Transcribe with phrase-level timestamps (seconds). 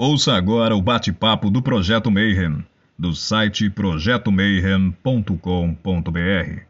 [0.00, 2.64] Ouça agora o bate-papo do Projeto Mayhem,
[2.96, 6.62] do site projetomayhem.com.br.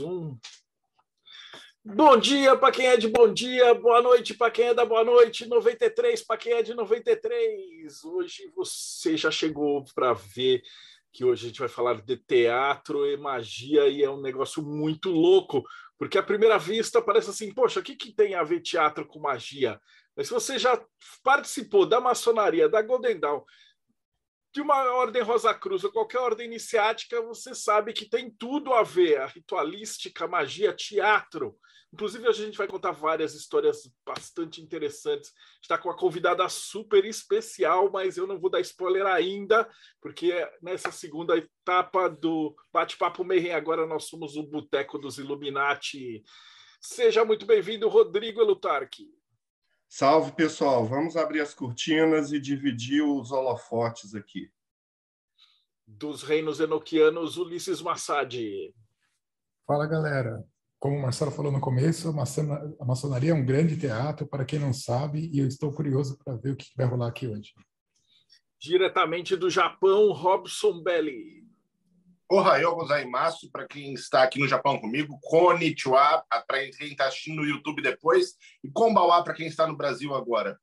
[0.00, 0.36] Um.
[1.84, 5.04] Bom dia para quem é de bom dia, boa noite para quem é da boa
[5.04, 8.02] noite, 93 para quem é de 93.
[8.02, 10.60] Hoje você já chegou para ver
[11.12, 15.08] que hoje a gente vai falar de teatro e magia e é um negócio muito
[15.08, 15.62] louco,
[15.96, 19.20] porque à primeira vista parece assim, poxa, o que, que tem a ver teatro com
[19.20, 19.80] magia?
[20.16, 20.82] Mas se você já
[21.22, 23.42] participou da maçonaria, da Golden Dawn,
[24.52, 28.82] de uma ordem Rosa Cruz ou qualquer ordem iniciática, você sabe que tem tudo a
[28.82, 31.56] ver, a ritualística, a magia, teatro.
[31.92, 35.32] Inclusive, a gente vai contar várias histórias bastante interessantes.
[35.60, 39.68] Está com uma convidada super especial, mas eu não vou dar spoiler ainda,
[40.00, 40.32] porque
[40.62, 46.22] nessa segunda etapa do Bate-Papo Mayhem, agora nós somos o Boteco dos Illuminati.
[46.80, 49.21] Seja muito bem-vindo, Rodrigo Elutarque.
[49.94, 50.86] Salve, pessoal.
[50.86, 54.50] Vamos abrir as cortinas e dividir os holofotes aqui.
[55.86, 58.34] Dos reinos enoquianos, Ulisses Massad.
[59.66, 60.42] Fala, galera.
[60.78, 64.72] Como o Marcelo falou no começo, a maçonaria é um grande teatro, para quem não
[64.72, 67.52] sabe, e eu estou curioso para ver o que vai rolar aqui hoje.
[68.58, 71.41] Diretamente do Japão, Robson Belli.
[72.30, 77.44] Ohayou gozaimasu, para quem está aqui no Japão comigo, konnichiwa, para quem está assistindo no
[77.44, 80.58] YouTube depois, e konbawa para quem está no Brasil agora.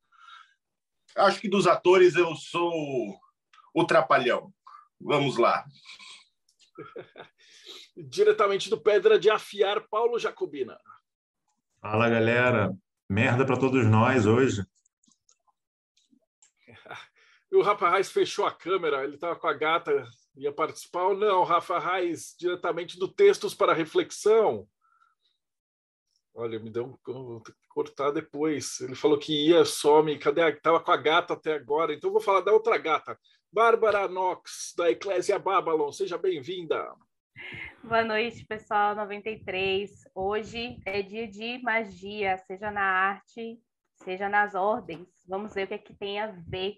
[1.16, 3.18] Acho que dos atores eu sou
[3.74, 4.52] o Trapalhão.
[5.00, 5.64] Vamos lá.
[7.96, 10.78] Diretamente do Pedra de Afiar, Paulo Jacobina.
[11.80, 12.72] Fala, galera.
[13.08, 14.64] Merda para todos nós hoje.
[17.52, 21.44] E o rapaz fechou a câmera, ele estava com a gata ia participar ou não?
[21.44, 24.66] Rafa Reis, diretamente do Textos para Reflexão.
[26.34, 28.80] Olha, me deu um cortar depois.
[28.80, 30.18] Ele falou que ia, some.
[30.18, 30.48] Cadê?
[30.48, 31.92] Estava com a gata até agora.
[31.92, 33.18] Então vou falar da outra gata.
[33.52, 35.90] Bárbara Knox, da Eclésia Babylon.
[35.90, 36.94] Seja bem-vinda.
[37.82, 39.90] Boa noite, pessoal 93.
[40.14, 43.58] Hoje é dia de magia, seja na arte,
[44.04, 45.08] seja nas ordens.
[45.26, 46.76] Vamos ver o que, é que tem a ver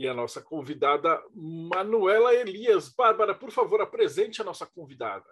[0.00, 2.88] e a nossa convidada Manuela Elias.
[2.88, 5.26] Bárbara, por favor, apresente a nossa convidada.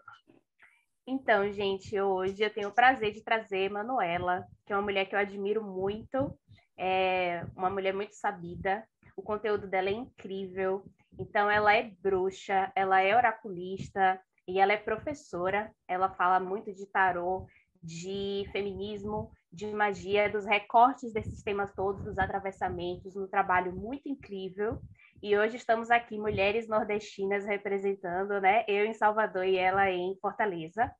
[1.06, 5.14] Então, gente, hoje eu tenho o prazer de trazer Manuela, que é uma mulher que
[5.14, 6.38] eu admiro muito,
[6.76, 8.86] é uma mulher muito sabida,
[9.16, 10.84] o conteúdo dela é incrível.
[11.18, 15.72] Então, ela é bruxa, ela é oraculista e ela é professora.
[15.88, 17.46] Ela fala muito de tarô,
[17.82, 24.80] de feminismo, de magia, dos recortes desses temas todos, dos atravessamentos, um trabalho muito incrível.
[25.22, 28.64] E hoje estamos aqui, mulheres nordestinas representando, né?
[28.68, 30.90] Eu em Salvador e ela em Fortaleza.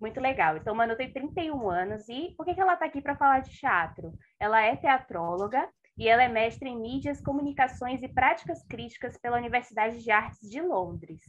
[0.00, 0.56] Muito legal.
[0.56, 3.50] Então, Manu tem 31 anos e por que, que ela está aqui para falar de
[3.50, 4.12] teatro?
[4.38, 10.02] Ela é teatróloga e ela é mestre em mídias, comunicações e práticas críticas pela Universidade
[10.02, 11.20] de Artes de Londres.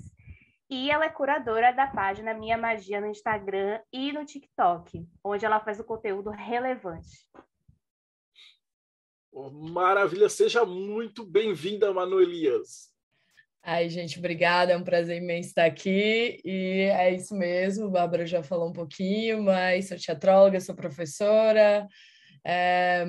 [0.74, 5.60] E ela é curadora da página Minha Magia no Instagram e no TikTok, onde ela
[5.60, 7.30] faz o conteúdo relevante.
[9.72, 12.92] Maravilha, seja muito bem-vinda, Manu Elias.
[13.62, 16.42] Ai, gente, obrigada, é um prazer imenso estar aqui.
[16.44, 21.88] E é isso mesmo, Bárbara já falou um pouquinho, mas sou teatróloga, sou professora,
[22.44, 23.06] é,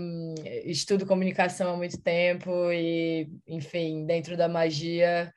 [0.67, 5.33] estudo comunicação há muito tempo e, enfim, dentro da magia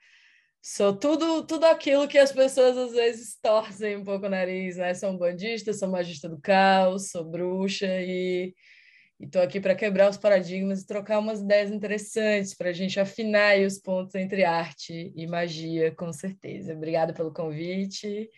[0.62, 4.94] Sou tudo, tudo aquilo que as pessoas às vezes torcem um pouco o nariz, né?
[4.94, 8.54] Sou bandista, sou magista do caos, sou bruxa e
[9.20, 13.58] estou aqui para quebrar os paradigmas e trocar umas ideias interessantes para a gente afinar
[13.60, 16.74] os pontos entre arte e magia, com certeza.
[16.74, 18.30] Obrigada pelo convite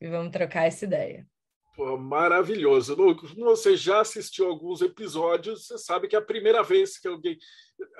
[0.00, 1.26] e vamos trocar essa ideia.
[1.74, 2.96] Pô, maravilhoso.
[3.36, 7.38] Você já assistiu alguns episódios, você sabe que é a primeira vez que alguém.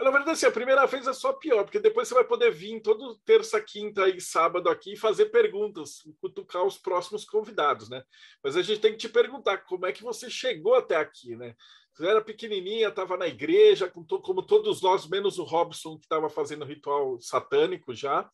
[0.00, 2.80] Na verdade, assim, a primeira vez é só pior, porque depois você vai poder vir
[2.80, 8.02] todo terça, quinta e sábado aqui e fazer perguntas, cutucar os próximos convidados, né?
[8.42, 11.54] Mas a gente tem que te perguntar como é que você chegou até aqui, né?
[11.94, 16.64] Você era pequenininha, estava na igreja, como todos nós, menos o Robson, que estava fazendo
[16.64, 18.28] ritual satânico já.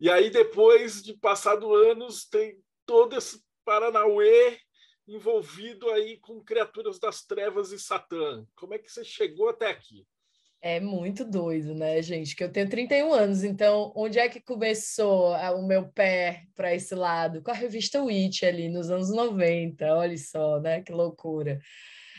[0.00, 4.58] E aí, depois de passado anos, tem todo esse Paranauê
[5.06, 8.44] envolvido aí com criaturas das trevas e Satã.
[8.56, 10.06] Como é que você chegou até aqui?
[10.66, 12.34] É muito doido, né, gente?
[12.34, 16.94] Que eu tenho 31 anos, então onde é que começou o meu pé para esse
[16.94, 17.42] lado?
[17.42, 20.80] Com a revista Witch ali nos anos 90, olha só, né?
[20.80, 21.60] Que loucura.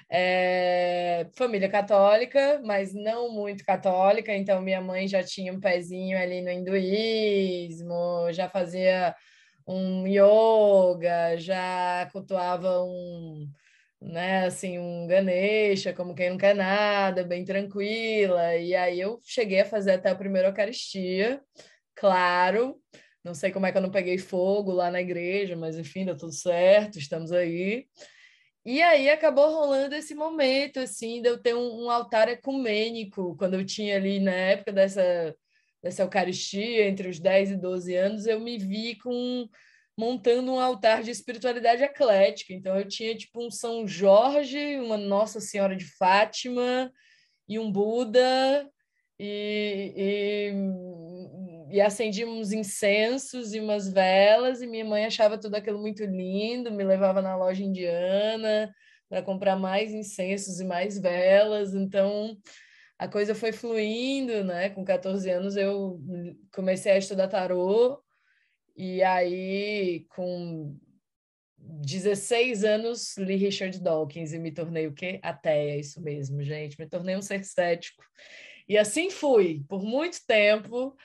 [0.07, 6.43] É, família católica, mas não muito católica, então minha mãe já tinha um pezinho ali
[6.43, 9.15] no hinduísmo, já fazia
[9.67, 13.49] um yoga, já cultuava um,
[14.05, 14.45] né?
[14.45, 18.55] Assim, um Ganesha, como quem não quer nada, bem tranquila.
[18.55, 21.41] E aí eu cheguei a fazer até a primeira Eucaristia,
[21.95, 22.79] claro.
[23.23, 26.15] Não sei como é que eu não peguei fogo lá na igreja, mas enfim, deu
[26.15, 27.87] tudo certo, estamos aí.
[28.63, 33.55] E aí acabou rolando esse momento, assim, de eu ter um, um altar ecumênico, quando
[33.55, 35.35] eu tinha ali, na época dessa,
[35.81, 39.47] dessa Eucaristia, entre os 10 e 12 anos, eu me vi com
[39.97, 42.53] montando um altar de espiritualidade eclética.
[42.53, 46.91] Então eu tinha tipo um São Jorge, uma Nossa Senhora de Fátima
[47.47, 48.69] e um Buda
[49.17, 50.51] e,
[51.71, 56.83] e, e incensos e umas velas e minha mãe achava tudo aquilo muito lindo, me
[56.83, 58.73] levava na loja indiana
[59.07, 61.73] para comprar mais incensos e mais velas.
[61.73, 62.37] Então
[62.97, 64.69] a coisa foi fluindo, né?
[64.69, 65.99] Com 14 anos eu
[66.53, 68.04] comecei a estudar tarô
[68.75, 70.77] e aí, com
[71.57, 75.19] 16 anos, li Richard Dawkins e me tornei o quê?
[75.23, 76.79] Ateia, isso mesmo, gente.
[76.79, 78.03] Me tornei um ser cético.
[78.67, 80.95] E assim fui, por muito tempo,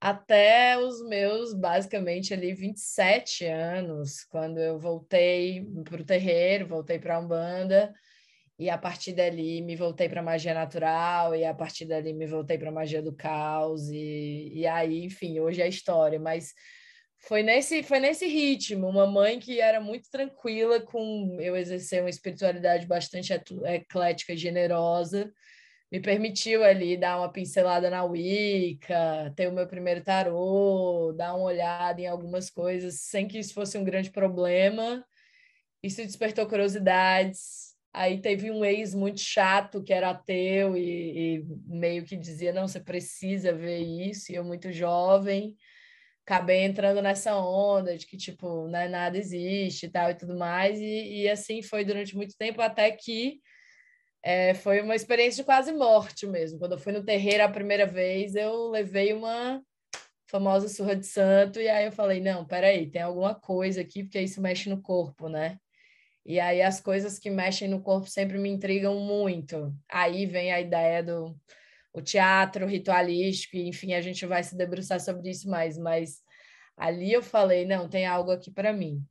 [0.00, 7.16] até os meus, basicamente, ali 27 anos, quando eu voltei para o terreiro, voltei para
[7.16, 7.92] a Umbanda,
[8.58, 12.56] e a partir dali me voltei para magia natural, e a partir dali me voltei
[12.56, 16.54] para magia do caos, e, e aí, enfim, hoje é história, mas
[17.20, 18.88] foi nesse, foi nesse ritmo.
[18.88, 25.32] Uma mãe que era muito tranquila com eu exercer uma espiritualidade bastante eclética generosa,
[25.92, 31.46] me permitiu ali dar uma pincelada na Wicca, ter o meu primeiro tarô, dar uma
[31.46, 35.04] olhada em algumas coisas, sem que isso fosse um grande problema.
[35.82, 37.70] Isso despertou curiosidades.
[37.92, 42.68] Aí teve um ex muito chato que era ateu e, e meio que dizia: não,
[42.68, 44.30] você precisa ver isso.
[44.30, 45.56] E eu, muito jovem,
[46.30, 50.78] acabei entrando nessa onda de que, tipo, né, nada existe e tal e tudo mais.
[50.78, 53.40] E, e assim foi durante muito tempo, até que
[54.22, 56.60] é, foi uma experiência de quase morte mesmo.
[56.60, 59.60] Quando eu fui no terreiro a primeira vez, eu levei uma
[60.30, 64.20] famosa surra de santo, e aí eu falei, não, peraí, tem alguma coisa aqui, porque
[64.20, 65.58] isso mexe no corpo, né?
[66.24, 69.74] E aí as coisas que mexem no corpo sempre me intrigam muito.
[69.90, 71.36] Aí vem a ideia do
[71.92, 76.22] o teatro ritualístico, e, enfim, a gente vai se debruçar sobre isso mais, mas
[76.76, 79.04] ali eu falei, não, tem algo aqui para mim.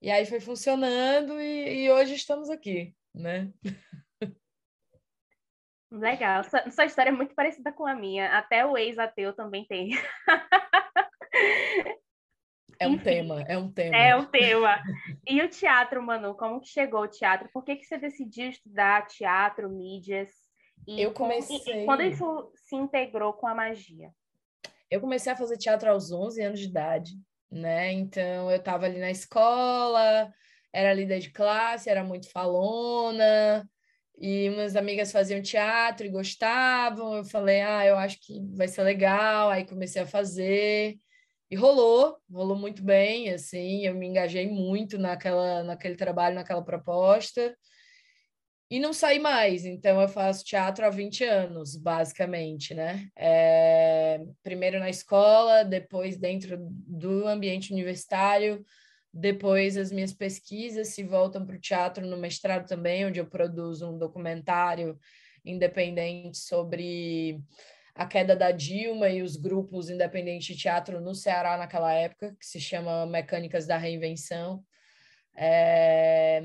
[0.00, 3.52] E aí foi funcionando e, e, hoje estamos aqui, né?
[5.90, 9.90] Legal, sua, sua história é muito parecida com a minha, até o ex-ateu também tem.
[12.82, 13.96] É um Enfim, tema, é um tema.
[13.96, 14.82] É um tema.
[15.24, 17.48] E o teatro, Manu, como que chegou o teatro?
[17.52, 20.30] Por que, que você decidiu estudar teatro, mídias?
[20.86, 21.82] E eu comecei.
[21.82, 24.10] E, quando isso se integrou com a magia?
[24.90, 27.12] Eu comecei a fazer teatro aos 11 anos de idade,
[27.50, 27.92] né?
[27.92, 30.32] Então eu estava ali na escola,
[30.72, 33.68] era líder de classe, era muito falona,
[34.18, 37.16] e umas amigas faziam teatro e gostavam.
[37.16, 39.50] Eu falei, ah, eu acho que vai ser legal.
[39.50, 40.96] Aí comecei a fazer.
[41.50, 47.54] E rolou, rolou muito bem, assim, eu me engajei muito naquela, naquele trabalho, naquela proposta
[48.72, 49.66] e não saí mais.
[49.66, 53.06] Então, eu faço teatro há 20 anos, basicamente, né?
[53.14, 58.64] É, primeiro na escola, depois dentro do ambiente universitário,
[59.12, 63.90] depois as minhas pesquisas se voltam para o teatro no mestrado também, onde eu produzo
[63.90, 64.98] um documentário
[65.44, 67.42] independente sobre
[67.94, 72.46] a queda da Dilma e os grupos independentes de teatro no Ceará naquela época, que
[72.46, 74.64] se chama Mecânicas da Reinvenção.
[75.36, 76.40] É,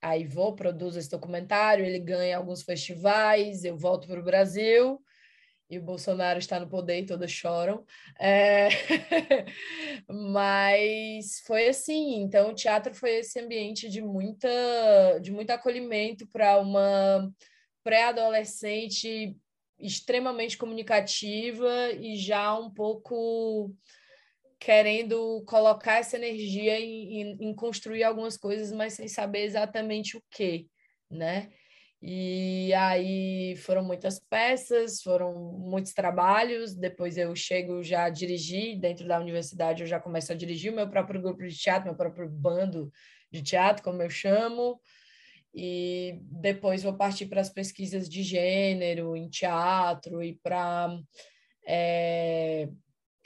[0.00, 5.02] Aí vou, produzo esse documentário, ele ganha alguns festivais, eu volto para o Brasil
[5.70, 7.84] e o Bolsonaro está no poder e todas choram.
[8.18, 8.68] É...
[10.08, 14.48] Mas foi assim, então o teatro foi esse ambiente de muita
[15.20, 17.30] de muito acolhimento para uma
[17.84, 19.36] pré-adolescente
[19.78, 23.72] extremamente comunicativa e já um pouco
[24.58, 30.22] querendo colocar essa energia em, em, em, construir algumas coisas, mas sem saber exatamente o
[30.30, 30.68] que,
[31.10, 31.50] né?
[32.00, 36.74] E aí foram muitas peças, foram muitos trabalhos.
[36.74, 40.76] Depois eu chego já a dirigir dentro da universidade, eu já começo a dirigir o
[40.76, 42.92] meu próprio grupo de teatro, meu próprio bando
[43.32, 44.80] de teatro, como eu chamo.
[45.52, 50.96] E depois vou partir para as pesquisas de gênero em teatro e para
[51.66, 52.68] é,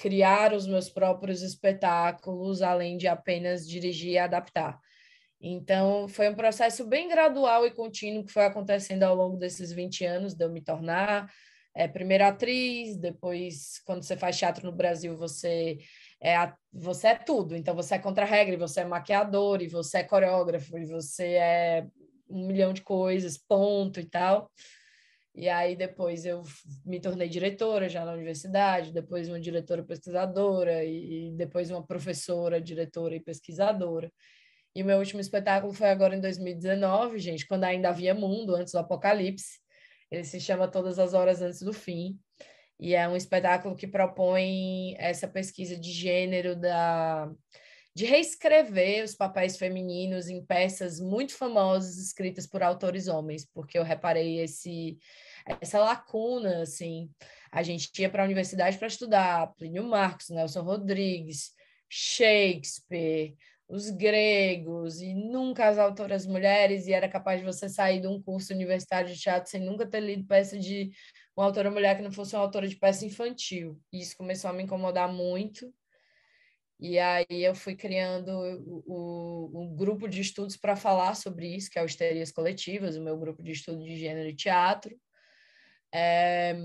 [0.02, 4.76] criar os meus próprios espetáculos, além de apenas dirigir e adaptar.
[5.40, 10.04] Então, foi um processo bem gradual e contínuo que foi acontecendo ao longo desses 20
[10.04, 11.30] anos, de eu me tornar
[11.73, 15.78] é, primeiro atriz, depois, quando você faz teatro no Brasil, você
[16.21, 17.54] é, você é tudo.
[17.54, 21.87] Então, você é contra-regra, você é maquiador, e você é coreógrafo, e você é
[22.28, 24.50] um milhão de coisas, ponto e tal.
[25.35, 26.43] E aí depois eu
[26.85, 33.15] me tornei diretora já na universidade, depois uma diretora pesquisadora e depois uma professora, diretora
[33.17, 34.12] e pesquisadora.
[34.75, 38.73] E o meu último espetáculo foi agora em 2019, gente, quando ainda havia mundo, antes
[38.73, 39.61] do apocalipse.
[40.11, 42.19] Ele se chama Todas as Horas Antes do Fim.
[42.79, 47.31] E é um espetáculo que propõe essa pesquisa de gênero da
[47.95, 53.83] de reescrever os papéis femininos em peças muito famosas escritas por autores homens, porque eu
[53.83, 54.99] reparei esse
[55.61, 57.11] essa lacuna assim.
[57.51, 61.51] A gente ia para a universidade para estudar Plínio Marcos, Nelson Rodrigues,
[61.89, 63.37] Shakespeare,
[63.69, 68.23] os gregos e nunca as autoras mulheres e era capaz de você sair de um
[68.23, 70.91] curso universitário de teatro sem nunca ter lido peça de
[71.37, 73.81] uma autora mulher que não fosse uma autora de peça infantil.
[73.93, 75.73] E isso começou a me incomodar muito.
[76.83, 78.83] E aí eu fui criando o,
[79.55, 83.05] o, um grupo de estudos para falar sobre isso, que é o Histerias Coletivas, o
[83.05, 84.93] meu grupo de estudo de gênero e teatro.
[85.95, 86.57] É,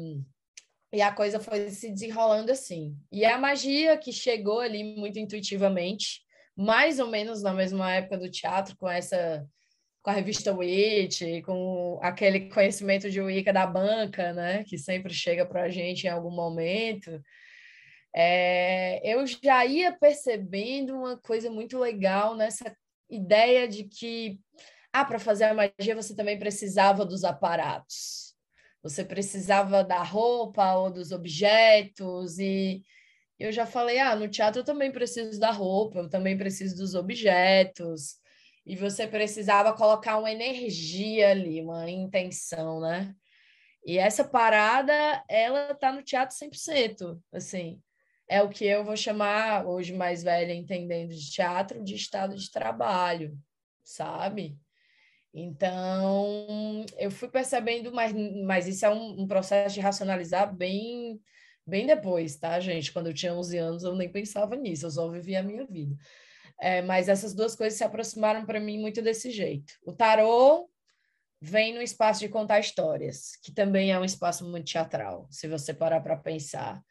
[0.91, 2.97] e a coisa foi se desenrolando assim.
[3.11, 6.23] E a magia que chegou ali muito intuitivamente,
[6.55, 9.47] mais ou menos na mesma época do teatro, com essa
[10.01, 15.45] com a revista Witch, com aquele conhecimento de Wicca da banca, né, que sempre chega
[15.45, 17.21] para a gente em algum momento,
[18.19, 22.75] é, eu já ia percebendo uma coisa muito legal nessa
[23.07, 24.39] ideia de que,
[24.91, 28.33] ah, para fazer a magia você também precisava dos aparatos,
[28.81, 32.81] você precisava da roupa ou dos objetos, e
[33.37, 36.95] eu já falei, ah, no teatro eu também preciso da roupa, eu também preciso dos
[36.95, 38.15] objetos,
[38.65, 43.13] e você precisava colocar uma energia ali, uma intenção, né?
[43.85, 47.79] E essa parada, ela tá no teatro 100%, assim.
[48.27, 52.51] É o que eu vou chamar, hoje mais velha, entendendo de teatro, de estado de
[52.51, 53.37] trabalho,
[53.83, 54.57] sabe?
[55.33, 58.11] Então, eu fui percebendo, mas,
[58.45, 61.21] mas isso é um, um processo de racionalizar bem,
[61.65, 62.91] bem depois, tá, gente?
[62.91, 65.95] Quando eu tinha 11 anos, eu nem pensava nisso, eu só vivia a minha vida.
[66.59, 69.73] É, mas essas duas coisas se aproximaram para mim muito desse jeito.
[69.85, 70.67] O tarô
[71.39, 75.73] vem no espaço de contar histórias, que também é um espaço muito teatral, se você
[75.73, 76.81] parar para pensar,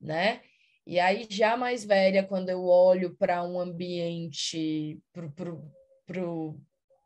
[0.00, 0.40] né?
[0.86, 6.60] E aí, já mais velha, quando eu olho para um ambiente, para o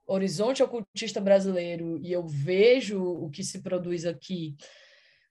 [0.07, 4.55] horizonte ocultista brasileiro, e eu vejo o que se produz aqui,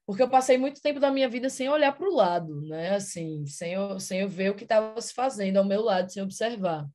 [0.04, 2.96] porque eu passei muito tempo da minha vida sem olhar para o lado, né?
[2.96, 6.24] Assim, sem eu, sem eu ver o que estava se fazendo ao meu lado, sem
[6.24, 6.88] observar.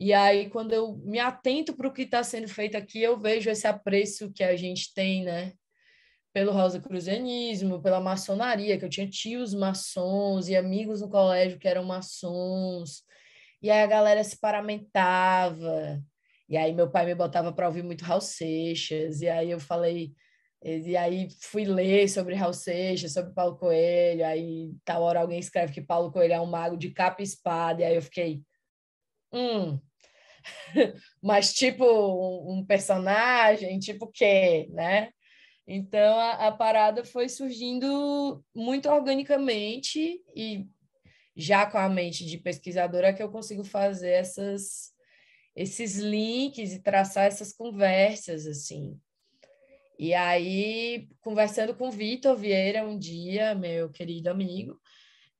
[0.00, 3.50] E aí, quando eu me atento para o que está sendo feito aqui, eu vejo
[3.50, 5.52] esse apreço que a gente tem, né?
[6.32, 11.84] Pelo rosacruzianismo, pela maçonaria, que eu tinha tios maçons e amigos no colégio que eram
[11.84, 13.02] maçons.
[13.60, 16.02] E aí a galera se paramentava.
[16.48, 19.20] E aí meu pai me botava para ouvir muito Raul Seixas.
[19.20, 20.14] E aí eu falei,
[20.64, 25.72] e aí fui ler sobre Raul Seixas, sobre Paulo Coelho, aí tal hora alguém escreve
[25.72, 28.42] que Paulo Coelho é um mago de capa e espada, e aí eu fiquei,
[29.32, 29.80] hum,
[31.20, 31.84] mas tipo
[32.48, 35.10] um personagem, tipo o quê, né?
[35.66, 40.66] Então a, a parada foi surgindo muito organicamente e
[41.36, 44.92] já com a mente de pesquisadora que eu consigo fazer essas
[45.54, 48.98] esses links e traçar essas conversas assim
[50.04, 54.76] e aí, conversando com o Vitor Vieira um dia, meu querido amigo,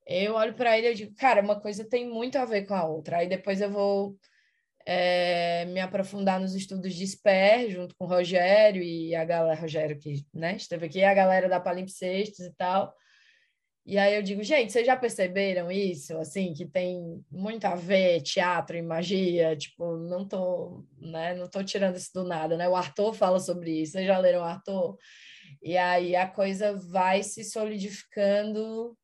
[0.06, 2.84] eu olho para ele e digo, cara, uma coisa tem muito a ver com a
[2.86, 3.18] outra.
[3.18, 4.16] Aí depois eu vou
[4.86, 9.98] é, me aprofundar nos estudos de SPER, junto com o Rogério e a galera, Rogério
[9.98, 12.94] que né, esteve aqui, a galera da Palimpsestos e tal.
[13.84, 16.16] E aí eu digo, gente, vocês já perceberam isso?
[16.18, 19.56] Assim, que tem muito a ver teatro e magia?
[19.56, 22.68] Tipo, não tô, né, não tô tirando isso do nada, né?
[22.68, 23.92] O Arthur fala sobre isso.
[23.92, 24.96] Vocês já leram o Arthur?
[25.60, 28.96] E aí a coisa vai se solidificando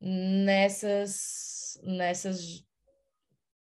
[0.00, 2.64] nessas nessas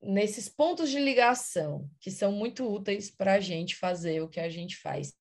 [0.02, 4.48] nesses pontos de ligação que são muito úteis para a gente fazer o que a
[4.48, 5.14] gente faz.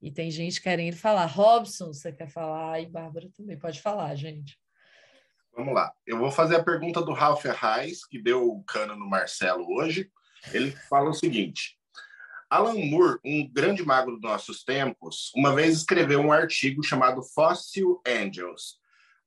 [0.00, 1.26] E tem gente querendo falar.
[1.26, 2.80] Robson, você quer falar?
[2.80, 4.58] E Bárbara também pode falar, gente.
[5.56, 5.92] Vamos lá.
[6.06, 10.08] Eu vou fazer a pergunta do Ralph Reis, que deu o cano no Marcelo hoje.
[10.52, 11.76] Ele fala o seguinte:
[12.48, 18.00] Alan Moore, um grande mago dos nossos tempos, uma vez escreveu um artigo chamado Fossil
[18.06, 18.78] Angels,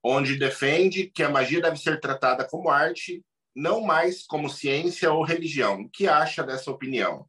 [0.02, 3.22] onde defende que a magia deve ser tratada como arte,
[3.56, 5.82] não mais como ciência ou religião.
[5.82, 7.28] O que acha dessa opinião?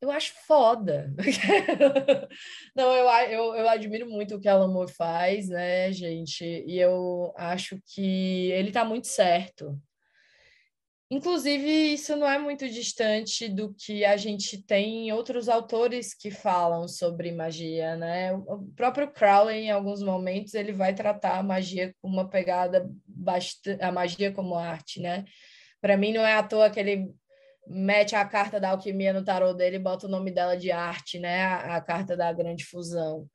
[0.00, 1.14] eu acho foda.
[2.74, 6.42] Não, eu, eu, eu admiro muito o que Alan Moore faz, né, gente?
[6.44, 9.78] E eu acho que ele tá muito certo.
[11.12, 16.30] Inclusive, isso não é muito distante do que a gente tem em outros autores que
[16.30, 18.32] falam sobre magia, né?
[18.32, 23.82] O próprio Crowley, em alguns momentos, ele vai tratar a magia com uma pegada bastante...
[23.82, 25.24] a magia como arte, né?
[25.80, 27.12] Para mim, não é à toa que ele
[27.66, 31.18] mete a carta da alquimia no tarô dele e bota o nome dela de arte,
[31.18, 31.44] né?
[31.44, 33.26] A, carta da grande fusão.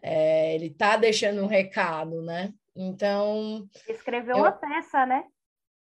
[0.00, 2.50] É, ele tá deixando um recado, né?
[2.74, 3.68] Então.
[3.86, 4.42] Escreveu eu...
[4.42, 5.22] uma peça, né?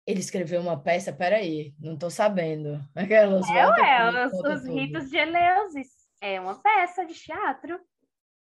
[0.06, 2.80] Ele escreveu uma peça, peraí, não estou sabendo.
[2.94, 5.90] Aquelas é, ué, os, os ritos de Eleusis.
[6.22, 7.80] É uma peça de teatro.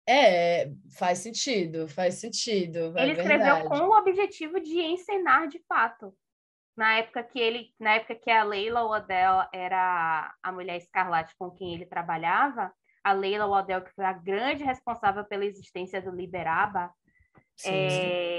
[0.08, 2.98] É, faz sentido, faz sentido.
[2.98, 6.14] É ele escreveu com o objetivo de ensinar de fato.
[6.76, 11.52] Na época que ele, na época que a Leila Odell era a mulher escarlate com
[11.52, 12.72] quem ele trabalhava,
[13.04, 16.92] a Leila Odell, que foi a grande responsável pela existência do Liberaba,
[17.56, 18.39] sim, é, sim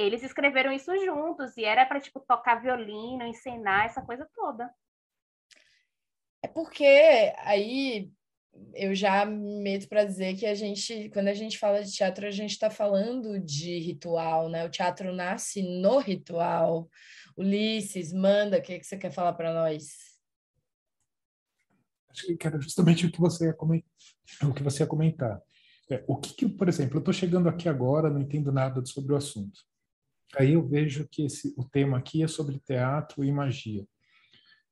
[0.00, 4.72] eles escreveram isso juntos e era para tipo tocar violino, ensinar essa coisa toda.
[6.42, 6.84] É porque
[7.38, 8.10] aí
[8.74, 12.30] eu já meto para dizer que a gente, quando a gente fala de teatro, a
[12.30, 14.64] gente está falando de ritual, né?
[14.64, 16.88] O teatro nasce no ritual.
[17.36, 20.10] Ulisses, manda, o que, que você quer falar para nós?
[22.10, 23.88] Acho que era justamente o que você ia comentar.
[24.42, 25.40] O que você ia comentar.
[25.90, 29.12] É, o que, que, por exemplo, eu estou chegando aqui agora, não entendo nada sobre
[29.12, 29.60] o assunto.
[30.36, 33.84] Aí eu vejo que esse, o tema aqui é sobre teatro e magia.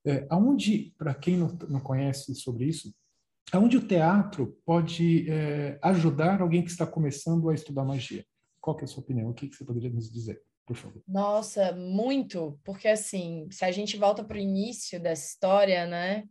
[0.06, 2.94] É, aonde, para quem não, não conhece sobre isso,
[3.52, 8.24] aonde o teatro pode é, ajudar alguém que está começando a estudar magia?
[8.60, 9.30] Qual é a sua opinião?
[9.30, 11.02] O que, que você poderia nos dizer, por favor?
[11.06, 16.24] Nossa, muito, porque assim, se a gente volta para o início dessa história, né?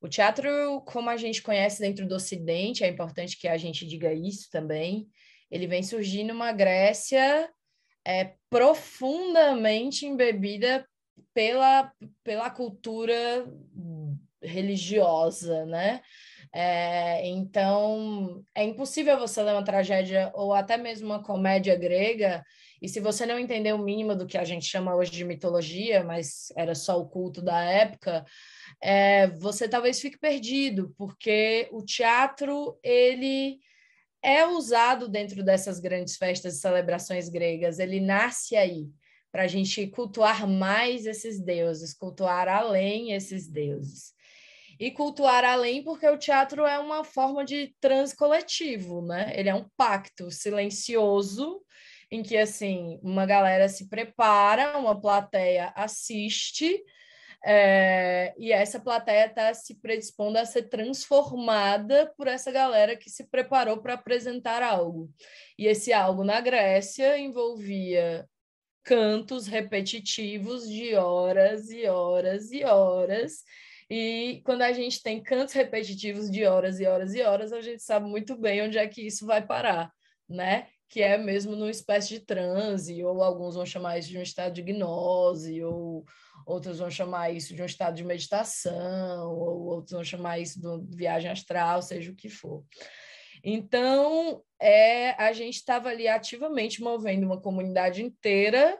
[0.00, 4.12] O teatro, como a gente conhece dentro do Ocidente, é importante que a gente diga
[4.14, 5.08] isso também.
[5.50, 7.50] Ele vem surgir numa Grécia
[8.06, 10.86] é profundamente embebida
[11.34, 11.92] pela,
[12.24, 13.46] pela cultura
[14.42, 16.00] religiosa, né?
[16.52, 22.42] É, então, é impossível você ler uma tragédia ou até mesmo uma comédia grega,
[22.82, 26.02] e se você não entender o mínimo do que a gente chama hoje de mitologia,
[26.02, 28.24] mas era só o culto da época,
[28.82, 33.60] é, você talvez fique perdido, porque o teatro, ele
[34.22, 38.88] é usado dentro dessas grandes festas e celebrações gregas, ele nasce aí,
[39.32, 44.12] para a gente cultuar mais esses deuses, cultuar além esses deuses.
[44.78, 49.30] E cultuar além porque o teatro é uma forma de trans coletivo, né?
[49.36, 51.62] Ele é um pacto silencioso
[52.10, 56.82] em que assim uma galera se prepara, uma plateia assiste
[57.44, 63.24] é, e essa plateia está se predispondo a ser transformada por essa galera que se
[63.28, 65.10] preparou para apresentar algo.
[65.58, 68.28] E esse algo na Grécia envolvia
[68.82, 73.42] cantos repetitivos de horas e horas e horas.
[73.88, 77.82] E quando a gente tem cantos repetitivos de horas e horas e horas, a gente
[77.82, 79.90] sabe muito bem onde é que isso vai parar,
[80.28, 80.68] né?
[80.90, 84.52] Que é mesmo numa espécie de transe, ou alguns vão chamar isso de um estado
[84.52, 86.04] de gnose, ou
[86.44, 90.96] outros vão chamar isso de um estado de meditação, ou outros vão chamar isso de
[90.96, 92.64] viagem astral, seja o que for.
[93.42, 98.78] Então, é, a gente estava ali ativamente movendo uma comunidade inteira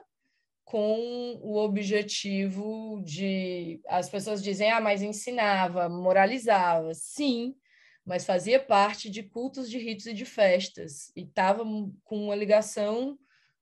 [0.63, 3.81] com o objetivo de.
[3.87, 6.93] As pessoas dizem, ah, mas ensinava, moralizava.
[6.93, 7.55] Sim,
[8.05, 11.63] mas fazia parte de cultos de ritos e de festas, e estava
[12.03, 13.17] com uma ligação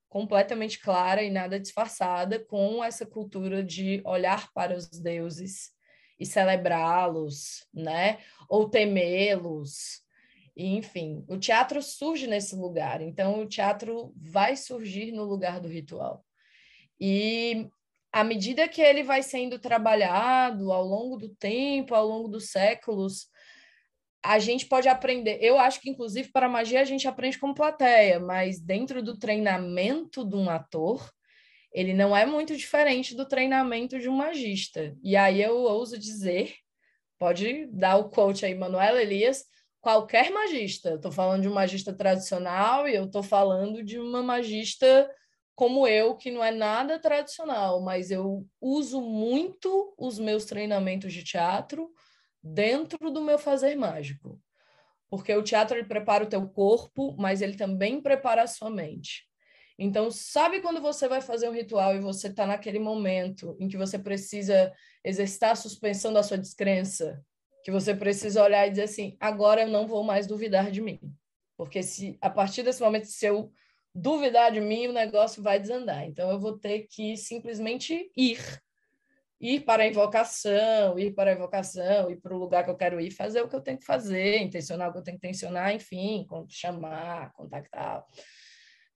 [0.08, 5.70] completamente clara e nada disfarçada com essa cultura de olhar para os deuses
[6.18, 8.18] e celebrá-los, né?
[8.48, 10.02] Ou temê-los.
[10.56, 13.00] Enfim, o teatro surge nesse lugar.
[13.00, 16.24] Então, o teatro vai surgir no lugar do ritual.
[17.00, 17.70] E
[18.12, 23.28] à medida que ele vai sendo trabalhado ao longo do tempo, ao longo dos séculos,
[24.22, 25.38] a gente pode aprender.
[25.40, 30.24] Eu acho que, inclusive, para magia a gente aprende como plateia, mas dentro do treinamento
[30.24, 31.10] de um ator,
[31.72, 34.94] ele não é muito diferente do treinamento de um magista.
[35.02, 36.54] E aí eu ouso dizer,
[37.18, 39.44] pode dar o coach aí, Manuel Elias,
[39.80, 40.94] qualquer magista.
[40.94, 45.10] Estou falando de um magista tradicional e eu estou falando de uma magista
[45.54, 51.22] como eu, que não é nada tradicional, mas eu uso muito os meus treinamentos de
[51.22, 51.90] teatro
[52.42, 54.40] dentro do meu fazer mágico.
[55.08, 59.28] Porque o teatro ele prepara o teu corpo, mas ele também prepara a sua mente.
[59.82, 63.78] Então, sabe quando você vai fazer um ritual e você está naquele momento em que
[63.78, 64.72] você precisa
[65.02, 67.24] exercitar a suspensão da sua descrença?
[67.64, 71.00] Que você precisa olhar e dizer assim: agora eu não vou mais duvidar de mim.
[71.56, 73.50] Porque se a partir desse momento, se eu
[73.94, 76.04] duvidar de mim, o negócio vai desandar.
[76.04, 78.60] Então, eu vou ter que simplesmente ir
[79.40, 83.00] ir para a invocação, ir para a invocação, ir para o lugar que eu quero
[83.00, 85.74] ir, fazer o que eu tenho que fazer, intencionar o que eu tenho que intencionar,
[85.74, 88.04] enfim, chamar, contactar.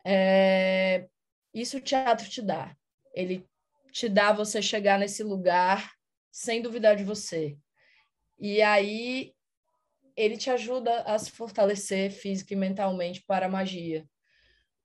[0.04, 1.08] É,
[1.54, 2.76] isso o teatro te dá.
[3.14, 3.46] Ele
[3.90, 5.92] te dá você chegar nesse lugar
[6.30, 7.56] sem duvidar de você.
[8.38, 9.32] E aí
[10.16, 14.06] ele te ajuda a se fortalecer física e mentalmente para a magia.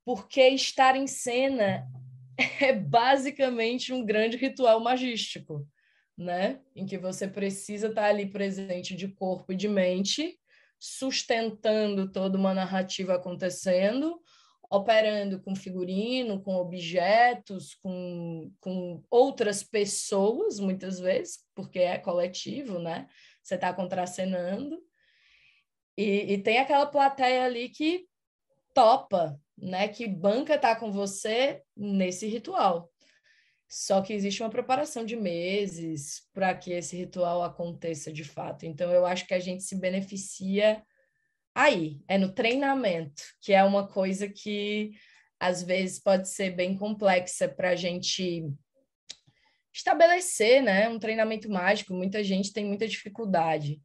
[0.06, 1.86] Porque estar em cena
[2.62, 5.68] é basicamente um grande ritual magístico,
[6.18, 6.62] né?
[6.76, 10.40] Em que você precisa estar ali presente de corpo e de mente,
[10.80, 14.22] sustentando toda uma narrativa acontecendo,
[14.70, 23.08] operando com figurino, com objetos, com, com outras pessoas, muitas vezes, porque é coletivo, né?
[23.44, 24.80] Você está contracenando.
[25.98, 28.08] E, e tem aquela plateia ali que
[28.74, 29.88] topa, né?
[29.88, 32.92] Que banca tá com você nesse ritual.
[33.68, 38.66] Só que existe uma preparação de meses para que esse ritual aconteça de fato.
[38.66, 40.84] Então, eu acho que a gente se beneficia
[41.54, 44.92] aí, é no treinamento, que é uma coisa que
[45.40, 48.50] às vezes pode ser bem complexa para a gente
[49.74, 50.90] estabelecer, né?
[50.90, 53.80] Um treinamento mágico, muita gente tem muita dificuldade.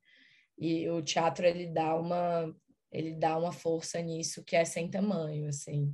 [0.59, 2.55] E o teatro ele dá uma
[2.95, 5.93] ele dá uma força nisso que é sem tamanho, assim.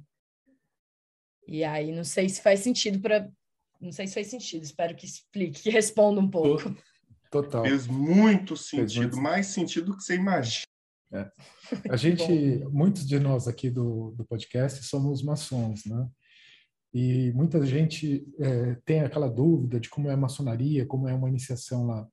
[1.48, 3.28] E aí não sei se faz sentido para
[3.80, 6.76] não sei se faz sentido, espero que explique, que responda um pouco.
[7.30, 7.64] Total.
[7.64, 10.64] Fez muito sentido, Fez mais sentido que você imagina.
[11.12, 11.30] É.
[11.90, 16.08] A gente, muitos de nós aqui do, do podcast somos maçons, né?
[16.92, 21.28] E muita gente é, tem aquela dúvida de como é a maçonaria, como é uma
[21.28, 22.06] iniciação lá.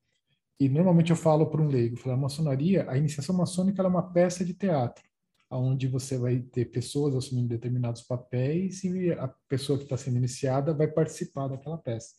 [0.60, 4.12] E normalmente eu falo para um leigo, falo, a maçonaria, a iniciação maçônica é uma
[4.12, 5.04] peça de teatro,
[5.52, 10.74] onde você vai ter pessoas assumindo determinados papéis e a pessoa que está sendo iniciada
[10.74, 12.15] vai participar daquela peça.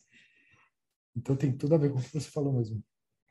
[1.15, 2.81] Então tem tudo a ver com o que você falou mesmo.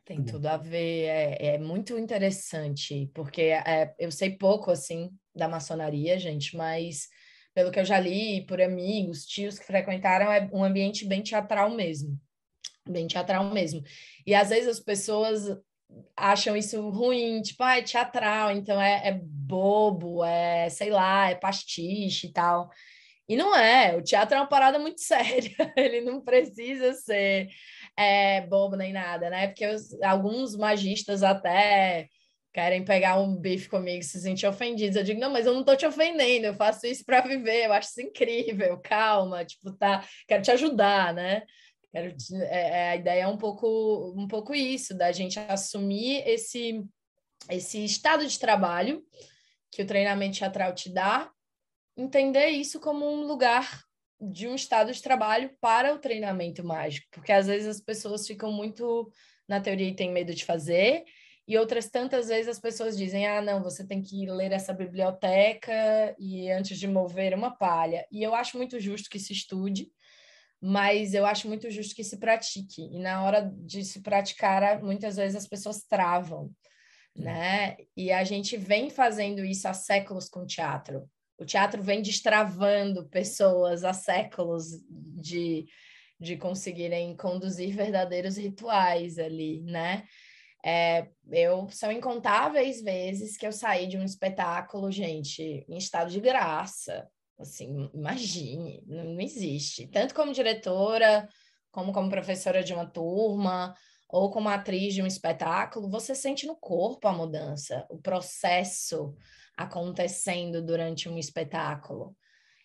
[0.04, 5.46] Tem tudo a ver, é, é muito interessante, porque é, eu sei pouco, assim, da
[5.48, 7.08] maçonaria, gente, mas
[7.54, 11.70] pelo que eu já li, por amigos, tios que frequentaram, é um ambiente bem teatral
[11.74, 12.18] mesmo
[12.88, 13.82] bem teatral mesmo.
[14.26, 15.58] E às vezes as pessoas
[16.16, 21.34] acham isso ruim, tipo, ah, é teatral, então é, é bobo, é, sei lá, é
[21.34, 22.70] pastiche e tal.
[23.28, 27.48] E não é, o teatro é uma parada muito séria, ele não precisa ser
[27.96, 29.48] é, bobo nem nada, né?
[29.48, 32.08] Porque os, alguns magistas até
[32.52, 34.96] querem pegar um bife comigo se sentir ofendidos.
[34.96, 37.72] Eu digo, não, mas eu não tô te ofendendo, eu faço isso para viver, eu
[37.72, 41.42] acho isso incrível, calma, tipo, tá, quero te ajudar, né?
[41.90, 46.84] Quero, é, é, a ideia é um pouco, um pouco isso, da gente assumir esse,
[47.50, 49.02] esse estado de trabalho
[49.70, 51.30] que o treinamento teatral te dá,
[51.96, 53.82] entender isso como um lugar
[54.20, 58.52] de um estado de trabalho para o treinamento mágico, porque às vezes as pessoas ficam
[58.52, 59.10] muito
[59.48, 61.04] na teoria e têm medo de fazer,
[61.48, 66.14] e outras tantas vezes as pessoas dizem: ah, não, você tem que ler essa biblioteca
[66.18, 68.06] e antes de mover uma palha.
[68.12, 69.90] E eu acho muito justo que se estude,
[70.60, 72.82] mas eu acho muito justo que se pratique.
[72.82, 76.50] E na hora de se praticar, muitas vezes as pessoas travam,
[77.14, 77.76] né?
[77.96, 81.08] E a gente vem fazendo isso há séculos com o teatro.
[81.38, 85.66] O teatro vem destravando pessoas há séculos de,
[86.18, 90.04] de conseguirem conduzir verdadeiros rituais ali, né?
[90.64, 96.18] É, eu são incontáveis vezes que eu saí de um espetáculo, gente, em estado de
[96.18, 99.86] graça, Assim, imagine, não existe.
[99.86, 101.28] Tanto como diretora,
[101.70, 103.74] como como professora de uma turma,
[104.08, 109.14] ou como atriz de um espetáculo, você sente no corpo a mudança, o processo
[109.56, 112.16] acontecendo durante um espetáculo.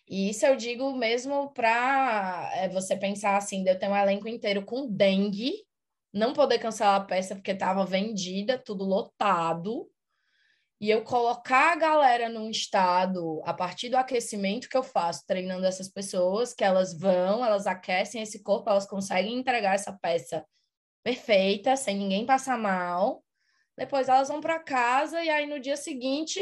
[0.08, 4.28] E isso eu digo mesmo para é, você pensar assim, de eu ter um elenco
[4.28, 5.52] inteiro com dengue,
[6.12, 9.88] não poder cancelar a peça porque estava vendida, tudo lotado,
[10.80, 15.64] e eu colocar a galera num estado a partir do aquecimento que eu faço, treinando
[15.66, 20.44] essas pessoas, que elas vão, elas aquecem esse corpo, elas conseguem entregar essa peça
[21.02, 23.22] perfeita, sem ninguém passar mal.
[23.76, 26.40] Depois elas vão para casa e aí no dia seguinte,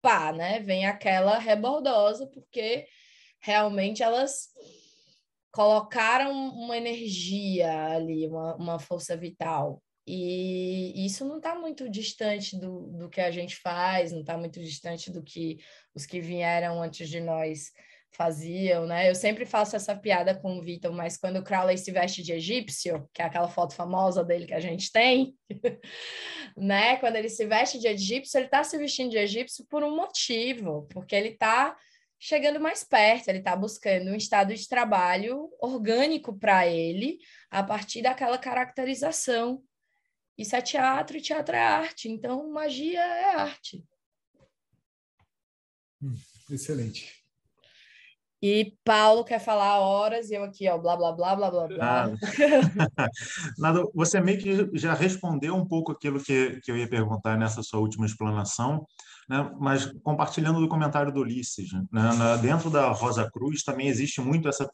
[0.00, 0.60] pá, né?
[0.60, 2.86] Vem aquela rebordosa, porque
[3.40, 4.48] realmente elas
[5.52, 9.82] colocaram uma energia ali, uma, uma força vital.
[10.06, 14.60] E isso não está muito distante do, do que a gente faz, não está muito
[14.60, 15.58] distante do que
[15.94, 17.70] os que vieram antes de nós
[18.12, 19.08] faziam, né?
[19.08, 22.32] Eu sempre faço essa piada com o Vitor, mas quando o Crowley se veste de
[22.32, 25.34] egípcio, que é aquela foto famosa dele que a gente tem,
[26.56, 26.96] né?
[26.96, 30.86] Quando ele se veste de egípcio, ele está se vestindo de egípcio por um motivo,
[30.90, 31.76] porque ele está
[32.18, 37.18] chegando mais perto, ele está buscando um estado de trabalho orgânico para ele,
[37.50, 39.62] a partir daquela caracterização.
[40.36, 43.84] Isso é teatro e teatro é arte, então magia é arte.
[46.02, 46.16] Hum,
[46.50, 47.22] excelente.
[48.42, 52.10] E Paulo quer falar horas e eu aqui, ó, blá, blá, blá, blá, blá, blá.
[53.56, 57.62] Nada, você meio que já respondeu um pouco aquilo que, que eu ia perguntar nessa
[57.62, 58.84] sua última explanação,
[59.28, 59.48] né?
[59.60, 61.84] mas compartilhando do comentário do Ulisses, né?
[61.92, 64.68] Na, dentro da Rosa Cruz também existe muito essa,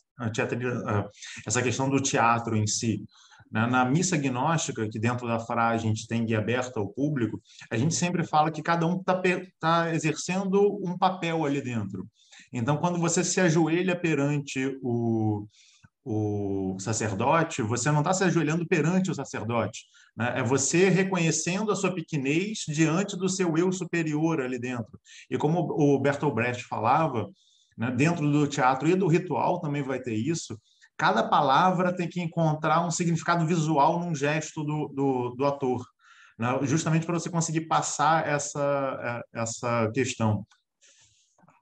[1.47, 3.05] essa questão do teatro em si.
[3.51, 3.67] Né?
[3.67, 7.77] Na missa gnóstica, que dentro da frase a gente tem guia aberta ao público, a
[7.77, 9.21] gente sempre fala que cada um está
[9.59, 12.07] tá exercendo um papel ali dentro.
[12.53, 15.47] Então, quando você se ajoelha perante o,
[16.05, 19.85] o sacerdote, você não está se ajoelhando perante o sacerdote.
[20.17, 20.35] Né?
[20.37, 24.99] É você reconhecendo a sua pequenez diante do seu eu superior ali dentro.
[25.31, 27.29] E como o Bertolt Brecht falava,
[27.77, 30.59] né, dentro do teatro e do ritual também vai ter isso,
[30.99, 35.87] cada palavra tem que encontrar um significado visual num gesto do, do, do ator.
[36.37, 36.49] Né?
[36.63, 40.45] Justamente para você conseguir passar essa, é, essa questão.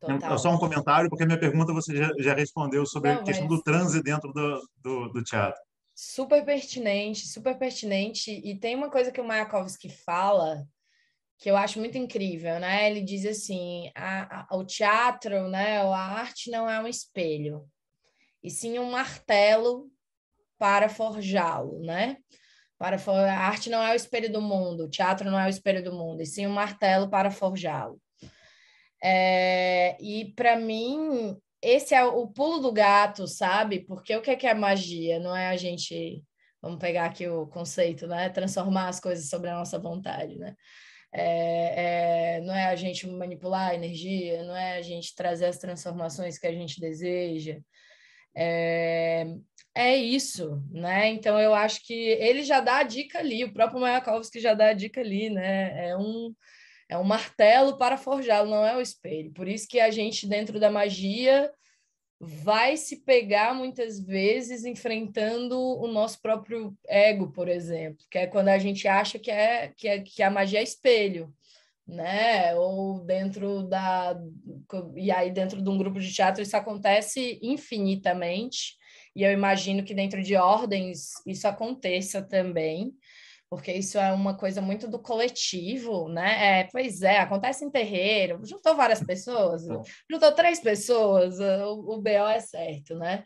[0.01, 0.39] Total.
[0.39, 3.47] Só um comentário, porque a minha pergunta você já, já respondeu sobre Não, a questão
[3.47, 3.57] mas...
[3.57, 5.61] do transe dentro do, do, do, teatro.
[5.95, 8.31] Super pertinente, super pertinente.
[8.31, 10.67] E tem uma coisa que o Mayakovsky fala
[11.39, 12.91] que eu acho muito incrível, né?
[12.91, 17.67] Ele diz assim: a, a, o teatro, né, a arte não é um espelho,
[18.47, 19.91] e sim um martelo
[20.57, 22.19] para forjá-lo, né?
[22.79, 23.13] Para for...
[23.13, 25.93] A arte não é o espelho do mundo, o teatro não é o espelho do
[25.93, 28.01] mundo, e sim um martelo para forjá-lo.
[29.03, 33.81] É, e para mim, esse é o pulo do gato, sabe?
[33.81, 35.19] Porque o que é, que é magia?
[35.19, 36.23] Não é a gente,
[36.63, 38.29] vamos pegar aqui o conceito, né?
[38.29, 40.55] Transformar as coisas sobre a nossa vontade, né?
[41.13, 45.59] É, é, não é a gente manipular a energia, não é a gente trazer as
[45.59, 47.59] transformações que a gente deseja.
[48.37, 49.27] É,
[49.75, 51.09] é isso, né?
[51.09, 54.69] Então eu acho que ele já dá a dica ali, o próprio Mayakovsky já dá
[54.69, 55.89] a dica ali, né?
[55.89, 56.35] É um
[56.89, 59.33] é um martelo para forjá-lo, não é o espelho.
[59.33, 61.51] Por isso que a gente, dentro da magia,
[62.21, 68.49] vai se pegar muitas vezes enfrentando o nosso próprio ego, por exemplo, que é quando
[68.49, 71.33] a gente acha que, é, que, é, que a magia é espelho,
[71.87, 72.55] né?
[72.57, 74.19] Ou dentro da.
[74.97, 78.77] E aí, dentro de um grupo de teatro, isso acontece infinitamente,
[79.15, 82.93] e eu imagino que dentro de ordens isso aconteça também
[83.49, 86.61] porque isso é uma coisa muito do coletivo, né?
[86.61, 89.63] É, pois é, acontece em terreiro, juntou várias pessoas,
[90.11, 93.25] juntou três pessoas, o, o BO é certo, né?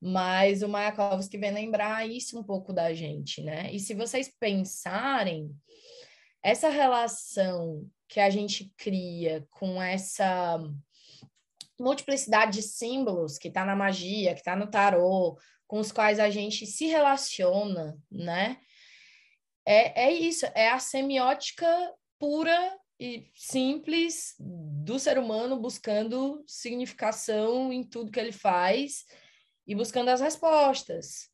[0.00, 3.72] Mas o Mayakovsky vem lembrar isso um pouco da gente, né?
[3.72, 5.50] E se vocês pensarem,
[6.42, 10.58] essa relação que a gente cria com essa
[11.78, 16.30] multiplicidade de símbolos que está na magia, que está no tarô, com os quais a
[16.30, 18.58] gente se relaciona, né?
[19.66, 21.66] é, é isso, é a semiótica
[22.18, 29.04] pura e simples do ser humano buscando significação em tudo que ele faz
[29.66, 31.28] e buscando as respostas.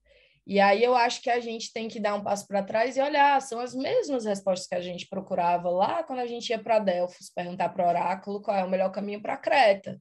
[0.46, 3.00] E aí eu acho que a gente tem que dar um passo para trás e
[3.00, 6.80] olhar, são as mesmas respostas que a gente procurava lá quando a gente ia para
[6.80, 10.00] Delfos perguntar para o oráculo qual é o melhor caminho para Creta,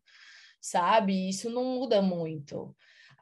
[0.60, 1.30] sabe?
[1.30, 2.76] Isso não muda muito.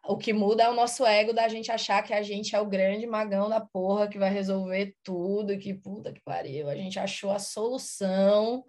[0.08, 2.66] O que muda é o nosso ego da gente achar que a gente é o
[2.66, 6.70] grande magão da porra que vai resolver tudo, que puta que pariu.
[6.70, 8.64] A gente achou a solução,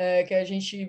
[0.00, 0.88] é, que a gente,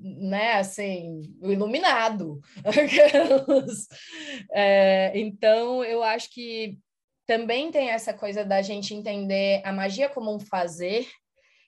[0.00, 2.40] né, assim, iluminado.
[4.50, 6.78] é, então, eu acho que
[7.26, 11.06] também tem essa coisa da gente entender a magia como um fazer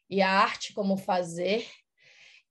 [0.09, 1.67] e a arte como fazer.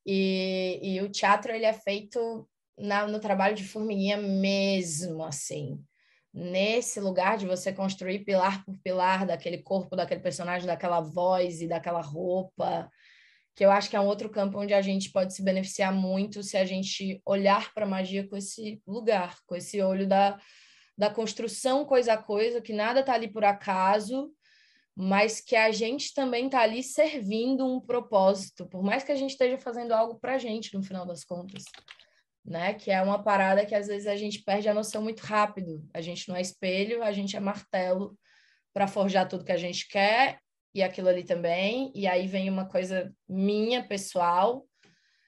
[0.05, 5.83] E, e o teatro ele é feito na, no trabalho de formiguinha mesmo, assim.
[6.31, 11.67] Nesse lugar de você construir pilar por pilar daquele corpo, daquele personagem, daquela voz e
[11.67, 12.87] daquela roupa,
[13.55, 16.43] que eu acho que é um outro campo onde a gente pode se beneficiar muito
[16.43, 20.37] se a gente olhar para a magia com esse lugar, com esse olho da,
[20.97, 24.31] da construção coisa a coisa, que nada está ali por acaso,
[24.95, 29.31] mas que a gente também está ali servindo um propósito, por mais que a gente
[29.31, 31.63] esteja fazendo algo para a gente, no final das contas
[32.45, 32.75] né?
[32.75, 35.83] Que é uma parada que às vezes a gente perde a noção muito rápido.
[35.93, 38.17] A gente não é espelho, a gente é martelo
[38.71, 40.39] para forjar tudo que a gente quer
[40.75, 41.91] e aquilo ali também.
[41.95, 44.67] E aí vem uma coisa minha, pessoal.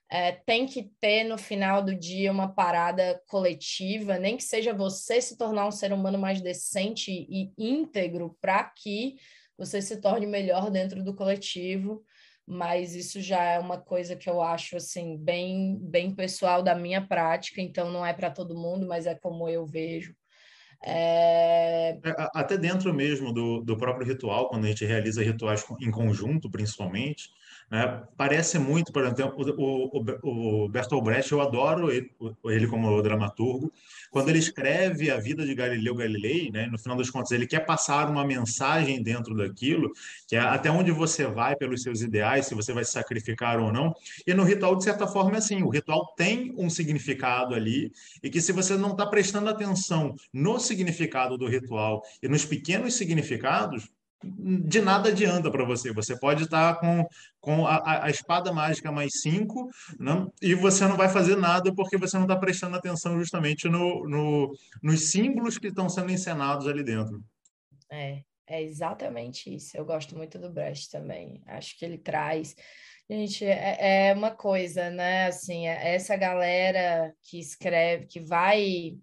[0.10, 5.20] É, tem que ter no final do dia uma parada coletiva, nem que seja você
[5.22, 9.16] se tornar um ser humano mais decente e íntegro para que
[9.58, 12.06] você se torne melhor dentro do coletivo
[12.50, 17.06] mas isso já é uma coisa que eu acho assim bem bem pessoal da minha
[17.06, 20.16] prática, então não é para todo mundo, mas é como eu vejo.
[20.84, 22.00] É...
[22.04, 26.50] é até dentro mesmo do, do próprio ritual, quando a gente realiza rituais em conjunto,
[26.50, 27.30] principalmente,
[27.70, 28.04] né?
[28.16, 32.10] Parece muito, por exemplo, o, o, o Bertolt Brecht, eu adoro ele,
[32.46, 33.72] ele como dramaturgo.
[34.10, 36.68] Quando ele escreve a vida de Galileu Galilei, né?
[36.68, 39.92] no final das contas, ele quer passar uma mensagem dentro daquilo,
[40.28, 43.72] que é até onde você vai pelos seus ideais, se você vai se sacrificar ou
[43.72, 43.94] não.
[44.26, 47.92] E no ritual, de certa forma, é assim: o ritual tem um significado ali,
[48.24, 52.96] e que se você não está prestando atenção no significado do ritual e nos pequenos
[52.96, 53.90] significados,
[54.24, 55.94] de nada adianta para você.
[55.94, 57.08] Você pode estar com,
[57.40, 60.26] com a, a espada mágica mais cinco né?
[60.42, 64.52] e você não vai fazer nada porque você não está prestando atenção justamente no, no,
[64.82, 67.24] nos símbolos que estão sendo encenados ali dentro.
[67.92, 69.78] É, é exatamente isso.
[69.78, 71.42] Eu gosto muito do Brecht também.
[71.46, 72.56] Acho que ele traz.
[73.10, 75.28] Gente, é, é uma coisa, né?
[75.28, 78.98] Assim, é essa galera que escreve, que vai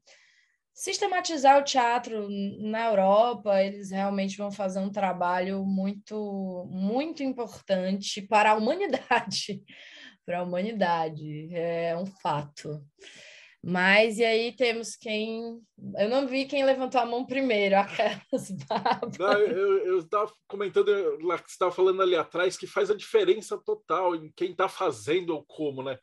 [0.74, 8.50] sistematizar o teatro na Europa, eles realmente vão fazer um trabalho muito, muito importante para
[8.50, 9.62] a humanidade.
[10.26, 12.82] para a humanidade, é um fato.
[13.66, 15.58] Mas e aí temos quem.
[15.96, 19.18] Eu não vi quem levantou a mão primeiro, aquelas babas.
[19.18, 20.90] eu estava comentando
[21.22, 24.68] lá que você estava falando ali atrás que faz a diferença total em quem está
[24.68, 25.98] fazendo ou como, né?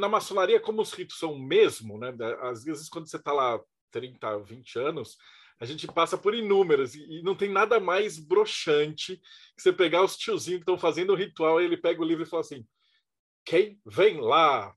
[0.00, 2.12] Na maçonaria, como os ritos são o mesmo, né?
[2.40, 3.60] Às vezes, quando você está lá
[3.96, 5.16] 30, 20 anos,
[5.58, 9.16] a gente passa por inúmeras e, não tem nada mais broxante
[9.56, 12.24] que você pegar os tiozinhos que estão fazendo o ritual e ele pega o livro
[12.24, 12.66] e fala assim:
[13.42, 14.74] quem vem lá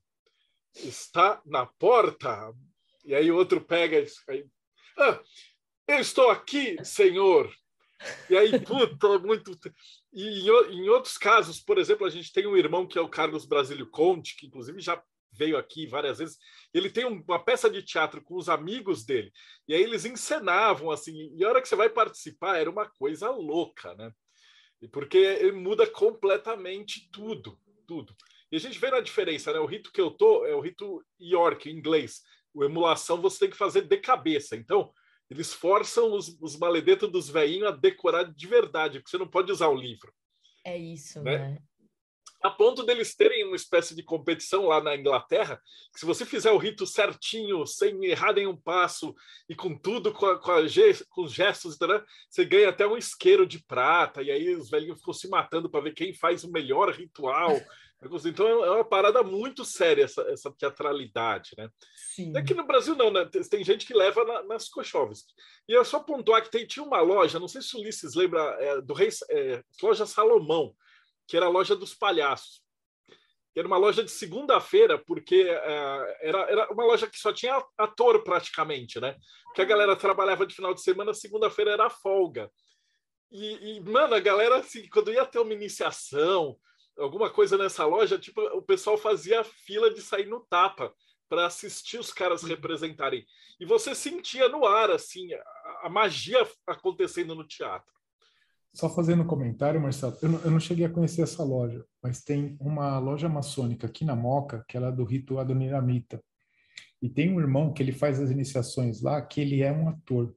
[0.74, 2.54] está na porta.
[3.04, 4.46] E aí o outro pega aí,
[4.98, 5.20] ah,
[5.86, 7.52] eu estou aqui, senhor.
[8.30, 9.52] E aí, puta, muito.
[10.12, 13.08] E em, em, outros casos, por exemplo, a gente tem um irmão que é o
[13.08, 15.02] Carlos Brasílio Conte, que inclusive já
[15.32, 16.38] veio aqui várias vezes.
[16.72, 19.32] Ele tem uma peça de teatro com os amigos dele,
[19.66, 23.30] e aí eles encenavam assim, e a hora que você vai participar era uma coisa
[23.30, 24.12] louca, né?
[24.92, 28.14] Porque ele muda completamente tudo, tudo.
[28.50, 29.58] E a gente vê na diferença, né?
[29.58, 32.22] O rito que eu tô é o rito York, em inglês.
[32.52, 34.56] O emulação você tem que fazer de cabeça.
[34.56, 34.92] Então,
[35.30, 39.52] eles forçam os, os maledetos dos velhinhos a decorar de verdade, porque você não pode
[39.52, 40.12] usar o livro.
[40.64, 41.38] É isso, né?
[41.38, 41.62] né?
[42.42, 45.60] A ponto deles terem uma espécie de competição lá na Inglaterra,
[45.92, 49.14] que se você fizer o rito certinho, sem errar nenhum passo
[49.48, 50.62] e com tudo, com, a, com, a,
[51.10, 51.76] com os gestos,
[52.28, 55.82] você ganha até um isqueiro de prata, e aí os velhinhos ficam se matando para
[55.82, 57.50] ver quem faz o melhor ritual.
[58.24, 61.68] Então é uma parada muito séria essa, essa teatralidade, né?
[61.94, 62.34] Sim.
[62.34, 63.28] Aqui no Brasil não, né?
[63.50, 65.26] Tem gente que leva na, nas cochoves.
[65.68, 68.40] E eu só pontuar que tem, tinha uma loja, não sei se o Ulisses lembra,
[68.58, 70.74] é, do Rei, é, loja Salomão,
[71.30, 72.60] que era a loja dos palhaços.
[73.54, 78.24] Era uma loja de segunda-feira, porque uh, era, era uma loja que só tinha ator
[78.24, 79.16] praticamente, né?
[79.44, 82.50] Porque a galera trabalhava de final de semana, segunda-feira era folga.
[83.30, 86.56] E, e, mano, a galera, assim, quando ia ter uma iniciação,
[86.98, 90.92] alguma coisa nessa loja, tipo, o pessoal fazia fila de sair no tapa
[91.28, 93.24] para assistir os caras representarem.
[93.60, 95.42] E você sentia no ar, assim, a,
[95.84, 97.99] a magia acontecendo no teatro.
[98.72, 102.22] Só fazendo um comentário, Marcelo, eu não, eu não, cheguei a conhecer essa loja, mas
[102.22, 106.22] tem uma loja maçônica aqui na Moca, que ela é do rito Adoniramita.
[107.02, 110.34] E tem um irmão que ele faz as iniciações lá, que ele é um ator.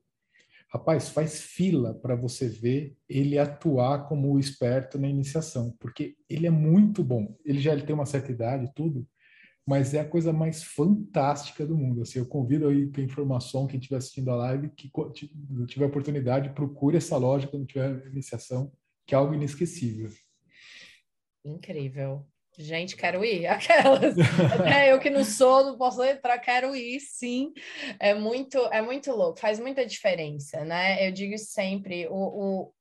[0.73, 6.47] Rapaz, faz fila para você ver ele atuar como o esperto na iniciação, porque ele
[6.47, 7.35] é muito bom.
[7.45, 9.05] Ele já ele tem uma certa idade tudo,
[9.65, 12.01] mas é a coisa mais fantástica do mundo.
[12.01, 14.91] Assim, eu convido aí quem informação, quem estiver assistindo a live, que
[15.67, 18.71] tiver oportunidade, procure essa loja quando tiver iniciação,
[19.05, 20.09] que é algo inesquecível.
[21.45, 22.25] Incrível.
[22.57, 23.47] Gente, quero ir.
[23.47, 24.15] Aquelas.
[24.87, 27.51] eu que não sou, não posso entrar, quero ir, sim.
[27.99, 31.07] É muito, é muito louco, faz muita diferença, né?
[31.07, 32.73] Eu digo sempre, o, o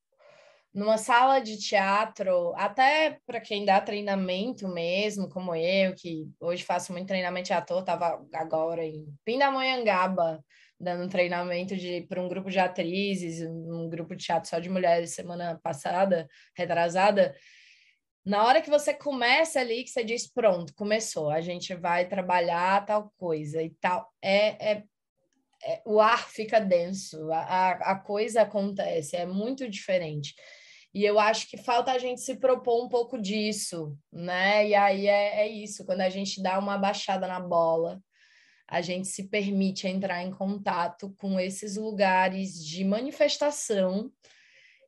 [0.75, 6.93] numa sala de teatro, até para quem dá treinamento mesmo, como eu, que hoje faço
[6.93, 10.43] muito treinamento de ator, estava agora em Pindamonhangaba,
[10.81, 11.75] dando treinamento
[12.09, 17.35] para um grupo de atrizes, um grupo de teatro só de mulheres semana passada, retrasada.
[18.25, 22.87] Na hora que você começa ali, que você diz, pronto, começou, a gente vai trabalhar
[22.87, 24.83] tal coisa e tal, é, é
[25.65, 30.35] é, o ar fica denso, a, a coisa acontece, é muito diferente.
[30.95, 34.69] E eu acho que falta a gente se propor um pouco disso, né?
[34.69, 38.03] E aí é, é isso, quando a gente dá uma baixada na bola,
[38.69, 44.11] a gente se permite entrar em contato com esses lugares de manifestação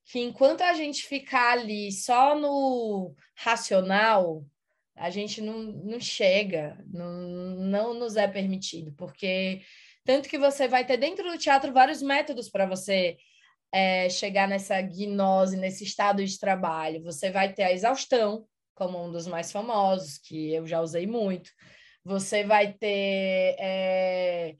[0.07, 4.45] que enquanto a gente ficar ali só no racional,
[4.95, 7.11] a gente não, não chega, não,
[7.57, 9.63] não nos é permitido, porque
[10.05, 13.17] tanto que você vai ter dentro do teatro vários métodos para você
[13.75, 17.03] é, chegar nessa gnose, nesse estado de trabalho.
[17.03, 21.51] Você vai ter a exaustão, como um dos mais famosos, que eu já usei muito.
[22.05, 24.55] Você vai ter é,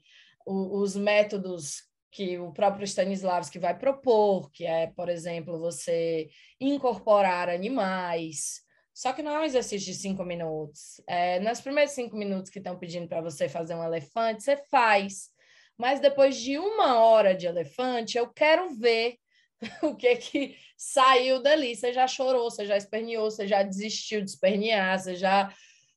[0.45, 6.27] os métodos que o próprio Stanislavski vai propor, que é, por exemplo, você
[6.59, 8.65] incorporar animais.
[8.93, 11.01] Só que não é um exercício de cinco minutos.
[11.07, 15.29] É, nos primeiros cinco minutos que estão pedindo para você fazer um elefante, você faz.
[15.77, 19.17] Mas depois de uma hora de elefante, eu quero ver
[19.83, 21.75] o que que saiu dali.
[21.75, 25.53] Você já chorou, você já esperneou, você já desistiu de espernear, você já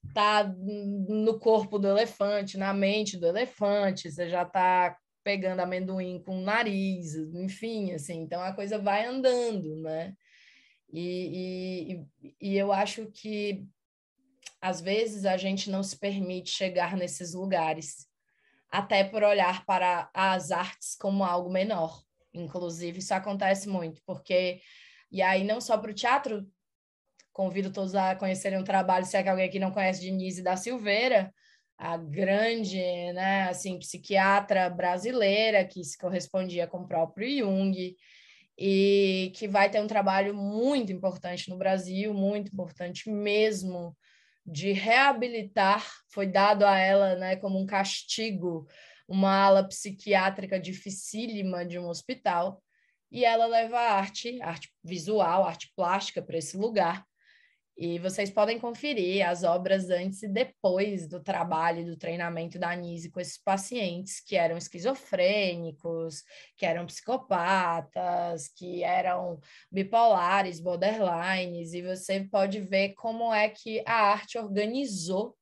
[0.07, 6.39] está no corpo do elefante, na mente do elefante, você já está pegando amendoim com
[6.39, 10.15] o nariz, enfim, assim, então a coisa vai andando, né?
[10.91, 13.67] E, e, e eu acho que
[14.61, 18.08] às vezes a gente não se permite chegar nesses lugares,
[18.71, 22.03] até por olhar para as artes como algo menor.
[22.33, 24.61] Inclusive, isso acontece muito, porque,
[25.11, 26.47] e aí não só para o teatro,
[27.33, 30.57] convido todos a conhecerem o trabalho, se é que alguém aqui não conhece Denise da
[30.57, 31.33] Silveira,
[31.79, 37.97] a grande, né, assim, psiquiatra brasileira que se correspondia com o próprio Jung
[38.59, 43.97] e que vai ter um trabalho muito importante no Brasil, muito importante mesmo,
[44.51, 48.67] de reabilitar, foi dado a ela, né, como um castigo,
[49.07, 52.63] uma ala psiquiátrica dificílima de um hospital,
[53.11, 57.05] e ela leva arte, arte visual, arte plástica para esse lugar,
[57.81, 63.09] e vocês podem conferir as obras antes e depois do trabalho do treinamento da Anise
[63.09, 66.25] com esses pacientes que eram esquizofrênicos,
[66.57, 69.39] que eram psicopatas, que eram
[69.71, 75.37] bipolares, borderlines, e você pode ver como é que a arte organizou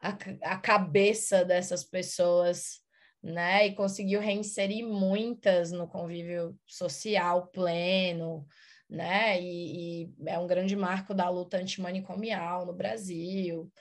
[0.00, 0.08] a,
[0.42, 2.82] a cabeça dessas pessoas
[3.22, 3.68] né?
[3.68, 8.44] E conseguiu reinserir muitas no convívio social pleno,
[8.92, 9.40] né?
[9.40, 13.72] E, e, é um grande marco da luta antimanicomial no Brasil,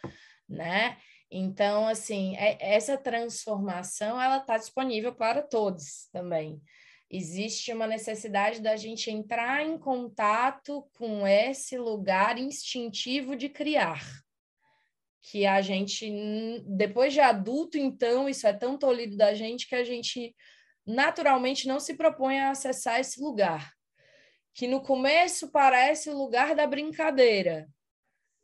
[0.47, 0.97] né?
[1.29, 6.61] Então, assim, é, essa transformação ela está disponível para todos também.
[7.09, 14.01] Existe uma necessidade da gente entrar em contato com esse lugar instintivo de criar,
[15.23, 16.09] que a gente,
[16.65, 20.33] depois de adulto, então, isso é tão tolhido da gente que a gente
[20.87, 23.73] naturalmente não se propõe a acessar esse lugar
[24.53, 27.69] que no começo parece o lugar da brincadeira,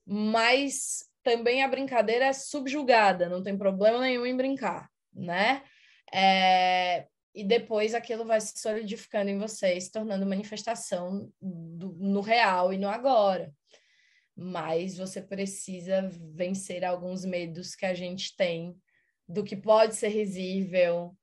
[0.06, 5.64] mas também a brincadeira é subjugada, não tem problema nenhum em brincar, né?
[6.14, 7.06] É,
[7.36, 12.78] e depois aquilo vai se solidificando em você, se tornando manifestação do, no real e
[12.78, 13.54] no agora.
[14.36, 18.78] Mas você precisa vencer alguns medos que a gente tem
[19.28, 21.17] do que pode ser risível,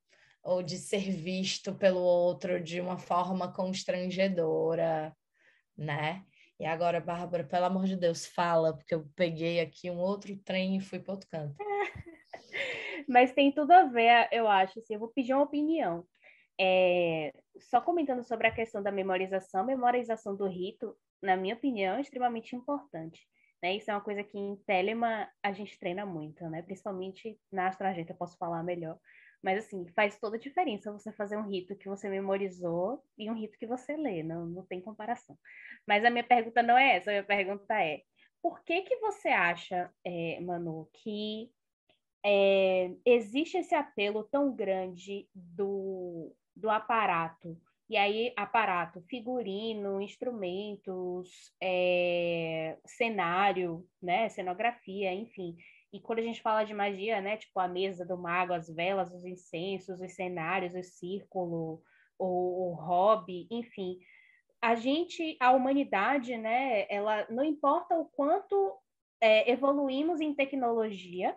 [0.44, 5.16] ou de ser visto pelo outro de uma forma constrangedora,
[5.76, 6.22] né?
[6.60, 10.76] E agora, Bárbara, pelo amor de Deus, fala, porque eu peguei aqui um outro trem
[10.76, 11.56] e fui para outro canto.
[13.08, 14.78] Mas tem tudo a ver, eu acho.
[14.78, 16.06] Assim, eu vou pedir uma opinião.
[16.60, 22.00] É, só comentando sobre a questão da memorização, memorização do rito, na minha opinião, é
[22.00, 23.26] extremamente importante.
[23.62, 23.76] Né?
[23.76, 26.62] Isso é uma coisa que em Telema a gente treina muito, né?
[26.62, 28.98] principalmente na Astragenta, eu posso falar melhor.
[29.44, 33.34] Mas, assim, faz toda a diferença você fazer um rito que você memorizou e um
[33.34, 35.38] rito que você lê, não, não tem comparação.
[35.86, 38.02] Mas a minha pergunta não é essa, a minha pergunta é:
[38.40, 41.50] por que que você acha, é, Manu, que
[42.24, 47.60] é, existe esse apelo tão grande do, do aparato?
[47.86, 55.54] E aí, aparato, figurino, instrumentos, é, cenário, né, cenografia, enfim.
[55.94, 59.14] E quando a gente fala de magia, né, tipo a mesa do mago, as velas,
[59.14, 61.80] os incensos, os cenários, o círculo,
[62.18, 64.00] o, o hobby, enfim,
[64.60, 68.76] a gente, a humanidade, né, ela não importa o quanto
[69.20, 71.36] é, evoluímos em tecnologia,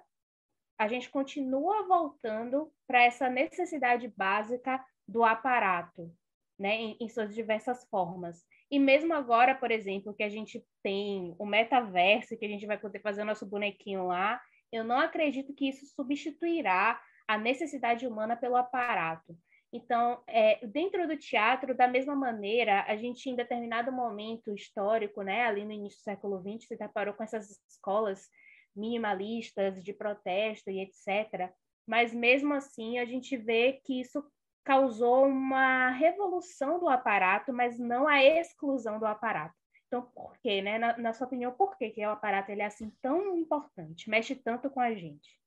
[0.76, 6.12] a gente continua voltando para essa necessidade básica do aparato,
[6.58, 8.44] né, em, em, suas diversas formas.
[8.72, 12.80] E mesmo agora, por exemplo, que a gente tem o metaverso, que a gente vai
[12.80, 14.42] poder fazer o nosso bonequinho lá,
[14.72, 19.38] eu não acredito que isso substituirá a necessidade humana pelo aparato.
[19.72, 25.44] Então, é, dentro do teatro, da mesma maneira, a gente, em determinado momento histórico, né,
[25.44, 28.30] ali no início do século XX, se deparou com essas escolas
[28.76, 31.52] minimalistas de protesto e etc.
[31.86, 34.24] Mas, mesmo assim, a gente vê que isso
[34.64, 39.56] causou uma revolução do aparato, mas não a exclusão do aparato.
[39.88, 40.78] Então, por quê, né?
[40.78, 44.36] Na, na sua opinião, por que, que o aparato ele é assim tão importante, mexe
[44.36, 45.40] tanto com a gente?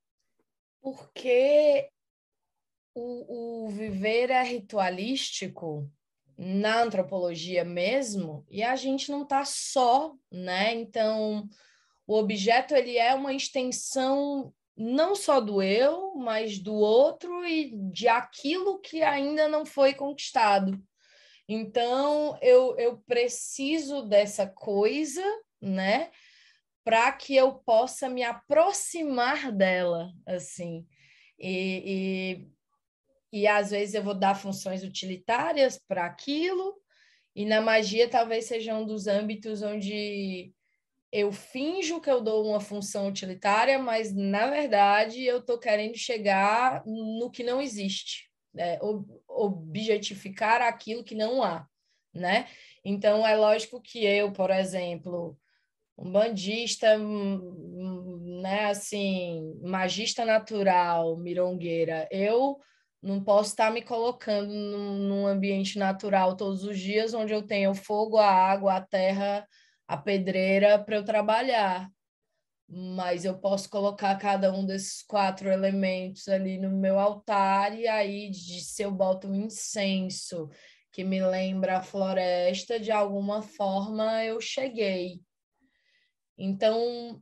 [0.81, 1.91] Porque
[2.95, 5.91] o, o viver é ritualístico
[6.37, 10.75] na antropologia mesmo, e a gente não está só, né?
[10.75, 11.47] Então,
[12.07, 18.09] o objeto ele é uma extensão não só do eu, mas do outro e de
[18.09, 20.83] aquilo que ainda não foi conquistado.
[21.53, 25.21] Então, eu, eu preciso dessa coisa,
[25.61, 26.13] né?
[26.85, 30.87] Para que eu possa me aproximar dela, assim.
[31.37, 32.47] E,
[33.33, 36.81] e, e às vezes eu vou dar funções utilitárias para aquilo,
[37.35, 40.55] e na magia talvez seja um dos âmbitos onde
[41.11, 46.85] eu finjo que eu dou uma função utilitária, mas na verdade eu estou querendo chegar
[46.87, 48.79] no que não existe é,
[49.29, 51.67] objetificar aquilo que não há,
[52.13, 52.49] né?
[52.85, 55.39] Então é lógico que eu, por exemplo,
[55.97, 62.59] um bandista, né, assim, magista natural, mirongueira, eu
[63.03, 67.75] não posso estar me colocando num, ambiente natural todos os dias, onde eu tenho o
[67.75, 69.47] fogo, a água, a terra,
[69.87, 71.91] a pedreira para eu trabalhar
[72.73, 78.31] mas eu posso colocar cada um desses quatro elementos ali no meu altar e aí
[78.31, 80.49] de, se eu boto um incenso
[80.93, 85.21] que me lembra a floresta, de alguma forma eu cheguei.
[86.39, 87.21] Então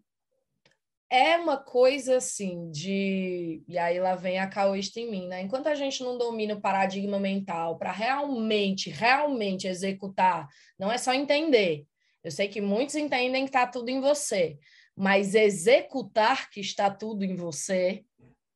[1.11, 5.41] é uma coisa assim de e aí lá vem a caoísta em mim, né?
[5.41, 10.47] Enquanto a gente não domina o paradigma mental para realmente, realmente executar,
[10.79, 11.87] não é só entender.
[12.23, 14.59] Eu sei que muitos entendem que está tudo em você,
[14.99, 18.05] mas executar que está tudo em você,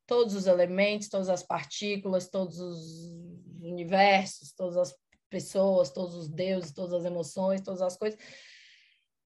[0.05, 3.13] todos os elementos, todas as partículas, todos os
[3.61, 4.93] universos, todas as
[5.29, 8.19] pessoas, todos os deuses, todas as emoções, todas as coisas,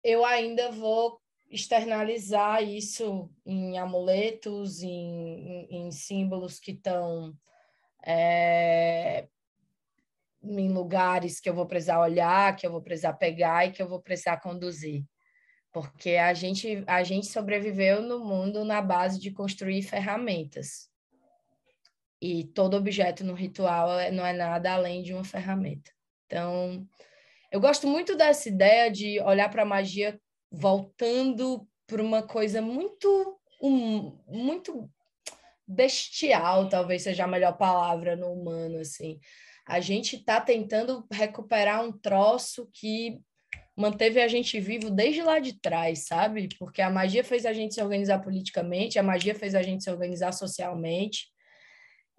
[0.05, 7.37] eu ainda vou externalizar isso em amuletos, em, em, em símbolos que estão
[8.07, 9.27] é,
[10.45, 13.89] em lugares que eu vou precisar olhar, que eu vou precisar pegar e que eu
[13.89, 15.05] vou precisar conduzir
[15.73, 20.89] porque a gente, a gente sobreviveu no mundo na base de construir ferramentas.
[22.21, 25.91] E todo objeto no ritual é, não é nada além de uma ferramenta.
[26.27, 26.87] Então,
[27.51, 33.41] eu gosto muito dessa ideia de olhar para a magia voltando para uma coisa muito,
[33.62, 34.91] um, muito
[35.66, 39.18] bestial, talvez seja a melhor palavra no humano, assim.
[39.66, 43.21] A gente está tentando recuperar um troço que
[43.81, 46.49] manteve a gente vivo desde lá de trás, sabe?
[46.59, 49.91] Porque a magia fez a gente se organizar politicamente, a magia fez a gente se
[49.91, 51.28] organizar socialmente.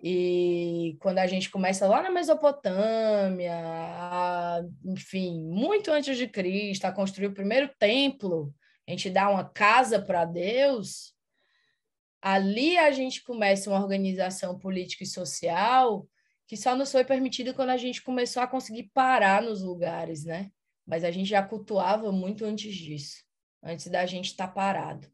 [0.04, 6.92] E quando a gente começa lá na Mesopotâmia, a, enfim, muito antes de Cristo, a
[6.92, 8.54] construir o primeiro templo,
[8.88, 11.14] a gente dá uma casa para Deus,
[12.20, 16.08] ali a gente começa uma organização política e social
[16.48, 20.52] que só nos foi permitida quando a gente começou a conseguir parar nos lugares, né?
[20.86, 23.24] Mas a gente já cultuava muito antes disso,
[23.64, 25.12] antes da gente estar tá parado.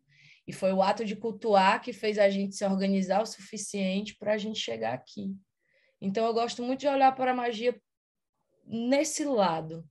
[0.48, 4.34] E foi o ato de cultuar que fez a gente se organizar o suficiente para
[4.34, 5.36] a gente chegar aqui.
[6.00, 7.80] Então eu gosto muito de olhar para a magia
[8.66, 9.86] nesse lado.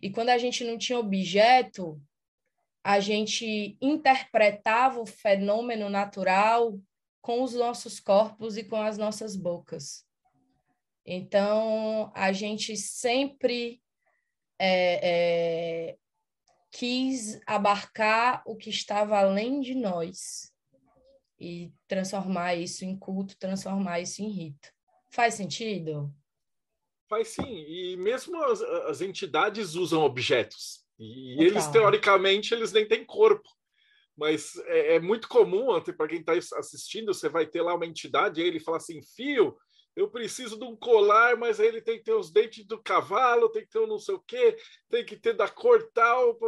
[0.00, 2.00] E quando a gente não tinha objeto,
[2.82, 6.80] a gente interpretava o fenômeno natural
[7.20, 10.06] com os nossos corpos e com as nossas bocas.
[11.04, 13.82] Então, a gente sempre
[14.58, 15.96] é, é,
[16.70, 20.52] quis abarcar o que estava além de nós
[21.40, 24.68] e transformar isso em culto, transformar isso em rito.
[25.10, 26.12] Faz sentido?
[27.08, 27.64] Faz sim.
[27.66, 30.84] E mesmo as, as entidades usam objetos.
[30.98, 31.46] E Total.
[31.46, 33.48] eles, teoricamente, eles nem têm corpo.
[34.16, 38.40] Mas é, é muito comum, para quem está assistindo, você vai ter lá uma entidade,
[38.40, 39.56] e ele fala assim, fio,
[39.98, 43.62] eu preciso de um colar, mas ele tem que ter os dentes do cavalo, tem
[43.62, 44.56] que ter um não sei o quê,
[44.88, 46.38] tem que ter da cor tal,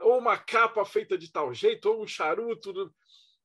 [0.00, 2.92] ou uma capa feita de tal jeito, ou um charuto.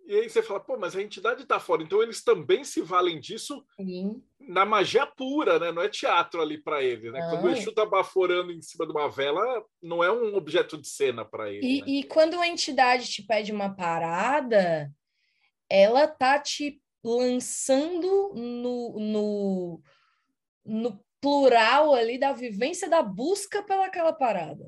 [0.07, 1.83] E aí você fala, pô, mas a entidade está fora.
[1.83, 4.19] Então eles também se valem disso Sim.
[4.39, 5.71] na magia pura, né?
[5.71, 7.27] Não é teatro ali para ele, né?
[7.29, 10.87] Quando o Exu está baforando em cima de uma vela, não é um objeto de
[10.87, 11.65] cena para ele.
[11.65, 11.87] E, né?
[11.87, 14.91] e quando a entidade te pede uma parada,
[15.69, 19.81] ela tá te lançando no, no,
[20.65, 24.65] no plural ali da vivência da busca pelaquela parada.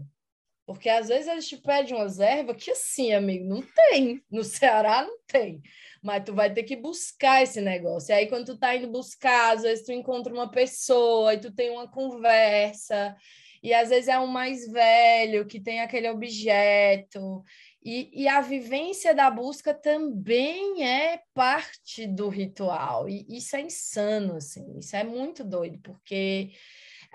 [0.63, 4.21] Porque às vezes eles te pedem umas ervas que assim, amigo, não tem.
[4.29, 5.61] No Ceará não tem.
[6.03, 8.11] mas tu vai ter que buscar esse negócio.
[8.11, 11.51] E aí, quando tu tá indo buscar, às vezes tu encontra uma pessoa e tu
[11.51, 13.15] tem uma conversa,
[13.63, 17.43] e às vezes é um mais velho que tem aquele objeto.
[17.89, 23.07] E, e a vivência da busca também é parte do ritual.
[23.07, 26.51] E isso é insano, assim, isso é muito doido, porque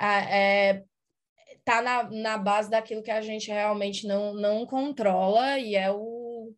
[0.01, 0.83] é,
[1.63, 6.55] tá na, na base daquilo que a gente realmente não, não controla e é o,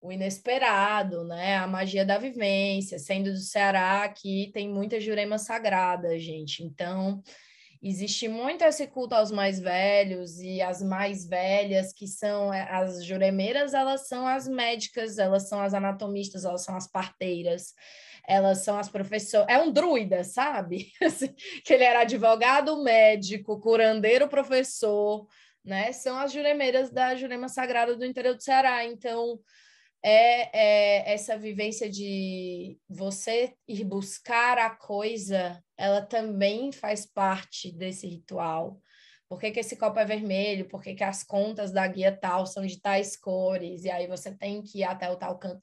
[0.00, 1.56] o inesperado, né?
[1.56, 3.00] A magia da vivência.
[3.00, 6.62] Sendo do Ceará, aqui tem muita jurema sagrada, gente.
[6.62, 7.20] Então,
[7.88, 13.04] existe muito esse culto aos mais velhos e as mais velhas, que são é, as
[13.04, 17.74] juremeiras, elas são as médicas, elas são as anatomistas, elas são as parteiras
[18.26, 19.46] elas são as professoras.
[19.48, 20.90] É um druida, sabe?
[21.02, 25.26] Assim, que ele era advogado, médico, curandeiro, professor,
[25.64, 25.92] né?
[25.92, 28.84] São as juremeiras da Jurema Sagrada do interior do Ceará.
[28.84, 29.38] Então,
[30.02, 38.06] é, é, essa vivência de você ir buscar a coisa, ela também faz parte desse
[38.06, 38.80] ritual.
[39.28, 40.68] Por que, que esse copo é vermelho?
[40.68, 43.84] Por que, que as contas da guia tal são de tais cores?
[43.84, 45.60] E aí você tem que ir até o tal canto.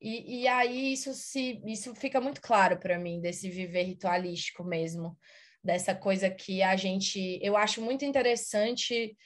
[0.00, 5.18] E, e aí isso se isso fica muito claro para mim desse viver ritualístico mesmo,
[5.62, 9.16] dessa coisa que a gente eu acho muito interessante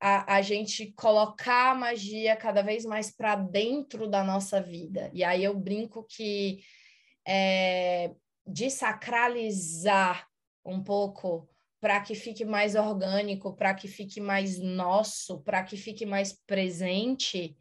[0.00, 5.10] a, a gente colocar a magia cada vez mais para dentro da nossa vida.
[5.12, 6.60] E aí eu brinco que
[7.26, 8.12] é,
[8.46, 10.26] desacralizar
[10.64, 11.48] um pouco
[11.80, 17.56] para que fique mais orgânico, para que fique mais nosso, para que fique mais presente,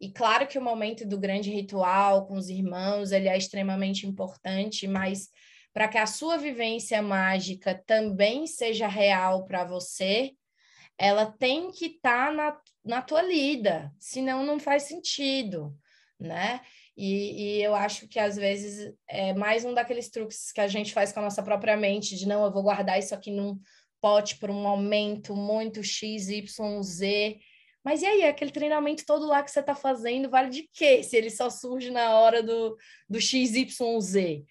[0.00, 4.86] e claro que o momento do grande ritual com os irmãos, ele é extremamente importante,
[4.86, 5.28] mas
[5.72, 10.32] para que a sua vivência mágica também seja real para você,
[10.96, 15.76] ela tem que estar tá na, na tua lida, senão não faz sentido,
[16.18, 16.60] né?
[17.00, 20.92] E, e, eu acho que às vezes é mais um daqueles truques que a gente
[20.92, 23.56] faz com a nossa própria mente, de não, eu vou guardar isso aqui num
[24.00, 27.38] pote por um momento muito X, Y, Z,
[27.84, 31.02] mas e aí, aquele treinamento todo lá que você está fazendo, vale de quê?
[31.02, 32.76] Se ele só surge na hora do,
[33.08, 34.44] do XYZ,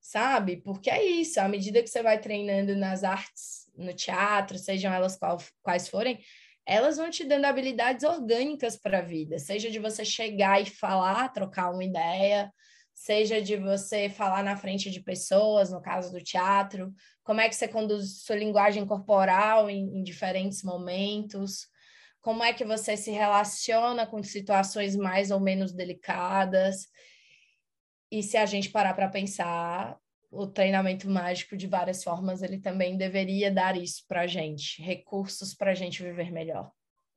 [0.00, 0.58] sabe?
[0.58, 5.16] Porque é isso, à medida que você vai treinando nas artes, no teatro, sejam elas
[5.16, 6.20] qual, quais forem,
[6.66, 11.28] elas vão te dando habilidades orgânicas para a vida, seja de você chegar e falar,
[11.28, 12.52] trocar uma ideia,
[12.92, 16.92] seja de você falar na frente de pessoas, no caso do teatro,
[17.22, 21.66] como é que você conduz sua linguagem corporal em, em diferentes momentos,
[22.20, 26.86] como é que você se relaciona com situações mais ou menos delicadas.
[28.10, 29.98] E se a gente parar para pensar,
[30.34, 35.54] o treinamento mágico, de várias formas, ele também deveria dar isso para a gente, recursos
[35.54, 36.70] para a gente viver melhor.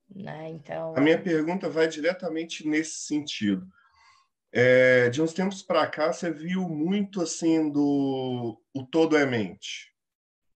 [0.10, 0.50] Né?
[0.50, 0.94] Então...
[0.96, 3.68] A minha pergunta vai diretamente nesse sentido.
[4.54, 9.94] É, de uns tempos para cá, você viu muito assim do o todo é mente.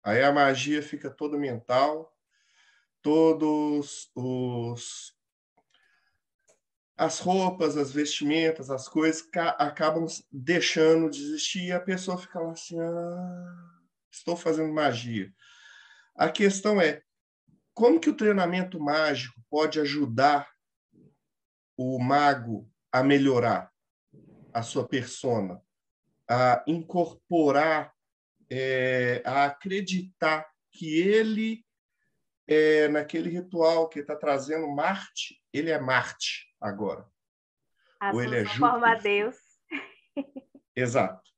[0.05, 2.13] Aí a magia fica toda mental,
[3.03, 5.18] todos os
[6.99, 9.25] as roupas, as vestimentas, as coisas
[9.57, 13.71] acabam deixando de existir e a pessoa fica lá assim, ah,
[14.11, 15.33] estou fazendo magia.
[16.17, 17.01] A questão é
[17.73, 20.51] como que o treinamento mágico pode ajudar
[21.77, 23.71] o mago a melhorar
[24.53, 25.63] a sua persona,
[26.29, 27.95] a incorporar,
[28.51, 31.65] é, a acreditar que ele
[32.49, 37.07] é, naquele ritual que está trazendo Marte, ele é Marte agora.
[38.01, 38.59] A Ou ele é Júpiter.
[38.59, 39.37] forma Deus.
[40.75, 41.29] Exato.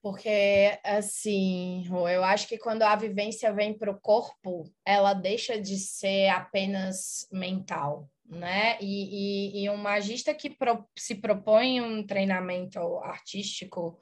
[0.00, 5.76] Porque, assim, eu acho que quando a vivência vem para o corpo, ela deixa de
[5.76, 8.78] ser apenas mental, né?
[8.80, 13.98] E, e, e um magista que pro, se propõe um treinamento artístico,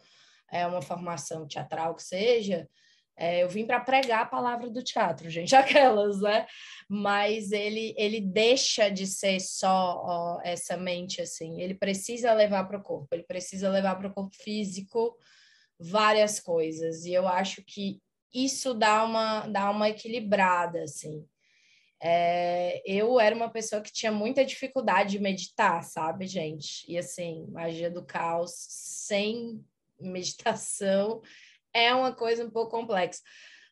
[0.50, 2.68] é uma formação teatral que seja,
[3.16, 6.46] é, eu vim para pregar a palavra do teatro, gente, aquelas, né?
[6.88, 11.60] Mas ele, ele deixa de ser só ó, essa mente, assim.
[11.60, 15.16] Ele precisa levar para o corpo, ele precisa levar para o corpo físico
[15.80, 17.04] várias coisas.
[17.04, 18.00] E eu acho que
[18.34, 21.26] isso dá uma, dá uma equilibrada, assim.
[22.02, 26.84] É, eu era uma pessoa que tinha muita dificuldade de meditar, sabe, gente?
[26.86, 29.64] E assim, magia do caos sem
[29.98, 31.22] meditação
[31.77, 33.20] é uma coisa um pouco complexa.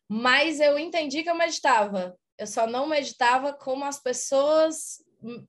[0.08, 2.16] Mas eu entendi que eu meditava.
[2.38, 5.46] Eu só não meditava como as pessoas hum,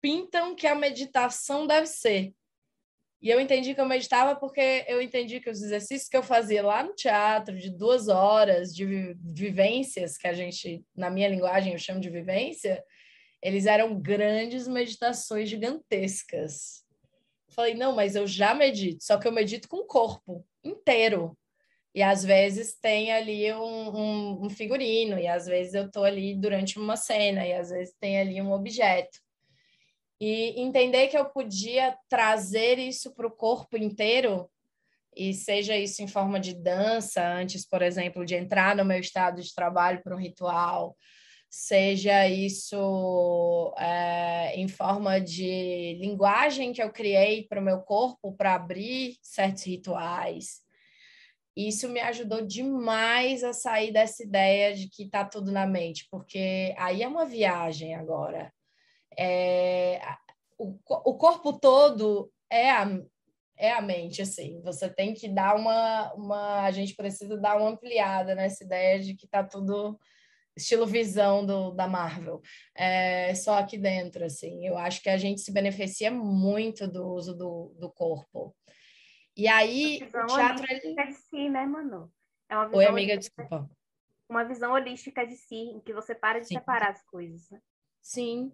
[0.00, 2.32] pintam que a meditação deve ser.
[3.20, 6.64] E eu entendi que eu meditava porque eu entendi que os exercícios que eu fazia
[6.64, 11.78] lá no teatro, de duas horas de vivências, que a gente, na minha linguagem, eu
[11.78, 12.82] chamo de vivência,
[13.42, 16.84] eles eram grandes meditações gigantescas.
[17.50, 21.36] Falei, não, mas eu já medito, só que eu medito com o corpo inteiro.
[21.94, 26.34] E às vezes tem ali um, um, um figurino, e às vezes eu estou ali
[26.34, 29.18] durante uma cena, e às vezes tem ali um objeto.
[30.20, 34.50] E entender que eu podia trazer isso para o corpo inteiro,
[35.16, 39.40] e seja isso em forma de dança, antes, por exemplo, de entrar no meu estado
[39.40, 40.94] de trabalho para um ritual,
[41.56, 48.54] seja isso é, em forma de linguagem que eu criei para o meu corpo para
[48.54, 50.60] abrir certos rituais.
[51.56, 56.74] Isso me ajudou demais a sair dessa ideia de que está tudo na mente, porque
[56.76, 58.52] aí é uma viagem agora.
[59.18, 59.98] É,
[60.58, 62.86] o, o corpo todo é a,
[63.56, 64.60] é a mente, assim.
[64.60, 66.60] Você tem que dar uma, uma.
[66.60, 69.98] A gente precisa dar uma ampliada nessa ideia de que está tudo
[70.56, 72.40] estilo visão do, da Marvel,
[72.74, 74.66] é, só aqui dentro, assim.
[74.66, 78.56] Eu acho que a gente se beneficia muito do uso do, do corpo.
[79.36, 80.64] E aí, o teatro...
[80.68, 80.94] Ele...
[80.94, 82.10] de si, né, Manu?
[82.48, 83.68] É uma visão Oi, amiga, desculpa.
[84.28, 86.54] Uma visão holística de si, em que você para de Sim.
[86.54, 87.50] separar as coisas.
[87.50, 87.60] Né?
[88.00, 88.52] Sim.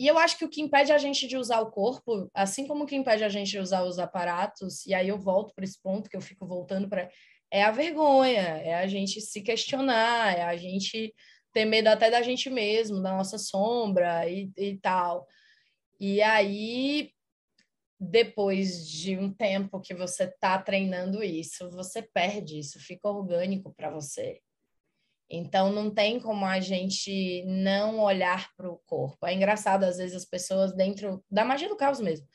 [0.00, 2.84] E eu acho que o que impede a gente de usar o corpo, assim como
[2.84, 5.80] o que impede a gente de usar os aparatos, e aí eu volto para esse
[5.80, 7.08] ponto que eu fico voltando para
[7.52, 11.14] é a vergonha, é a gente se questionar, é a gente
[11.52, 15.26] ter medo até da gente mesmo, da nossa sombra e, e tal.
[16.00, 17.12] E aí,
[18.00, 23.90] depois de um tempo que você está treinando isso, você perde isso, fica orgânico para
[23.90, 24.40] você.
[25.28, 29.26] Então, não tem como a gente não olhar para o corpo.
[29.26, 32.26] É engraçado, às vezes, as pessoas, dentro da magia do caos mesmo,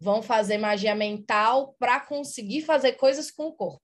[0.00, 3.83] vão fazer magia mental para conseguir fazer coisas com o corpo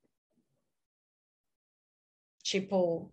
[2.50, 3.12] tipo,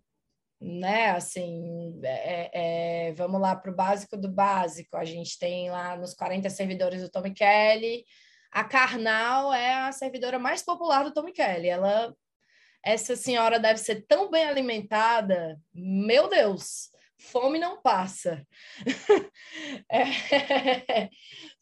[0.60, 4.96] né, assim, é, é, vamos lá para o básico do básico.
[4.96, 8.04] A gente tem lá nos 40 servidores do Tommy Kelly.
[8.50, 11.68] A Karnal é a servidora mais popular do Tommy Kelly.
[11.68, 12.12] Ela,
[12.84, 18.44] essa senhora deve ser tão bem alimentada, meu Deus, fome não passa.
[19.90, 21.08] é,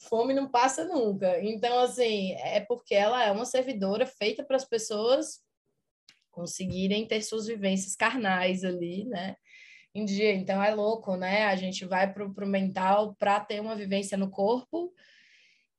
[0.08, 1.38] fome não passa nunca.
[1.42, 5.45] Então, assim, é porque ela é uma servidora feita para as pessoas
[6.36, 9.36] conseguirem ter suas vivências carnais ali, né?
[9.94, 10.34] Em dia.
[10.34, 11.46] Então é louco, né?
[11.46, 14.92] A gente vai para o mental para ter uma vivência no corpo,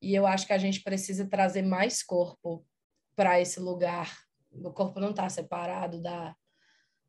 [0.01, 2.65] e eu acho que a gente precisa trazer mais corpo
[3.15, 4.17] para esse lugar.
[4.51, 6.35] O corpo não está separado da,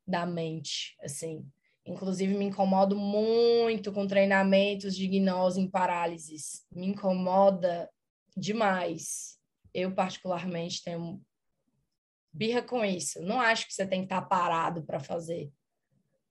[0.07, 1.51] da mente, assim.
[1.86, 6.66] Inclusive, me incomodo muito com treinamentos de gnose em parálises.
[6.70, 7.90] Me incomoda
[8.36, 9.38] demais.
[9.72, 11.22] Eu, particularmente, tenho
[12.33, 13.20] birra com isso.
[13.22, 15.53] Não acho que você tem que estar parado para fazer.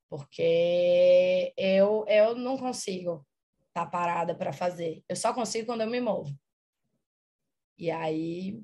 [0.10, 3.26] Porque eu, eu não consigo
[3.68, 5.04] estar parada para fazer.
[5.08, 6.34] Eu só consigo quando eu me movo.
[7.78, 8.60] E aí.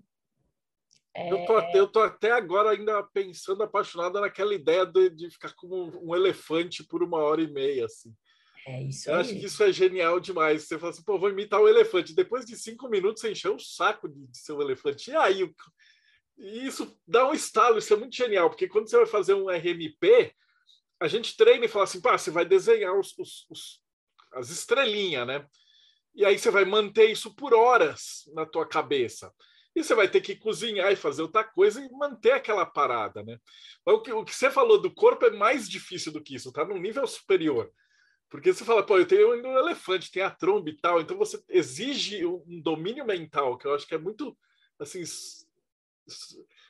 [1.16, 1.32] É...
[1.32, 5.92] Eu, tô, eu tô até agora ainda pensando apaixonada naquela ideia de, de ficar como
[6.04, 8.12] um, elefante por uma hora e meia, assim.
[8.66, 9.22] É isso Eu aí.
[9.22, 10.64] acho que isso é genial demais.
[10.64, 12.16] Você fala assim, pô, vou imitar o elefante.
[12.16, 15.12] Depois de cinco minutos, você encheu o saco de, de ser um elefante.
[15.12, 15.54] E aí,
[16.38, 19.50] e isso dá um estalo, isso é muito genial, porque quando você vai fazer um
[19.50, 20.34] RMP,
[21.00, 23.82] a gente treina e fala assim, pá, você vai desenhar os, os, os,
[24.34, 25.46] as estrelinhas, né?
[26.16, 29.34] E aí você vai manter isso por horas na tua cabeça.
[29.76, 33.40] E você vai ter que cozinhar e fazer outra coisa e manter aquela parada, né?
[33.86, 36.64] O que, o que você falou do corpo é mais difícil do que isso, tá
[36.64, 37.72] num nível superior.
[38.30, 41.44] Porque você fala, pô, eu tenho um elefante, tem a tromba e tal, então você
[41.50, 44.38] exige um domínio mental, que eu acho que é muito,
[44.80, 45.04] assim,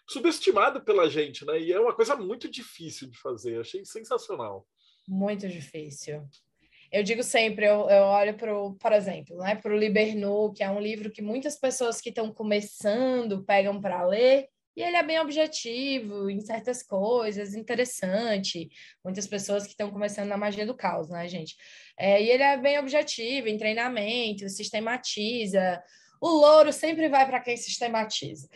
[0.08, 1.60] subestimado pela gente, né?
[1.60, 3.60] E é uma coisa muito difícil de fazer.
[3.60, 4.68] Achei sensacional.
[5.08, 6.28] Muito difícil.
[6.92, 10.70] Eu digo sempre, eu, eu olho para por exemplo, né, para o Libernu, que é
[10.70, 15.20] um livro que muitas pessoas que estão começando pegam para ler, e ele é bem
[15.20, 18.70] objetivo em certas coisas, interessante.
[19.04, 21.56] Muitas pessoas que estão começando na magia do caos, né, gente?
[21.98, 25.82] É, e ele é bem objetivo em treinamento, sistematiza
[26.24, 28.48] o louro sempre vai para quem sistematiza.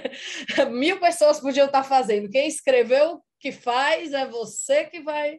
[0.72, 2.30] Mil pessoas podiam estar tá fazendo.
[2.30, 5.38] Quem escreveu que faz é você que vai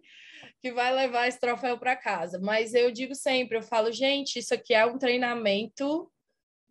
[0.62, 2.40] que vai levar esse troféu para casa.
[2.40, 6.08] Mas eu digo sempre, eu falo, gente, isso aqui é um treinamento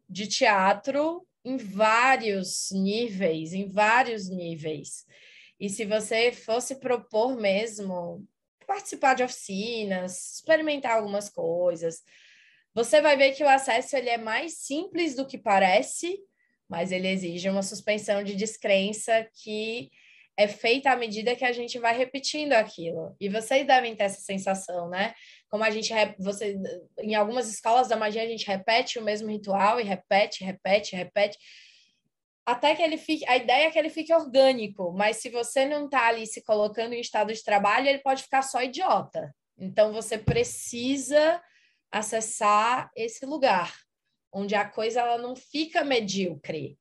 [0.08, 5.04] de teatro em vários níveis, em vários níveis.
[5.58, 8.24] E se você fosse propor mesmo
[8.64, 12.00] participar de oficinas, experimentar algumas coisas,
[12.74, 16.18] você vai ver que o acesso ele é mais simples do que parece,
[16.68, 19.90] mas ele exige uma suspensão de descrença que
[20.36, 23.14] é feita à medida que a gente vai repetindo aquilo.
[23.20, 25.14] E vocês devem ter essa sensação, né?
[25.48, 26.56] Como a gente você
[26.98, 31.38] em algumas escolas da magia a gente repete o mesmo ritual e repete, repete, repete
[32.46, 35.86] até que ele fique, a ideia é que ele fique orgânico, mas se você não
[35.86, 39.34] está ali se colocando em estado de trabalho, ele pode ficar só idiota.
[39.56, 41.40] Então você precisa
[41.94, 43.72] acessar esse lugar
[44.32, 46.76] onde a coisa ela não fica medíocre,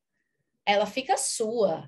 [0.65, 1.87] ela fica sua.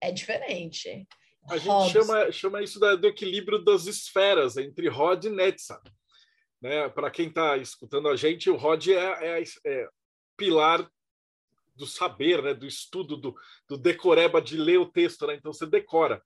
[0.00, 1.06] É diferente.
[1.48, 5.80] A gente chama, chama isso do equilíbrio das esferas entre Rod e Netza.
[6.60, 6.88] Né?
[6.88, 9.88] Para quem está escutando a gente, o Rod é, é, é
[10.36, 10.90] pilar
[11.76, 12.52] do saber, né?
[12.52, 13.36] do estudo, do,
[13.68, 15.28] do decoreba, de ler o texto.
[15.28, 15.36] Né?
[15.36, 16.20] Então você decora.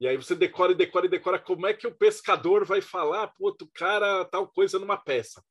[0.00, 3.28] E aí você decora e decora e decora como é que o pescador vai falar,
[3.28, 5.44] pô, o cara tal coisa numa peça.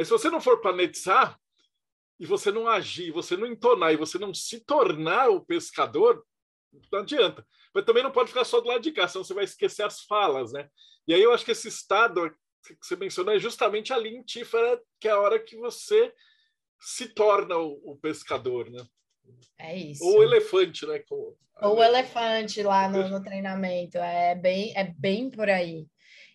[0.00, 1.38] Mas se você não for planetizar
[2.18, 6.24] e você não agir, você não entonar e você não se tornar o pescador,
[6.90, 7.46] não adianta.
[7.74, 10.00] Mas também não pode ficar só do lado de cá, senão você vai esquecer as
[10.04, 10.70] falas, né?
[11.06, 12.34] E aí eu acho que esse estado
[12.64, 16.10] que você mencionou é justamente a lintífera, que é a hora que você
[16.80, 18.82] se torna o, o pescador, né?
[19.58, 20.02] É isso.
[20.02, 21.04] Ou o elefante, né?
[21.10, 23.98] Ou o elefante lá no, no, treinamento.
[23.98, 25.86] É bem, é bem por aí.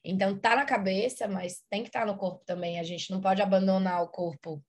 [0.05, 2.79] Então tá na cabeça, mas tem que estar tá no corpo também.
[2.79, 4.63] A gente não pode abandonar o corpo.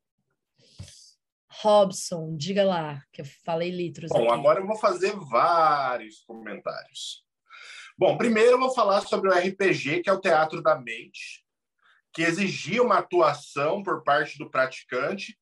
[1.61, 4.11] Robson, diga lá, que eu falei litros.
[4.11, 4.33] Bom, aqui.
[4.33, 7.25] agora eu vou fazer vários comentários.
[7.99, 11.45] Bom, primeiro eu vou falar sobre o RPG, que é o teatro da mente,
[12.13, 15.39] que exigia uma atuação por parte do praticante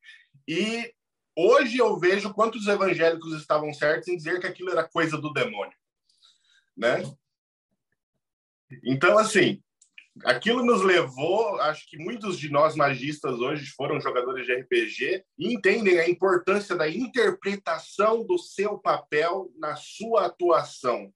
[0.47, 0.93] e
[1.37, 5.77] hoje eu vejo quantos evangélicos estavam certos em dizer que aquilo era coisa do demônio,
[6.77, 7.03] né?
[8.85, 9.63] Então, assim,
[10.25, 15.53] aquilo nos levou, acho que muitos de nós magistas hoje foram jogadores de RPG e
[15.53, 21.13] entendem a importância da interpretação do seu papel na sua atuação.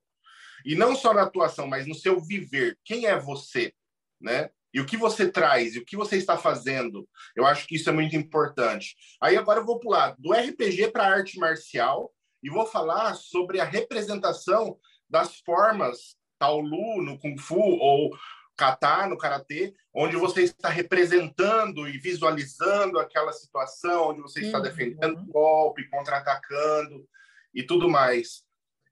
[0.64, 2.76] E não só na atuação, mas no seu viver.
[2.84, 3.72] Quem é você,
[4.20, 4.50] né?
[4.74, 7.08] E o que você traz, e o que você está fazendo.
[7.34, 8.96] Eu acho que isso é muito importante.
[9.20, 13.60] Aí agora eu vou pular do RPG para a arte marcial e vou falar sobre
[13.60, 14.78] a representação
[15.08, 18.10] das formas Taolu no Kung Fu ou
[18.58, 24.64] kata no karatê, onde você está representando e visualizando aquela situação, onde você está uhum.
[24.64, 27.08] defendendo o golpe, contra-atacando
[27.54, 28.42] e tudo mais.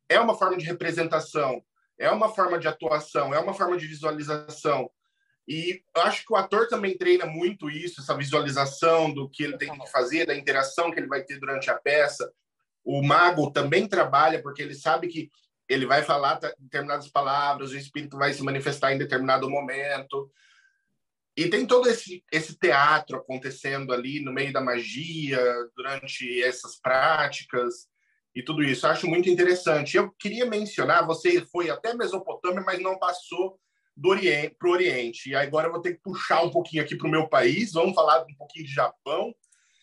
[0.09, 1.61] É uma forma de representação,
[1.99, 4.89] é uma forma de atuação, é uma forma de visualização.
[5.49, 9.59] E eu acho que o ator também treina muito isso, essa visualização do que ele
[9.59, 12.33] tem que fazer, da interação que ele vai ter durante a peça.
[12.85, 15.29] O mago também trabalha, porque ele sabe que
[15.69, 20.31] ele vai falar determinadas palavras, o espírito vai se manifestar em determinado momento.
[21.37, 25.39] E tem todo esse, esse teatro acontecendo ali no meio da magia,
[25.77, 27.89] durante essas práticas
[28.35, 28.87] e tudo isso.
[28.87, 29.97] Eu acho muito interessante.
[29.97, 33.59] Eu queria mencionar, você foi até Mesopotâmia, mas não passou
[33.97, 35.31] do Oriente para o Oriente.
[35.31, 37.73] E agora eu vou ter que puxar um pouquinho aqui para o meu país.
[37.73, 39.35] Vamos falar um pouquinho de Japão.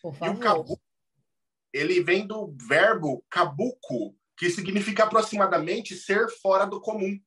[0.04, 0.82] E o kabuki,
[1.72, 7.18] ele vem do verbo kabuko, que significa aproximadamente ser fora do comum,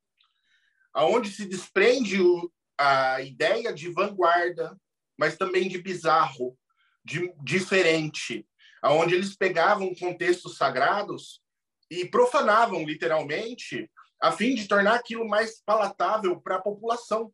[0.93, 4.77] aonde se desprende o, a ideia de vanguarda,
[5.17, 6.57] mas também de bizarro,
[7.03, 8.45] de diferente,
[8.81, 11.41] aonde eles pegavam contextos sagrados
[11.89, 13.89] e profanavam literalmente
[14.21, 17.33] a fim de tornar aquilo mais palatável para a população.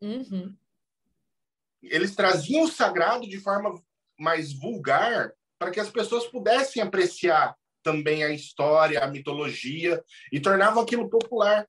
[0.00, 0.54] Uhum.
[1.82, 3.74] Eles traziam o sagrado de forma
[4.18, 10.82] mais vulgar para que as pessoas pudessem apreciar também a história, a mitologia e tornavam
[10.82, 11.68] aquilo popular.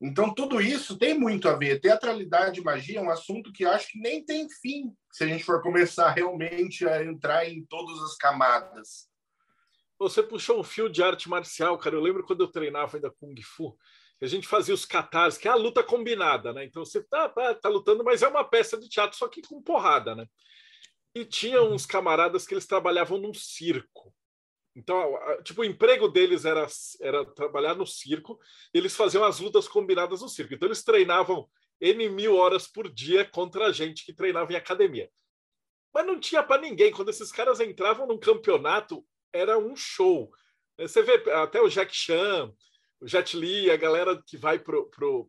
[0.00, 1.80] Então, tudo isso tem muito a ver.
[1.80, 5.44] Teatralidade e magia é um assunto que acho que nem tem fim, se a gente
[5.44, 9.08] for começar realmente a entrar em todas as camadas.
[9.98, 11.94] Você puxou um fio de arte marcial, cara.
[11.94, 13.76] Eu lembro quando eu treinava ainda Kung Fu,
[14.20, 16.64] a gente fazia os katares, que é a luta combinada, né?
[16.64, 19.60] Então você tá, tá, tá lutando, mas é uma peça de teatro, só que com
[19.60, 20.26] porrada, né?
[21.14, 24.14] E tinha uns camaradas que eles trabalhavam num circo.
[24.74, 26.66] Então, tipo, o emprego deles era,
[27.00, 28.38] era trabalhar no circo,
[28.72, 30.54] eles faziam as lutas combinadas no circo.
[30.54, 31.48] Então, eles treinavam
[31.80, 35.10] N mil horas por dia contra a gente que treinava em academia.
[35.92, 36.90] Mas não tinha para ninguém.
[36.90, 40.30] Quando esses caras entravam num campeonato, era um show.
[40.78, 42.50] Você vê até o Jack Chan,
[43.00, 44.78] o Jet Li, a galera que vai para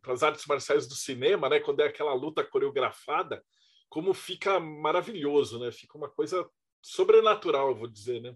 [0.07, 1.59] as artes marciais do cinema, né?
[1.59, 3.43] Quando é aquela luta coreografada,
[3.89, 5.71] como fica maravilhoso, né?
[5.71, 6.47] Fica uma coisa
[6.81, 8.33] sobrenatural, vou dizer, né?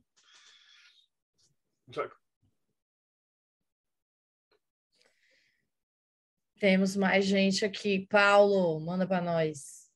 [6.60, 8.08] Temos mais gente aqui.
[8.10, 9.88] Paulo, manda para nós.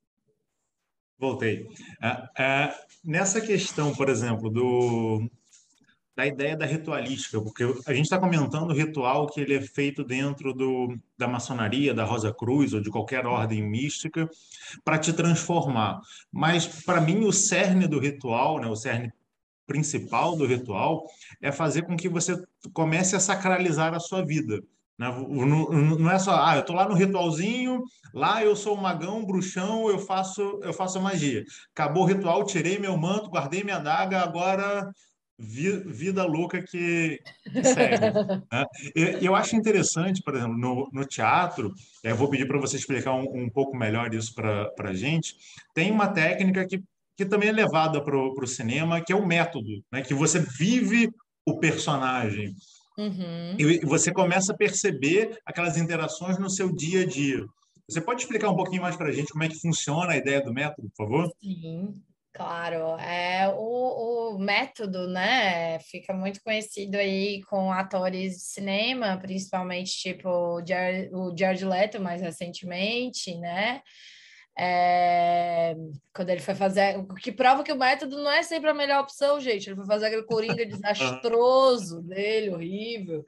[1.18, 1.68] Voltei.
[2.02, 5.30] É, é, nessa questão, por exemplo, do,
[6.16, 10.04] da ideia da ritualística, porque a gente está comentando o ritual que ele é feito
[10.04, 14.30] dentro do, da maçonaria, da Rosa Cruz ou de qualquer ordem mística
[14.84, 16.00] para te transformar.
[16.32, 19.12] Mas para mim o cerne do ritual, né, o cerne
[19.72, 21.06] principal do ritual
[21.42, 22.36] é fazer com que você
[22.74, 24.62] comece a sacralizar a sua vida.
[25.00, 25.08] Né?
[25.98, 27.82] Não é só, ah, eu estou lá no ritualzinho,
[28.14, 31.44] lá eu sou magão, bruxão, eu faço, eu faço magia.
[31.74, 34.92] Acabou o ritual, tirei meu manto, guardei minha daga, agora
[35.42, 37.20] vida louca que,
[37.52, 38.00] que segue.
[38.52, 38.66] né?
[39.20, 43.26] Eu acho interessante, por exemplo, no, no teatro, eu vou pedir para você explicar um,
[43.46, 45.36] um, pouco melhor isso para a gente,
[45.74, 46.84] tem uma técnica que,
[47.22, 50.02] que também é levada para o cinema, que é o método, né?
[50.02, 51.08] que você vive
[51.46, 52.56] o personagem.
[52.98, 53.56] Uhum.
[53.60, 57.46] E você começa a perceber aquelas interações no seu dia a dia.
[57.88, 60.42] Você pode explicar um pouquinho mais para a gente como é que funciona a ideia
[60.42, 61.32] do método, por favor?
[61.42, 62.02] Sim.
[62.34, 65.78] Claro, é o, o método, né?
[65.80, 73.36] Fica muito conhecido aí com atores de cinema, principalmente tipo o George Leto mais recentemente,
[73.38, 73.82] né?
[74.64, 75.76] É,
[76.14, 79.02] quando ele foi fazer, o que prova que o método não é sempre a melhor
[79.02, 79.68] opção, gente.
[79.68, 83.26] Ele foi fazer aquele coringa desastroso dele, horrível.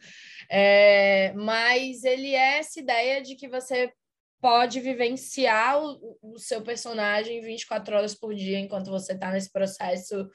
[0.47, 3.91] É, mas ele é essa ideia de que você
[4.39, 10.29] pode vivenciar o, o seu personagem 24 horas por dia enquanto você está nesse processo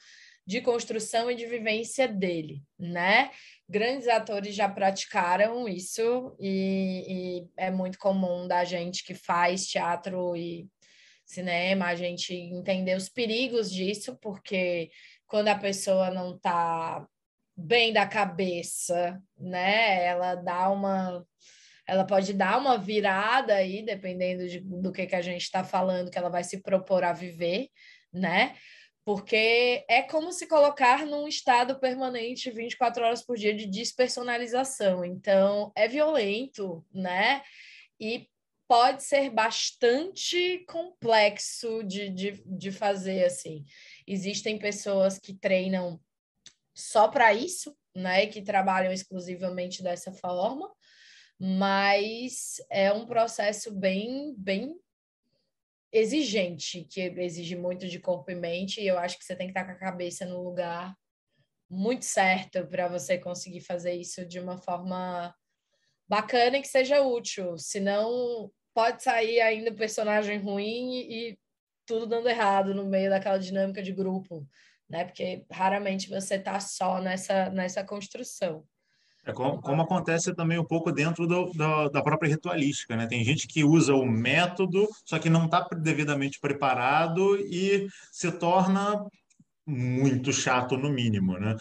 [0.45, 3.29] de construção e de vivência dele, né?
[3.69, 10.35] Grandes atores já praticaram isso e, e, é muito comum da gente que faz teatro
[10.35, 10.67] e
[11.29, 14.89] cinema a gente entender os perigos disso, porque
[15.27, 17.07] quando a pessoa não está
[17.55, 20.05] bem da cabeça, né?
[20.05, 21.25] Ela dá uma
[21.85, 26.11] ela pode dar uma virada aí, dependendo de, do que, que a gente está falando,
[26.11, 27.67] que ela vai se propor a viver,
[28.13, 28.55] né?
[29.03, 35.03] Porque é como se colocar num estado permanente 24 horas por dia de despersonalização.
[35.03, 37.41] Então, é violento, né?
[37.99, 38.29] E
[38.69, 43.65] pode ser bastante complexo de, de, de fazer assim.
[44.07, 45.99] Existem pessoas que treinam
[46.73, 48.27] só para isso, né?
[48.27, 50.71] Que trabalham exclusivamente dessa forma
[51.39, 54.77] mas é um processo bem, bem
[55.91, 59.51] exigente, que exige muito de corpo e mente, e eu acho que você tem que
[59.51, 60.93] estar com a cabeça no lugar
[61.69, 65.33] muito certo para você conseguir fazer isso de uma forma
[66.07, 71.39] bacana e que seja útil, senão pode sair ainda personagem ruim e, e
[71.85, 74.47] tudo dando errado no meio daquela dinâmica de grupo,
[74.89, 75.03] né?
[75.03, 78.63] Porque raramente você está só nessa, nessa construção.
[79.25, 83.05] É como, como, acontece também um pouco dentro do, do, da própria ritualística, né?
[83.05, 89.05] Tem gente que usa o método, só que não está devidamente preparado e se torna
[89.67, 91.53] muito chato no mínimo, né?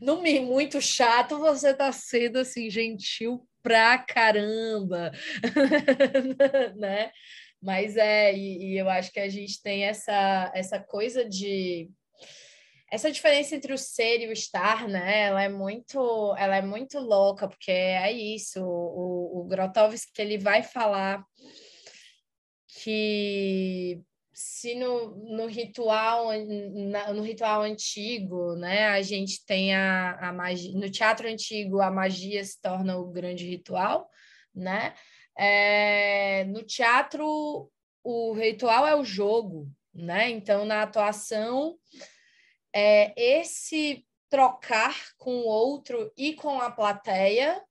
[0.00, 5.12] No muito chato, você está sendo assim gentil pra caramba,
[6.76, 7.10] né?
[7.62, 11.90] Mas é, e, e eu acho que a gente tem essa essa coisa de
[12.90, 15.22] essa diferença entre o ser e o estar, né?
[15.26, 18.60] Ela é muito, ela é muito louca, porque é isso.
[18.62, 21.24] O, o Grotowski ele vai falar
[22.82, 24.02] que
[24.40, 26.28] se no, no ritual
[26.90, 31.90] na, no ritual antigo, né, a gente tem a, a magia, no teatro antigo a
[31.90, 34.08] magia se torna o grande ritual,
[34.54, 34.94] né?
[35.36, 37.70] É, no teatro
[38.02, 40.30] o ritual é o jogo, né?
[40.30, 41.76] Então na atuação
[42.74, 47.62] é esse trocar com o outro e com a plateia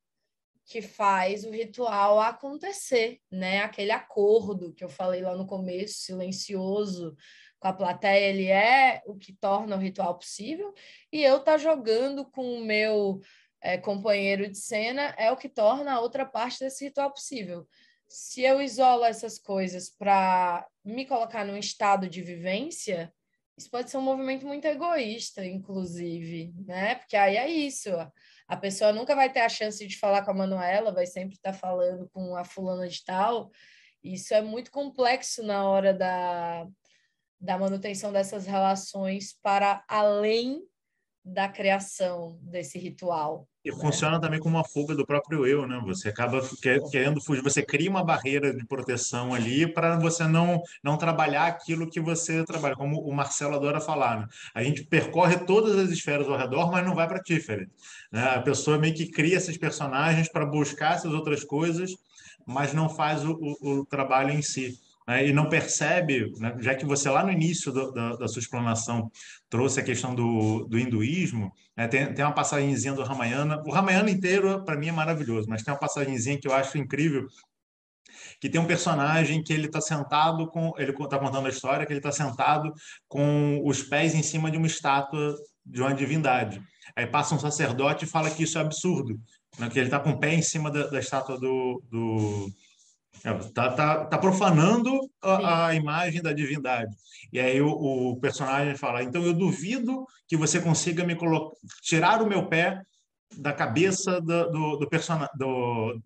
[0.70, 3.64] que faz o ritual acontecer, né?
[3.64, 7.18] Aquele acordo que eu falei lá no começo, silencioso
[7.60, 10.72] com a plateia, ele é o que torna o ritual possível,
[11.12, 13.20] e eu tá jogando com o meu
[13.60, 17.68] é, companheiro de cena é o que torna a outra parte desse ritual possível.
[18.08, 23.12] Se eu isolo essas coisas para me colocar num estado de vivência,
[23.58, 26.96] isso pode ser um movimento muito egoísta, inclusive, né?
[26.96, 27.90] Porque aí é isso,
[28.50, 31.54] a pessoa nunca vai ter a chance de falar com a Manuela, vai sempre estar
[31.54, 33.52] falando com a fulana de tal.
[34.04, 36.68] Isso é muito complexo na hora da,
[37.39, 40.68] da manutenção dessas relações para além
[41.24, 43.47] da criação desse ritual.
[43.64, 45.82] E funciona também como uma fuga do próprio eu, né?
[45.86, 46.41] Você acaba
[46.89, 51.89] querendo fugir, você cria uma barreira de proteção ali para você não, não trabalhar aquilo
[51.89, 54.28] que você trabalha, como o Marcelo adora falar, né?
[54.55, 57.70] A gente percorre todas as esferas ao redor, mas não vai para Tiferet.
[58.12, 58.24] Né?
[58.24, 61.91] A pessoa meio que cria esses personagens para buscar essas outras coisas,
[62.45, 64.80] mas não faz o, o, o trabalho em si.
[65.10, 68.39] Né, e não percebe, né, já que você lá no início do, da, da, sua
[68.39, 69.10] explanação
[69.49, 74.12] trouxe a questão do, do hinduísmo, né, tem, tem uma passagemzinha do Ramayana, o Ramayana
[74.12, 77.26] inteiro para mim é maravilhoso, mas tem uma passagemzinha que eu acho incrível,
[78.39, 81.91] que tem um personagem que ele está sentado com, ele está contando a história que
[81.91, 82.72] ele está sentado
[83.07, 85.36] com os pés em cima de uma estátua
[85.66, 86.62] de uma divindade.
[86.95, 89.20] Aí passa um sacerdote e fala que isso é absurdo,
[89.57, 92.51] né, que ele está com o pé em cima da, da estátua do, do
[93.26, 96.96] Está tá, tá profanando a, a, imagem da divindade.
[97.32, 101.18] E aí o, o, personagem fala: então eu duvido que você consiga me
[101.82, 102.82] tirar o meu pé
[103.38, 105.34] da cabeça do, do, do personagem.
[105.38, 106.02] Do,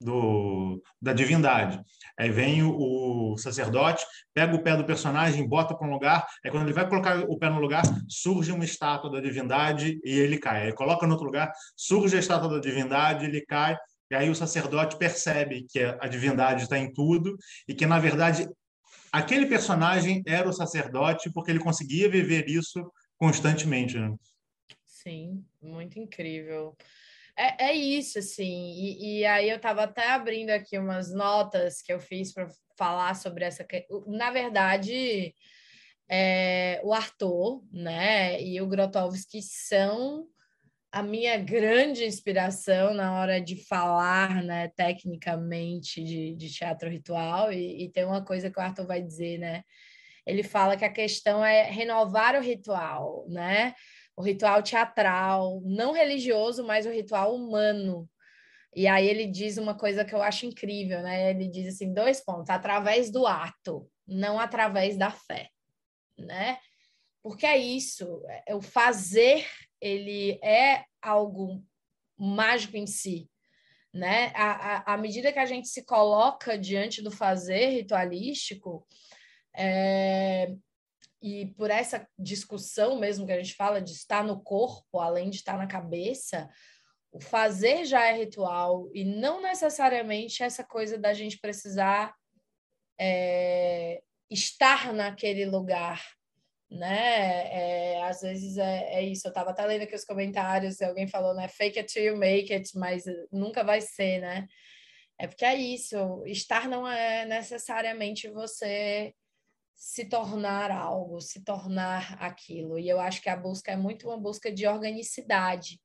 [0.00, 1.80] do, da divindade.
[2.18, 6.50] Aí vem o, o, sacerdote, pega o pé do personagem, bota para um lugar, aí
[6.50, 10.38] quando ele vai colocar o pé no lugar, surge uma estátua da divindade e ele
[10.38, 10.66] cai.
[10.66, 13.76] Aí coloca no outro lugar, surge a estátua da divindade, ele cai,
[14.10, 17.36] e aí o sacerdote percebe que a divindade está em tudo
[17.66, 18.48] e que, na verdade,
[19.12, 23.98] aquele personagem era o sacerdote porque ele conseguia viver isso constantemente.
[23.98, 24.14] Né?
[24.86, 26.76] Sim, muito incrível.
[27.36, 28.72] É, é isso, assim.
[28.72, 33.14] E, e aí eu estava até abrindo aqui umas notas que eu fiz para falar
[33.14, 33.66] sobre essa.
[34.06, 35.34] Na verdade,
[36.08, 40.26] é, o Arthur né, e o Grotowski são
[40.98, 47.84] a minha grande inspiração na hora de falar, né, tecnicamente de, de teatro ritual, e,
[47.84, 49.62] e, tem uma coisa que o Arthur vai dizer, né?
[50.26, 53.74] Ele fala que a questão é renovar o ritual, né?
[54.16, 58.10] O ritual teatral, não religioso, mas o ritual humano.
[58.74, 61.30] E aí ele diz uma coisa que eu acho incrível, né?
[61.30, 65.48] Ele diz assim, dois pontos, através do ato, não através da fé,
[66.18, 66.58] né?
[67.22, 69.46] Porque é isso, é o fazer
[69.80, 71.64] ele é algo
[72.16, 73.30] mágico em si,
[73.92, 74.32] né?
[74.34, 78.86] À, à, medida que a gente se coloca diante do fazer ritualístico,
[79.56, 80.54] é,
[81.20, 85.36] e por essa discussão mesmo que a gente fala de estar no corpo, além de
[85.36, 86.48] estar na cabeça,
[87.10, 92.14] o fazer já é ritual e não necessariamente essa coisa da gente precisar
[93.00, 94.00] é,
[94.30, 96.17] estar naquele lugar
[96.70, 97.94] né?
[97.94, 99.26] É, às vezes é, é isso.
[99.26, 101.48] Eu estava até lendo aqui os comentários alguém falou, né?
[101.48, 104.46] Fake it till you make it, mas nunca vai ser, né?
[105.18, 106.22] É porque é isso.
[106.26, 109.14] Estar não é necessariamente você
[109.74, 112.78] se tornar algo, se tornar aquilo.
[112.78, 115.80] E eu acho que a busca é muito uma busca de organicidade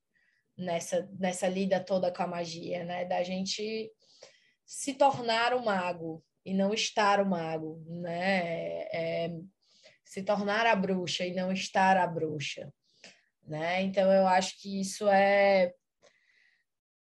[0.56, 3.04] nessa, nessa lida toda com a magia, né?
[3.04, 3.90] Da gente
[4.66, 8.82] se tornar o mago e não estar o mago, né?
[8.92, 9.30] É,
[10.04, 12.72] se tornar a bruxa e não estar a bruxa,
[13.42, 13.82] né?
[13.82, 15.74] Então eu acho que isso é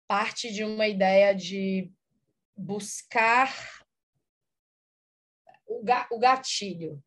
[0.07, 1.91] parte de uma ideia de
[2.55, 3.53] buscar
[5.65, 7.01] o gatilho.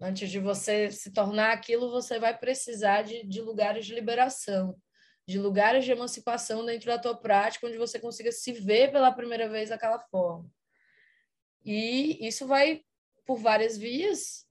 [0.00, 4.76] Antes de você se tornar aquilo, você vai precisar de, de lugares de liberação,
[5.26, 9.48] de lugares de emancipação dentro da tua prática, onde você consiga se ver pela primeira
[9.48, 10.50] vez daquela forma.
[11.64, 12.82] E isso vai
[13.24, 14.45] por várias vias,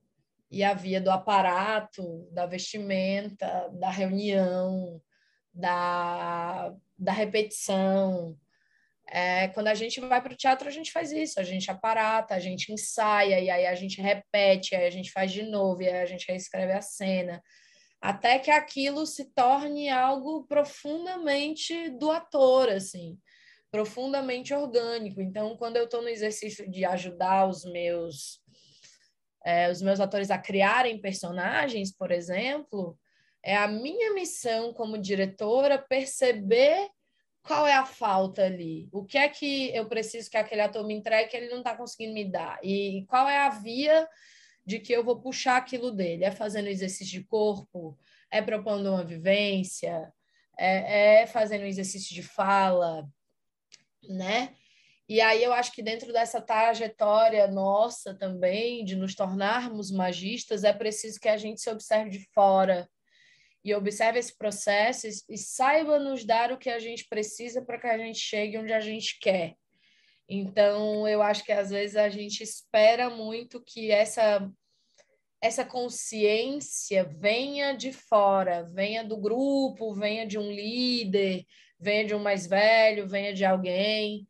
[0.50, 5.02] e a via do aparato, da vestimenta, da reunião,
[5.54, 8.38] da, da repetição.
[9.08, 12.34] É, quando a gente vai para o teatro, a gente faz isso, a gente aparata,
[12.34, 15.88] a gente ensaia, e aí a gente repete, aí a gente faz de novo, e
[15.88, 17.42] aí a gente reescreve a cena,
[18.02, 23.18] até que aquilo se torne algo profundamente do ator, assim,
[23.72, 25.22] profundamente orgânico.
[25.22, 28.40] Então, quando eu estou no exercício de ajudar os meus
[29.46, 32.98] é, os meus atores a criarem personagens, por exemplo,
[33.44, 36.90] é a minha missão como diretora perceber
[37.44, 40.96] qual é a falta ali, o que é que eu preciso que aquele ator me
[40.96, 44.10] entregue que ele não está conseguindo me dar, e qual é a via
[44.66, 47.96] de que eu vou puxar aquilo dele, é fazendo exercício de corpo,
[48.32, 50.12] é propondo uma vivência,
[50.58, 53.08] é, é fazendo exercício de fala,
[54.10, 54.56] né?
[55.08, 60.74] E aí eu acho que dentro dessa trajetória nossa também, de nos tornarmos magistas, é
[60.74, 62.90] preciso que a gente se observe de fora
[63.64, 67.88] e observe esse processo e, saiba nos dar o que a gente precisa para que
[67.88, 69.56] a gente chegue onde a gente quer.
[70.28, 74.52] Então, eu acho que às vezes a gente espera muito que essa
[75.42, 81.46] essa consciência venha de fora, venha do grupo, venha de um líder,
[81.80, 84.28] venha de um mais velho, venha de alguém.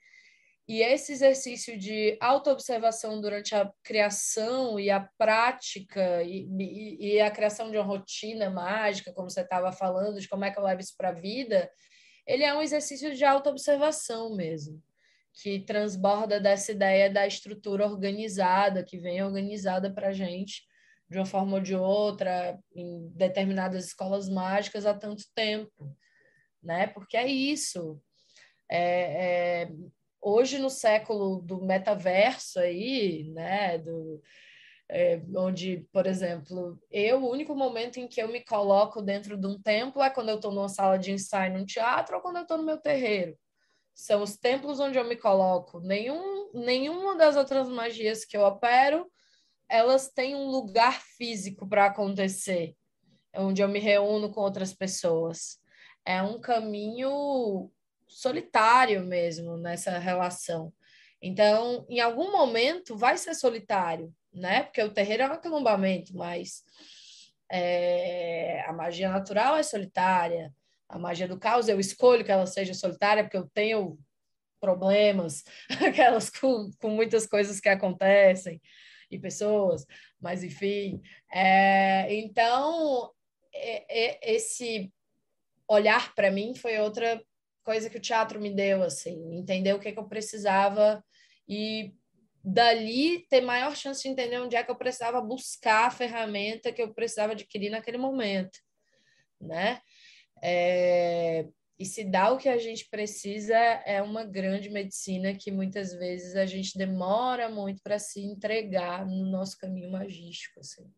[0.67, 7.29] E esse exercício de autoobservação durante a criação e a prática e, e, e, a
[7.29, 10.81] criação de uma rotina mágica, como você estava falando, de como é que eu levo
[10.81, 11.69] isso para a vida,
[12.25, 14.81] ele é um exercício de autoobservação mesmo.
[15.41, 20.63] que transborda dessa ideia da estrutura organizada, que vem organizada para a gente
[21.09, 25.95] de uma forma ou de outra, em determinadas escolas mágicas há tanto tempo,
[26.63, 26.87] né?
[26.87, 28.01] Porque é isso.
[28.69, 29.69] É, é,
[30.25, 33.77] hoje, no século do metaverso aí, né?
[33.77, 34.21] Do,
[34.89, 39.47] é, onde, por exemplo, eu, o único momento em que eu me coloco dentro de
[39.47, 42.43] um templo é quando eu estou numa sala de ensaio, num teatro, ou quando eu
[42.43, 43.37] estou no meu terreiro.
[43.93, 45.79] São os templos onde eu me coloco.
[45.79, 49.09] Nenhum, nenhuma das outras magias que eu opero
[49.69, 52.75] elas têm um lugar físico para acontecer,
[53.35, 55.57] onde eu me reúno com outras pessoas.
[56.05, 57.71] É um caminho
[58.15, 60.71] solitário mesmo nessa relação.
[61.21, 64.63] Então, em algum momento vai ser solitário, né?
[64.63, 66.63] Porque o terreiro é um aquilombamento, mas
[67.51, 70.53] é, a magia natural é solitária.
[70.87, 73.99] A magia do caos, eu escolho que ela seja solitária porque eu tenho
[74.61, 75.43] problemas,
[75.85, 78.61] aquelas com, com muitas coisas que acontecem
[79.11, 79.85] e pessoas,
[80.21, 81.01] mas enfim.
[81.29, 83.11] É, então,
[83.53, 84.89] é, é, esse
[85.67, 87.21] olhar para mim foi outra
[87.65, 91.03] coisa que o teatro me deu, assim, entender o que, que eu precisava
[91.49, 91.93] e
[92.43, 96.81] dali ter maior chance de entender onde é que eu precisava buscar a ferramenta que
[96.81, 98.59] eu precisava adquirir naquele momento,
[99.41, 99.81] né?
[100.43, 101.47] É,
[101.77, 106.35] e se dá o que a gente precisa, é uma grande medicina que muitas vezes
[106.35, 110.59] a gente demora muito para se entregar no nosso caminho magístico.
[110.59, 110.89] Assim.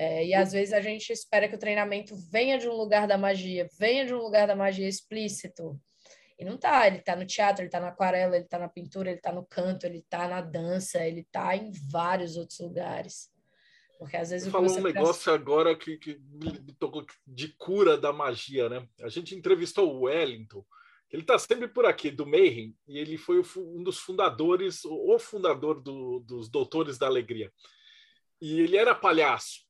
[0.00, 3.18] É, e às vezes a gente espera que o treinamento venha de um lugar da
[3.18, 5.76] magia, venha de um lugar da magia explícito.
[6.38, 9.10] E não tá, ele tá no teatro, ele tá na aquarela, ele tá na pintura,
[9.10, 13.28] ele tá no canto, ele tá na dança, ele tá em vários outros lugares.
[13.98, 18.12] Porque às vezes você falou um negócio agora que, que me tocou de cura da
[18.12, 18.88] magia, né?
[19.02, 20.64] A gente entrevistou o Wellington,
[21.10, 25.82] ele está sempre por aqui, do Mayhem, e ele foi um dos fundadores, o fundador
[25.82, 27.52] do, dos Doutores da Alegria.
[28.40, 29.66] E ele era palhaço.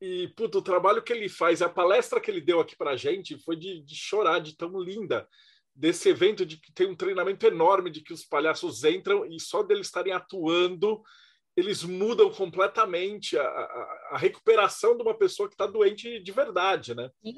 [0.00, 2.96] E, puto, o trabalho que ele faz, a palestra que ele deu aqui para a
[2.96, 5.28] gente foi de, de chorar, de tão linda,
[5.74, 9.62] desse evento de que tem um treinamento enorme de que os palhaços entram e só
[9.62, 11.02] deles estarem atuando
[11.58, 16.94] eles mudam completamente a, a, a recuperação de uma pessoa que está doente de verdade,
[16.94, 17.10] né?
[17.20, 17.34] Sim.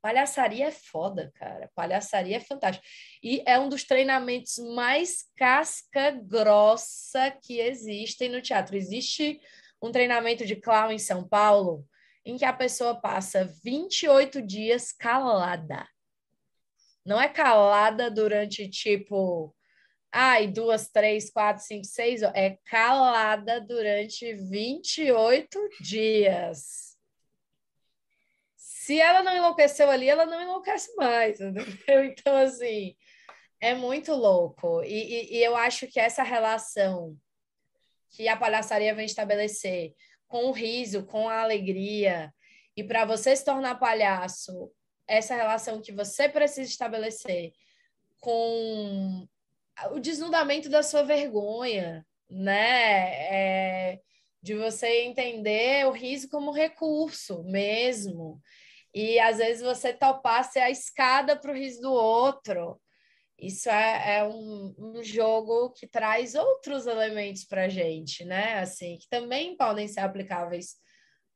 [0.00, 1.70] Palhaçaria é foda, cara.
[1.74, 2.86] Palhaçaria é fantástico.
[3.22, 8.76] E é um dos treinamentos mais casca grossa que existem no teatro.
[8.76, 9.38] Existe
[9.82, 11.86] um treinamento de clown em São Paulo
[12.24, 15.88] em que a pessoa passa 28 dias calada.
[17.04, 19.54] Não é calada durante, tipo,
[20.12, 26.96] ai, duas, três, quatro, cinco, seis, é calada durante 28 dias.
[28.56, 32.04] Se ela não enlouqueceu ali, ela não enlouquece mais, entendeu?
[32.04, 32.94] Então, assim,
[33.60, 34.82] é muito louco.
[34.82, 37.16] E, e, e eu acho que essa relação
[38.10, 39.94] que a palhaçaria vem estabelecer
[40.26, 42.32] com o riso, com a alegria,
[42.76, 44.70] e para você se tornar palhaço,
[45.06, 47.52] essa relação que você precisa estabelecer
[48.20, 49.26] com
[49.90, 53.94] o desnudamento da sua vergonha, né?
[53.94, 54.00] É,
[54.42, 58.40] de você entender o riso como recurso mesmo.
[58.94, 62.80] E às vezes você topar ser a escada para o riso do outro.
[63.38, 68.58] Isso é, é um, um, jogo que traz outros elementos para gente, né?
[68.58, 70.74] Assim, que também podem ser aplicáveis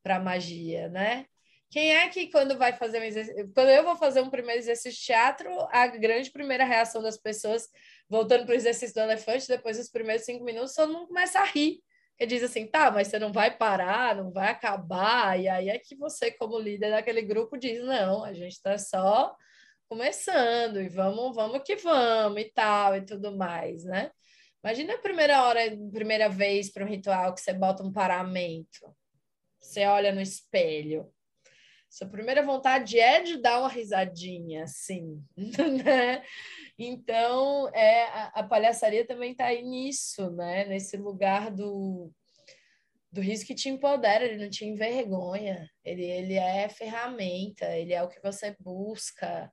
[0.03, 1.27] para magia, né?
[1.71, 4.99] Quem é que, quando vai fazer um exercício, quando eu vou fazer um primeiro exercício
[4.99, 7.69] de teatro, a grande primeira reação das pessoas
[8.09, 11.45] voltando para o exercício do elefante, depois dos primeiros cinco minutos, todo mundo começa a
[11.45, 11.81] rir.
[12.19, 15.41] Ele diz assim, tá, mas você não vai parar, não vai acabar.
[15.41, 19.35] E aí é que você, como líder daquele grupo, diz, não, a gente está só
[19.93, 24.11] começando e vamos, vamos que vamos e tal e tudo mais, né?
[24.65, 25.61] Imagina a primeira hora,
[25.93, 28.97] primeira vez para um ritual que você bota um paramento.
[29.61, 31.13] Você olha no espelho.
[31.91, 35.23] Sua primeira vontade é de dar uma risadinha, assim,
[35.85, 36.25] né?
[36.79, 40.65] Então, é, a, a palhaçaria também está aí nisso, né?
[40.65, 42.11] Nesse lugar do,
[43.13, 48.03] do risco que te empodera, ele não te envergonha, ele, ele é ferramenta, ele é
[48.03, 49.53] o que você busca,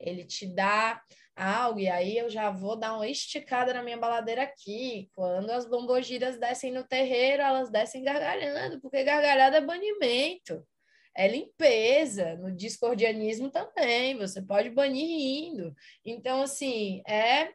[0.00, 1.00] ele te dá
[1.36, 5.08] algo, e aí eu já vou dar uma esticada na minha baladeira aqui.
[5.14, 10.66] Quando as bombogiras descem no terreiro, elas descem gargalhando, porque gargalhada é banimento
[11.14, 15.74] é limpeza, no discordianismo também, você pode banir rindo.
[16.04, 17.52] Então, assim, é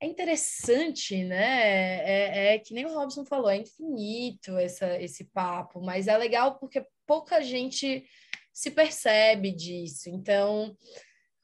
[0.00, 2.00] é interessante, né?
[2.00, 6.58] É, é, que nem o Robson falou, é infinito essa, esse papo, mas é legal
[6.58, 8.04] porque pouca gente
[8.52, 10.08] se percebe disso.
[10.08, 10.76] Então,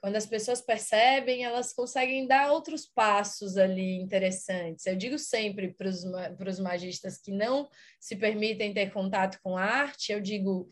[0.01, 4.87] quando as pessoas percebem, elas conseguem dar outros passos ali interessantes.
[4.87, 7.69] Eu digo sempre para os magistas que não
[7.99, 10.69] se permitem ter contato com arte, eu digo,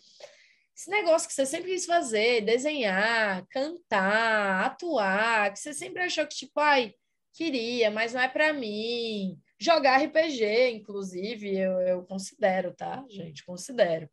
[0.76, 6.36] esse negócio que você sempre quis fazer, desenhar, cantar, atuar, que você sempre achou que,
[6.36, 6.92] tipo, ai,
[7.32, 9.40] queria, mas não é para mim.
[9.58, 13.42] Jogar RPG, inclusive, eu, eu considero, tá, gente?
[13.44, 14.08] Considero.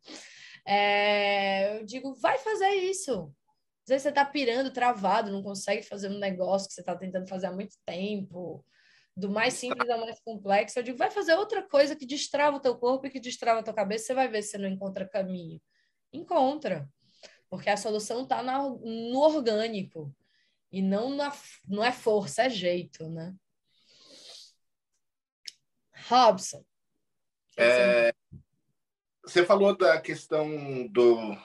[0.66, 3.34] É, eu digo, vai fazer isso
[3.84, 7.28] às vezes você está pirando, travado, não consegue fazer um negócio que você está tentando
[7.28, 8.64] fazer há muito tempo.
[9.14, 12.60] Do mais simples ao mais complexo, eu digo, vai fazer outra coisa que destrava o
[12.60, 15.06] teu corpo e que destrava a tua cabeça, você vai ver se você não encontra
[15.06, 15.60] caminho.
[16.10, 16.88] Encontra.
[17.50, 20.12] Porque a solução está no orgânico.
[20.72, 21.30] E não, na,
[21.68, 23.34] não é força, é jeito, né?
[26.08, 26.64] Robson.
[27.56, 28.12] É,
[29.26, 31.36] você falou da questão do,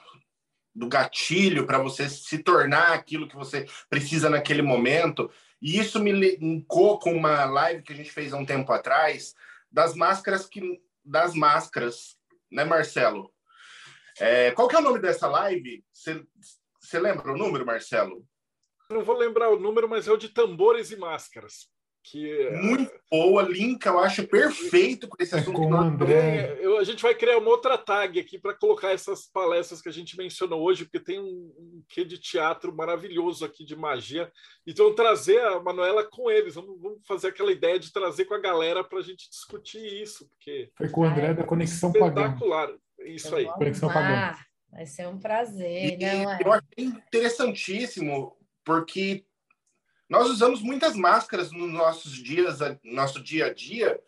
[0.76, 5.31] do gatilho para você se tornar aquilo que você precisa naquele momento.
[5.61, 9.34] E isso me linkou com uma live que a gente fez há um tempo atrás
[9.72, 12.18] das máscaras que das máscaras,
[12.51, 13.34] né, Marcelo?
[14.19, 15.84] É, qual que é o nome dessa live?
[15.93, 18.26] Você lembra o número, Marcelo?
[18.91, 21.69] Não vou lembrar o número, mas é o de tambores e máscaras
[22.04, 25.56] que muito boa, link, eu acho perfeito com esse assunto.
[25.56, 26.58] Com o André.
[26.60, 29.92] Eu, a gente vai criar uma outra tag aqui para colocar essas palestras que a
[29.92, 34.32] gente mencionou hoje, porque tem um, um quê de teatro maravilhoso aqui de magia.
[34.66, 38.42] Então trazer a Manuela com eles, vamos, vamos fazer aquela ideia de trazer com a
[38.42, 42.70] galera para a gente discutir isso, porque foi com o André da Conexão Espetacular,
[43.06, 43.46] isso aí.
[43.46, 44.38] Conexão Pagão.
[44.72, 46.40] Vai ser um prazer, e, não é?
[46.46, 49.26] Eu achei interessantíssimo, porque
[50.10, 54.02] nós usamos muitas máscaras nos nossos dias, nosso dia a dia.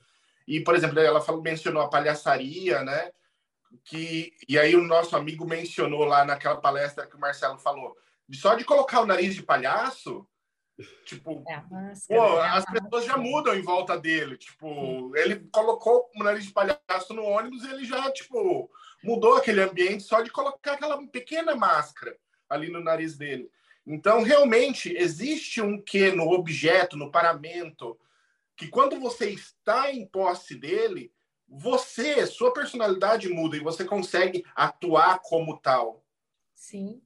[0.47, 3.11] E, por exemplo, ela falou, mencionou a palhaçaria, né?
[3.85, 7.95] Que, e aí o nosso amigo mencionou lá naquela palestra que o Marcelo falou,
[8.33, 10.27] só de colocar o nariz de palhaço,
[11.05, 14.37] tipo, é máscara, pô, é as pessoas já mudam em volta dele.
[14.37, 18.69] Tipo, ele colocou o nariz de palhaço no ônibus e ele já, tipo,
[19.03, 22.15] mudou aquele ambiente só de colocar aquela pequena máscara
[22.49, 23.49] ali no nariz dele.
[23.93, 27.99] Então, realmente, existe um que no objeto, no paramento,
[28.55, 31.11] que quando você está em posse dele,
[31.47, 36.05] você, sua personalidade muda e você consegue atuar como tal.
[36.55, 37.01] Sim.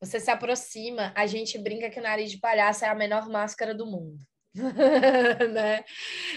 [0.00, 3.74] Você se aproxima, a gente brinca que o nariz de palhaço é a menor máscara
[3.74, 4.18] do mundo.
[5.52, 5.84] né?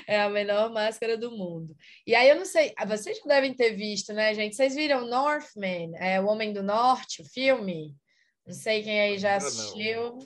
[0.08, 1.76] É a menor máscara do mundo.
[2.06, 4.56] E aí eu não sei, vocês já devem ter visto, né, gente?
[4.56, 7.96] Vocês viram Northman, é, O Homem do Norte, o filme?
[8.48, 10.20] Não sei quem aí já assistiu.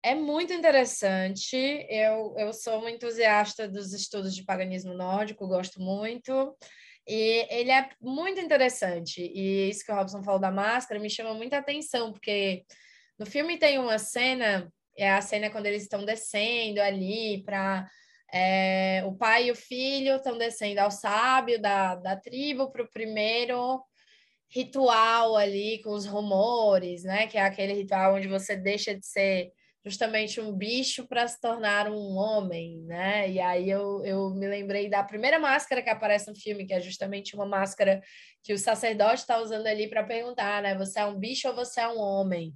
[0.00, 1.56] É muito interessante.
[1.90, 6.56] Eu, eu sou uma entusiasta dos estudos de paganismo nórdico, gosto muito.
[7.06, 9.20] E ele é muito interessante.
[9.20, 12.64] E isso que o Robson falou da máscara me chama muita atenção, porque
[13.18, 17.88] no filme tem uma cena, é a cena quando eles estão descendo ali para.
[18.32, 22.88] É, o pai e o filho estão descendo ao sábio da, da tribo para o
[22.88, 23.82] primeiro
[24.50, 27.26] ritual ali com os rumores, né?
[27.26, 29.52] Que é aquele ritual onde você deixa de ser
[29.84, 33.30] justamente um bicho para se tornar um homem, né?
[33.30, 36.80] E aí eu, eu me lembrei da primeira máscara que aparece no filme, que é
[36.80, 38.02] justamente uma máscara
[38.42, 40.76] que o sacerdote está usando ali para perguntar, né?
[40.76, 42.52] Você é um bicho ou você é um homem?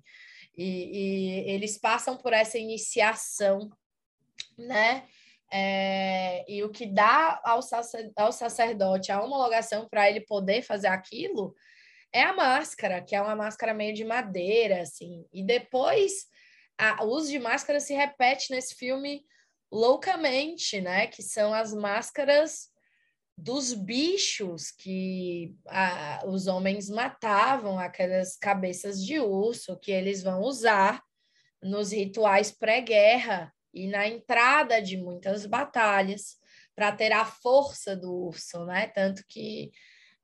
[0.56, 3.70] E, e eles passam por essa iniciação,
[4.58, 5.04] né?
[5.52, 10.88] É, e o que dá ao, sacer, ao sacerdote a homologação para ele poder fazer
[10.88, 11.54] aquilo
[12.14, 15.26] é a máscara, que é uma máscara meio de madeira, assim.
[15.32, 16.26] E depois
[16.78, 19.24] a, o uso de máscara se repete nesse filme
[19.70, 21.08] loucamente, né?
[21.08, 22.68] Que são as máscaras
[23.36, 31.02] dos bichos que a, os homens matavam, aquelas cabeças de urso que eles vão usar
[31.60, 36.36] nos rituais pré-guerra e na entrada de muitas batalhas
[36.76, 38.86] para ter a força do urso, né?
[38.86, 39.72] Tanto que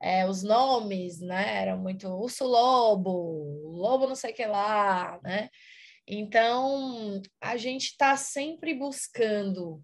[0.01, 1.61] é, os nomes, né?
[1.61, 5.49] Eram muito urso lobo, lobo não sei o que lá, né?
[6.07, 9.81] Então a gente está sempre buscando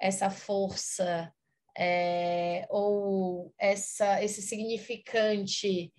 [0.00, 1.30] essa força
[1.76, 5.92] é, ou essa, esse significante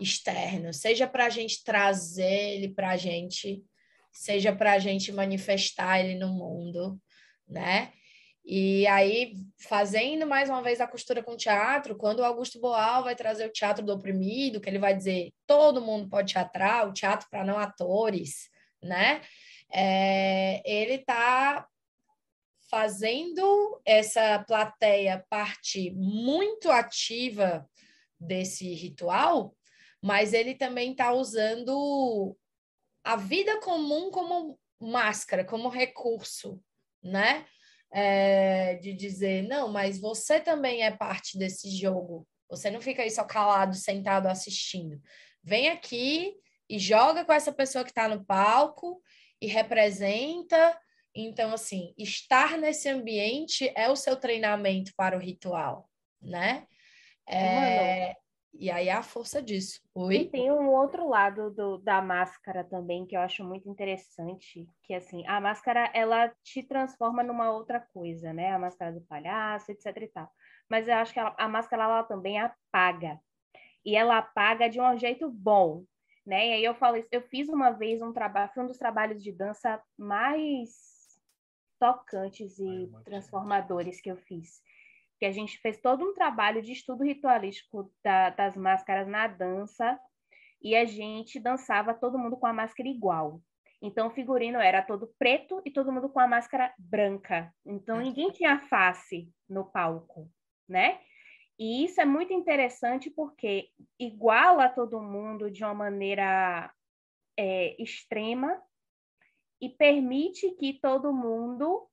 [0.00, 3.62] externo, seja para a gente trazer ele para a gente,
[4.12, 6.98] seja para a gente manifestar ele no mundo,
[7.46, 7.92] né?
[8.52, 13.04] E aí, fazendo mais uma vez a costura com o teatro, quando o Augusto Boal
[13.04, 16.92] vai trazer o teatro do oprimido, que ele vai dizer todo mundo pode teatrar, o
[16.92, 18.50] teatro para não atores,
[18.82, 19.22] né?
[19.72, 21.64] É, ele está
[22.68, 27.64] fazendo essa plateia parte muito ativa
[28.18, 29.54] desse ritual,
[30.02, 32.36] mas ele também está usando
[33.04, 36.60] a vida comum como máscara, como recurso,
[37.00, 37.46] né?
[37.92, 42.26] É, de dizer, não, mas você também é parte desse jogo.
[42.48, 45.00] Você não fica aí só calado, sentado assistindo.
[45.42, 46.34] Vem aqui
[46.68, 49.00] e joga com essa pessoa que está no palco
[49.40, 50.78] e representa.
[51.14, 55.88] Então, assim, estar nesse ambiente é o seu treinamento para o ritual,
[56.22, 56.66] né?
[57.28, 58.16] É,
[58.52, 59.80] e aí é a força disso.
[59.94, 60.16] Oi?
[60.16, 64.92] E tem um outro lado do, da máscara também que eu acho muito interessante, que
[64.92, 68.52] assim, a máscara ela te transforma numa outra coisa, né?
[68.52, 70.30] A máscara do palhaço, etc e tal.
[70.68, 73.20] Mas eu acho que a, a máscara ela também apaga.
[73.84, 75.84] E ela apaga de um jeito bom,
[76.26, 76.48] né?
[76.48, 79.32] E aí eu falei, eu fiz uma vez um trabalho, foi um dos trabalhos de
[79.32, 80.70] dança mais
[81.78, 84.60] tocantes e transformadores que eu fiz
[85.20, 90.00] que a gente fez todo um trabalho de estudo ritualístico da, das máscaras na dança
[90.62, 93.38] e a gente dançava todo mundo com a máscara igual.
[93.82, 97.54] Então o figurino era todo preto e todo mundo com a máscara branca.
[97.66, 100.26] Então ninguém tinha face no palco,
[100.66, 100.98] né?
[101.58, 103.68] E isso é muito interessante porque
[103.98, 106.72] iguala todo mundo de uma maneira
[107.38, 108.58] é, extrema
[109.60, 111.89] e permite que todo mundo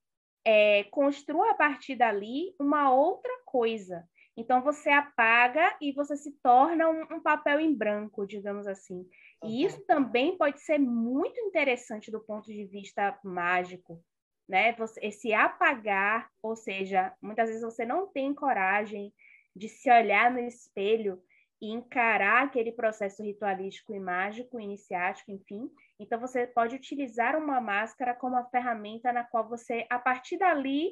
[0.50, 4.08] é, construa a partir dali uma outra coisa.
[4.38, 9.06] Então você apaga e você se torna um, um papel em branco, digamos assim.
[9.44, 14.02] E isso também pode ser muito interessante do ponto de vista mágico,
[14.48, 14.72] né?
[14.78, 19.14] Você, esse apagar, ou seja, muitas vezes você não tem coragem
[19.54, 21.22] de se olhar no espelho
[21.62, 25.70] e encarar aquele processo ritualístico e mágico, iniciático, enfim.
[26.00, 30.92] Então, você pode utilizar uma máscara como a ferramenta na qual você, a partir dali,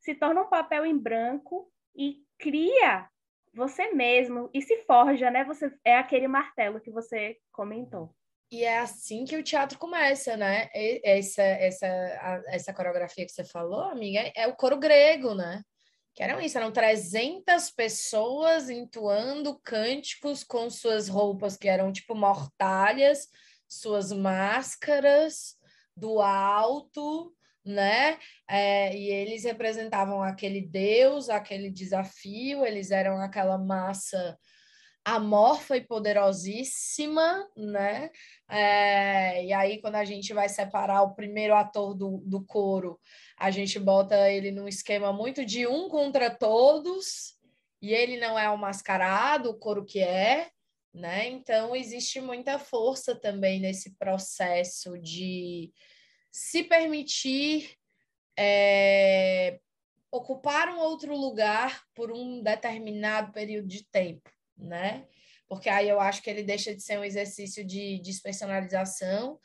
[0.00, 3.08] se torna um papel em branco e cria
[3.54, 5.44] você mesmo e se forja, né?
[5.44, 8.14] Você é aquele martelo que você comentou.
[8.50, 10.68] E é assim que o teatro começa, né?
[11.02, 11.86] Essa, essa,
[12.48, 15.62] essa coreografia que você falou, amiga, é o coro grego, né?
[16.16, 23.28] Que eram isso, eram 300 pessoas entoando cânticos com suas roupas que eram tipo mortalhas,
[23.68, 25.56] suas máscaras
[25.94, 28.18] do alto, né?
[28.48, 34.38] É, e eles representavam aquele deus, aquele desafio, eles eram aquela massa
[35.06, 38.10] amorfa e poderosíssima, né?
[38.50, 43.00] É, e aí, quando a gente vai separar o primeiro ator do, do coro,
[43.38, 47.36] a gente bota ele num esquema muito de um contra todos,
[47.80, 50.50] e ele não é o mascarado, o coro que é,
[50.92, 51.28] né?
[51.28, 55.72] Então, existe muita força também nesse processo de
[56.32, 57.76] se permitir
[58.36, 59.60] é,
[60.10, 65.06] ocupar um outro lugar por um determinado período de tempo né?
[65.48, 69.38] Porque aí eu acho que ele deixa de ser um exercício de despersonalização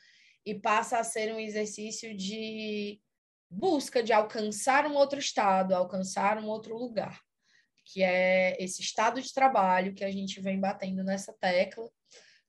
[0.44, 3.00] e passa a ser um exercício de
[3.48, 7.20] busca de alcançar um outro estado, alcançar um outro lugar,
[7.84, 11.88] que é esse estado de trabalho que a gente vem batendo nessa tecla,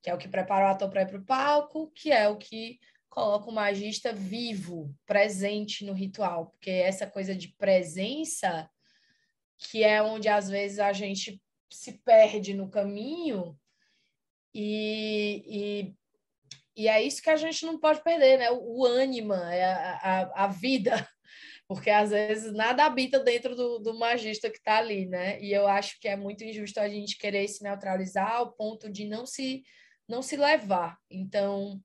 [0.02, 2.80] que é o que prepara o ator ir para o palco, que é o que
[3.10, 8.68] coloca o magista vivo, presente no ritual, porque essa coisa de presença
[9.57, 11.41] que é onde às vezes a gente
[11.76, 13.58] se perde no caminho
[14.54, 18.52] e, e, e é isso que a gente não pode perder, né?
[18.52, 20.91] O, ânima, é a, a, a vida,
[21.68, 25.41] porque às vezes nada habita dentro do, do magista que está ali, né?
[25.41, 29.06] E eu acho que é muito injusto a gente querer se neutralizar ao ponto de
[29.06, 29.64] não se,
[30.08, 30.98] não se levar.
[31.10, 31.82] Então,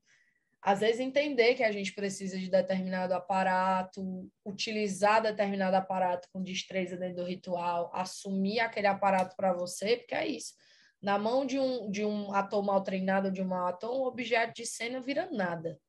[0.61, 6.97] às vezes entender que a gente precisa de determinado aparato, utilizar determinado aparato com destreza
[6.97, 10.53] dentro do ritual, assumir aquele aparato para você, porque é isso.
[11.01, 14.53] Na mão de um, de um ator mal treinado, de um mau ator, um objeto
[14.53, 15.79] de cena vira nada.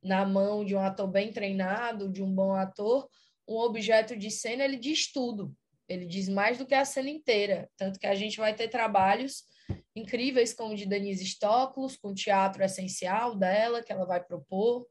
[0.00, 3.08] Na mão de um ator bem treinado, de um bom ator,
[3.48, 5.52] um objeto de cena ele diz tudo.
[5.88, 7.68] Ele diz mais do que a cena inteira.
[7.76, 9.44] Tanto que a gente vai ter trabalhos
[9.94, 14.86] incríveis como de Denise Stoklos, com o teatro essencial dela, que ela vai propor,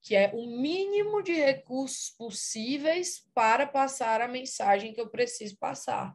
[0.00, 6.14] que é o mínimo de recursos possíveis para passar a mensagem que eu preciso passar.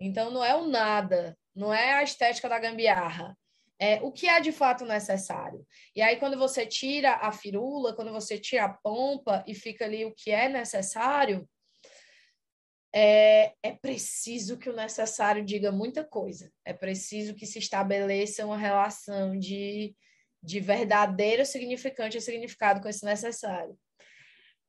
[0.00, 3.36] Então, não é o nada, não é a estética da gambiarra,
[3.78, 5.66] é o que é de fato necessário.
[5.94, 10.04] E aí, quando você tira a firula, quando você tira a pompa e fica ali
[10.04, 11.48] o que é necessário,
[12.94, 16.50] é, é preciso que o necessário diga muita coisa.
[16.64, 19.94] É preciso que se estabeleça uma relação de,
[20.42, 23.78] de verdadeiro significante e significado com esse necessário.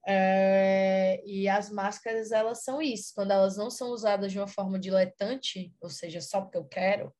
[0.09, 3.11] É, e as máscaras, elas são isso.
[3.13, 7.13] Quando elas não são usadas de uma forma diletante, ou seja, só porque eu quero,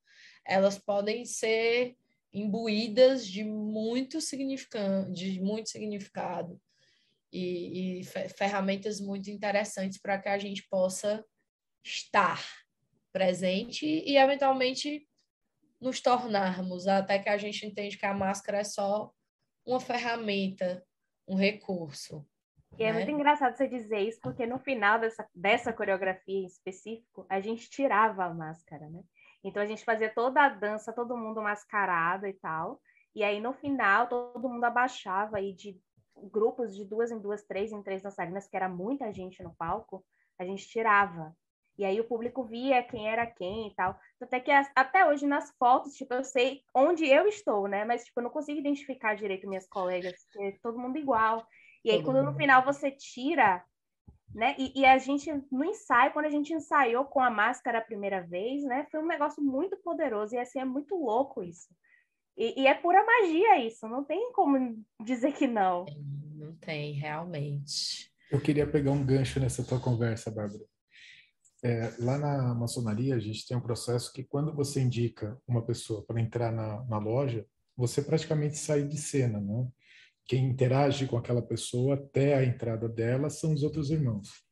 [0.45, 1.95] elas podem ser
[2.33, 6.59] imbuídas de muito significante, de muito significado
[7.31, 11.23] e, e ferramentas muito interessantes para que a gente possa
[11.83, 12.43] estar
[13.11, 15.07] presente e eventualmente
[15.79, 19.11] nos tornarmos, até que a gente entende que a máscara é só
[19.65, 20.83] uma ferramenta,
[21.27, 22.25] um recurso.
[22.77, 22.93] E é né?
[22.93, 27.69] muito engraçado você dizer isso, porque no final dessa, dessa coreografia em específico, a gente
[27.69, 29.03] tirava a máscara, né?
[29.43, 32.81] Então a gente fazia toda a dança, todo mundo mascarado e tal.
[33.15, 35.79] E aí no final todo mundo abaixava e de
[36.31, 40.03] grupos de duas em duas, três em três dançarinas, que era muita gente no palco,
[40.39, 41.35] a gente tirava.
[41.77, 43.99] E aí o público via quem era quem e tal.
[44.19, 47.85] Até que até hoje nas fotos, tipo, eu sei onde eu estou, né?
[47.85, 51.47] Mas tipo, eu não consigo identificar direito minhas colegas, porque é todo mundo igual.
[51.85, 53.63] E aí quando no final você tira,
[54.33, 54.55] né?
[54.57, 58.21] E, e, a gente no ensaio, quando a gente ensaiou com a máscara a primeira
[58.21, 58.87] vez, né?
[58.91, 61.69] Foi um negócio muito poderoso e assim é muito louco isso.
[62.37, 65.85] E, e é pura magia isso, não tem como dizer que não.
[66.35, 68.11] Não tem, realmente.
[68.31, 70.63] Eu queria pegar um gancho nessa tua conversa, Bárbara.
[71.63, 76.05] É, lá na maçonaria, a gente tem um processo que quando você indica uma pessoa
[76.05, 77.43] para entrar na, na loja,
[77.75, 79.67] você praticamente sai de cena, né?
[80.25, 84.45] Quem interage com aquela pessoa até a entrada dela são os outros irmãos.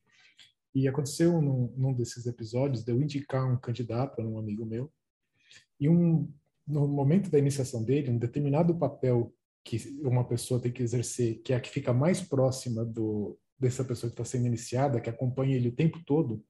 [0.74, 4.91] E aconteceu num, num desses episódios de eu indicar um candidato, um amigo meu,
[5.80, 6.32] e um
[6.68, 9.34] no momento da iniciação dele, um determinado papel
[9.64, 13.86] que uma pessoa tem que exercer, que é a que fica mais próxima do dessa
[13.86, 16.44] pessoa que está sendo iniciada, que acompanha ele o tempo todo,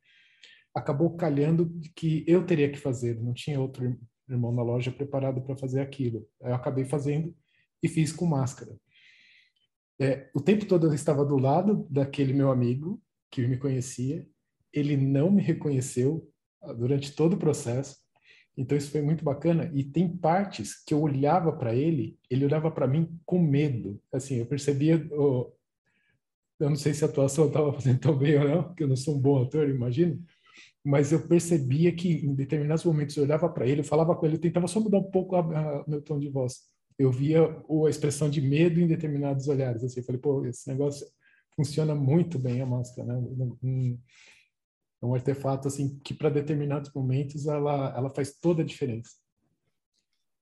[0.74, 3.96] acabou calhando que eu teria que fazer, não tinha outro
[4.28, 6.28] irmão na loja preparado para fazer aquilo.
[6.42, 7.36] Eu acabei fazendo
[7.82, 8.76] e fiz com máscara.
[10.02, 13.02] É, o tempo todo eu estava do lado daquele meu amigo
[13.32, 14.28] que me conhecia,
[14.74, 16.30] ele não me reconheceu
[16.78, 17.98] durante todo o processo,
[18.58, 22.72] então isso foi muito bacana e tem partes que eu olhava para ele, ele olhava
[22.72, 24.02] para mim com medo.
[24.14, 25.54] Assim, eu percebia, eu
[26.60, 29.16] não sei se a atuação estava fazendo tão bem ou não, porque eu não sou
[29.16, 30.24] um bom ator, imagino,
[30.84, 34.36] mas eu percebia que em determinados momentos eu olhava para ele, eu falava com ele,
[34.36, 36.64] eu tentava só mudar um pouco a, a, meu tom de voz.
[36.98, 39.84] Eu via a expressão de medo em determinados olhares.
[39.84, 41.06] Assim, eu falei, pô, esse negócio
[41.56, 43.98] funciona muito bem a máscara, né?
[45.06, 49.12] É um artefato assim que para determinados momentos ela ela faz toda a diferença.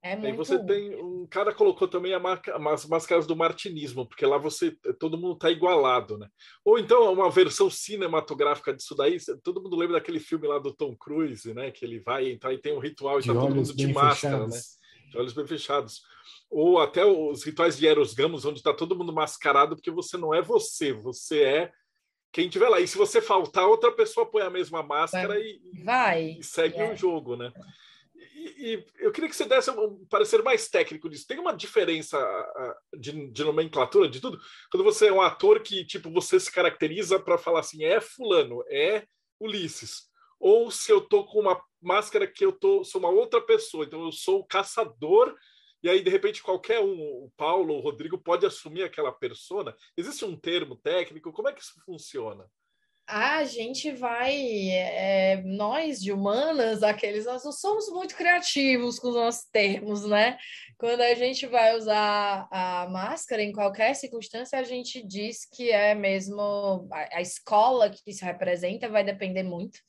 [0.02, 0.26] É muito...
[0.26, 4.38] Aí você tem um cara colocou também a marca, as máscaras do martinismo, porque lá
[4.38, 6.27] você todo mundo está igualado, né?
[6.64, 9.18] Ou então uma versão cinematográfica disso daí.
[9.41, 11.72] Todo mundo lembra daquele filme lá do Tom Cruise, né?
[11.72, 14.56] Que ele vai entrar e tem um ritual e está todo mundo de máscara, fechados.
[14.56, 15.10] né?
[15.11, 16.02] De olhos bem fechados.
[16.49, 20.34] Ou até os rituais de Eros Gamos, onde está todo mundo mascarado, porque você não
[20.34, 21.72] é você, você é
[22.34, 22.80] quem tiver lá.
[22.80, 25.41] E se você faltar, outra pessoa põe a mesma máscara vai.
[25.41, 26.38] E, vai.
[26.39, 26.91] e segue é.
[26.91, 27.53] o jogo, né?
[28.15, 31.27] E, e, eu queria que você desse um parecer mais técnico disso.
[31.27, 32.18] Tem uma diferença
[32.97, 34.39] de, de, nomenclatura de tudo?
[34.72, 38.64] Quando você é um ator que, tipo, você se caracteriza para falar assim, é fulano,
[38.68, 39.05] é
[39.39, 40.10] Ulisses.
[40.39, 44.03] Ou se eu tô com uma máscara que eu tô, sou uma outra pessoa, então
[44.03, 45.35] eu sou o caçador
[45.84, 49.76] e aí, de repente, qualquer um, o Paulo, o Rodrigo, pode assumir aquela persona?
[49.97, 51.34] Existe um termo técnico?
[51.34, 52.49] Como é que isso funciona?
[53.05, 54.34] A gente vai,
[54.69, 60.38] é, nós de humanas, aqueles, nós não somos muito criativos com os nossos termos, né?
[60.77, 65.93] Quando a gente vai usar a máscara em qualquer circunstância, a gente diz que é
[65.93, 69.80] mesmo a, a escola que isso representa vai depender muito.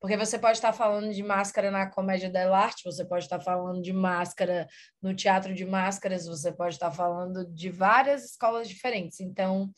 [0.00, 3.92] Porque você pode estar falando de máscara na comédia dell'arte, você pode estar falando de
[3.92, 4.66] máscara
[5.02, 9.20] no teatro de máscaras, você pode estar falando de várias escolas diferentes.
[9.20, 9.70] Então,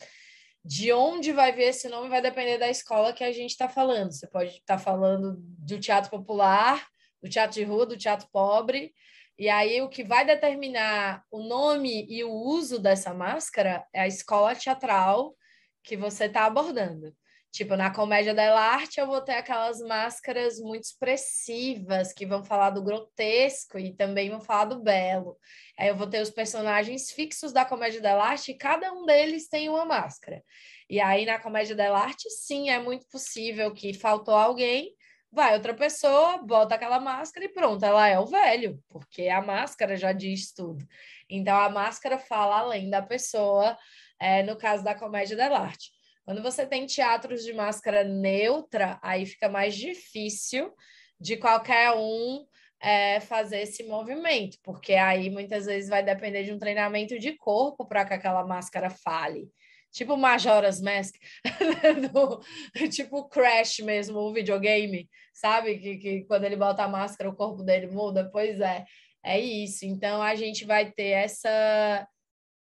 [0.65, 4.13] de onde vai vir esse nome vai depender da escola que a gente está falando.
[4.13, 6.87] Você pode estar falando do teatro popular,
[7.21, 8.95] do teatro de rua, do teatro pobre.
[9.37, 14.07] E aí, o que vai determinar o nome e o uso dessa máscara é a
[14.07, 15.35] escola teatral
[15.83, 17.13] que você está abordando.
[17.53, 22.71] Tipo, na comédia da arte, eu vou ter aquelas máscaras muito expressivas que vão falar
[22.71, 25.37] do grotesco e também vão falar do belo.
[25.79, 29.51] Aí eu vou ter os personagens fixos da comédia da arte e cada um deles
[29.51, 30.43] tem uma máscara.
[30.89, 34.91] E aí na comédia da arte, sim, é muito possível que faltou alguém,
[35.31, 39.95] vai outra pessoa, bota aquela máscara e pronto, ela é o velho, porque a máscara
[39.95, 40.87] já diz tudo.
[41.29, 43.77] Então a máscara fala além da pessoa,
[44.19, 45.91] é, no caso da comédia da arte.
[46.25, 50.73] Quando você tem teatros de máscara neutra, aí fica mais difícil
[51.21, 52.45] de qualquer um
[52.81, 57.87] é, fazer esse movimento, porque aí muitas vezes vai depender de um treinamento de corpo
[57.87, 59.49] para que aquela máscara fale.
[59.93, 61.15] Tipo Majora's Mask,
[62.13, 62.41] do,
[62.89, 65.79] tipo Crash mesmo, o videogame, sabe?
[65.79, 68.29] Que, que quando ele bota a máscara o corpo dele muda.
[68.33, 68.85] Pois é,
[69.23, 69.85] É isso.
[69.85, 72.09] Então a gente vai ter essa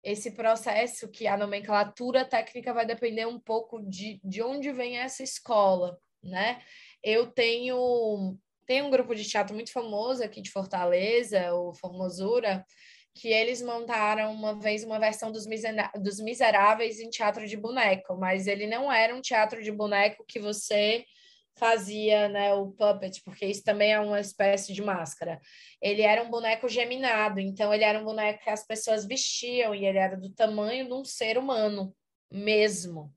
[0.04, 5.24] esse processo que a nomenclatura técnica vai depender um pouco de, de onde vem essa
[5.24, 6.62] escola, né?
[7.04, 12.66] Eu tenho, tenho um grupo de teatro muito famoso aqui de Fortaleza, o Formosura,
[13.14, 15.46] que eles montaram uma vez uma versão dos,
[16.02, 20.40] dos Miseráveis em teatro de boneco, mas ele não era um teatro de boneco que
[20.40, 21.06] você
[21.56, 25.40] fazia né, o puppet, porque isso também é uma espécie de máscara.
[25.82, 29.86] Ele era um boneco geminado, então ele era um boneco que as pessoas vestiam e
[29.86, 31.96] ele era do tamanho de um ser humano
[32.32, 33.14] mesmo.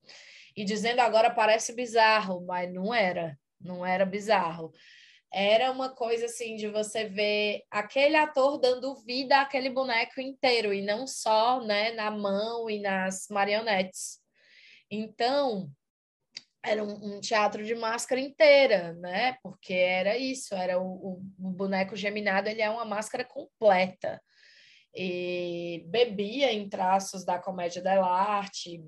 [0.56, 4.72] E dizendo agora parece bizarro, mas não era, não era bizarro.
[5.32, 10.80] Era uma coisa assim de você ver aquele ator dando vida àquele boneco inteiro e
[10.80, 14.20] não só, né, na mão e nas marionetes.
[14.88, 15.68] Então,
[16.64, 19.36] era um, um, teatro de máscara inteira, né?
[19.42, 24.20] Porque era isso, era o, o, boneco geminado, ele é uma máscara completa.
[24.94, 28.82] E bebia em traços da comédia dell'arte,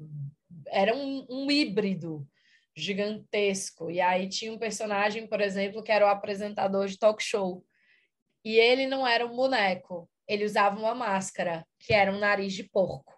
[0.69, 2.27] era um, um híbrido
[2.75, 3.91] gigantesco.
[3.91, 7.65] E aí tinha um personagem, por exemplo, que era o apresentador de talk show.
[8.45, 12.65] E ele não era um boneco, ele usava uma máscara, que era um nariz de
[12.65, 13.16] porco.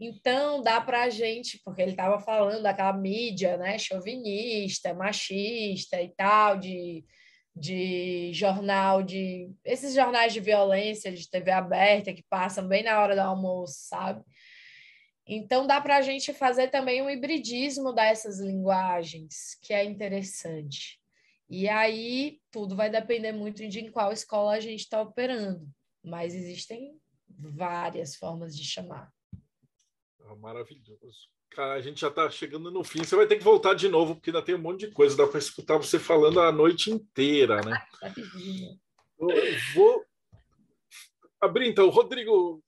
[0.00, 6.08] Então, dá para a gente, porque ele estava falando daquela mídia né, chauvinista, machista e
[6.10, 7.04] tal, de,
[7.54, 13.16] de jornal, de esses jornais de violência de TV aberta que passam bem na hora
[13.16, 14.22] do almoço, sabe?
[15.26, 20.98] Então, dá para a gente fazer também um hibridismo dessas linguagens, que é interessante.
[21.50, 25.68] E aí, tudo vai depender muito de em qual escola a gente está operando,
[26.04, 26.96] mas existem
[27.28, 29.12] várias formas de chamar.
[30.36, 31.28] Maravilhoso.
[31.50, 33.04] Cara, a gente já está chegando no fim.
[33.04, 35.16] Você vai ter que voltar de novo, porque ainda tem um monte de coisa.
[35.16, 37.82] Dá para escutar você falando a noite inteira, né?
[39.18, 39.28] Eu
[39.74, 40.04] vou
[41.40, 41.88] abrir então.
[41.88, 42.62] Rodrigo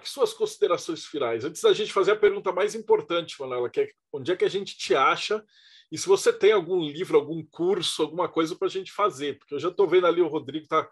[0.00, 1.42] que suas considerações finais.
[1.42, 4.48] Antes da gente fazer a pergunta mais importante, Manuela, que é onde é que a
[4.48, 5.42] gente te acha
[5.90, 9.54] e se você tem algum livro, algum curso, alguma coisa para a gente fazer, porque
[9.54, 10.88] eu já estou vendo ali o Rodrigo está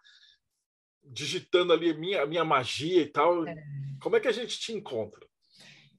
[1.04, 3.46] digitando ali a minha, minha magia e tal.
[3.46, 3.54] É.
[4.00, 5.26] Como é que a gente te encontra?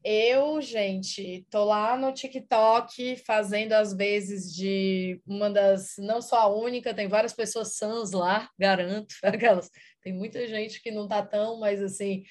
[0.04, 6.48] Eu, gente, tô lá no TikTok fazendo às vezes de uma das, não só a
[6.48, 9.70] única, tem várias pessoas sãs lá, garanto, aquelas.
[10.02, 12.24] Tem muita gente que não tá tão, mas assim,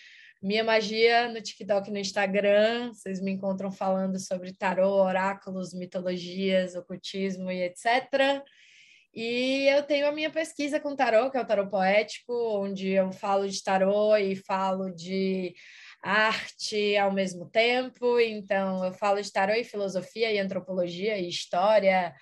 [0.42, 6.74] minha magia no TikTok e no Instagram, vocês me encontram falando sobre tarô, oráculos, mitologias,
[6.74, 8.42] ocultismo e etc.
[9.14, 13.12] E eu tenho a minha pesquisa com tarô, que é o tarô poético, onde eu
[13.12, 15.54] falo de tarô e falo de
[16.02, 18.18] arte ao mesmo tempo.
[18.18, 22.14] Então, eu falo de tarô e filosofia e antropologia e história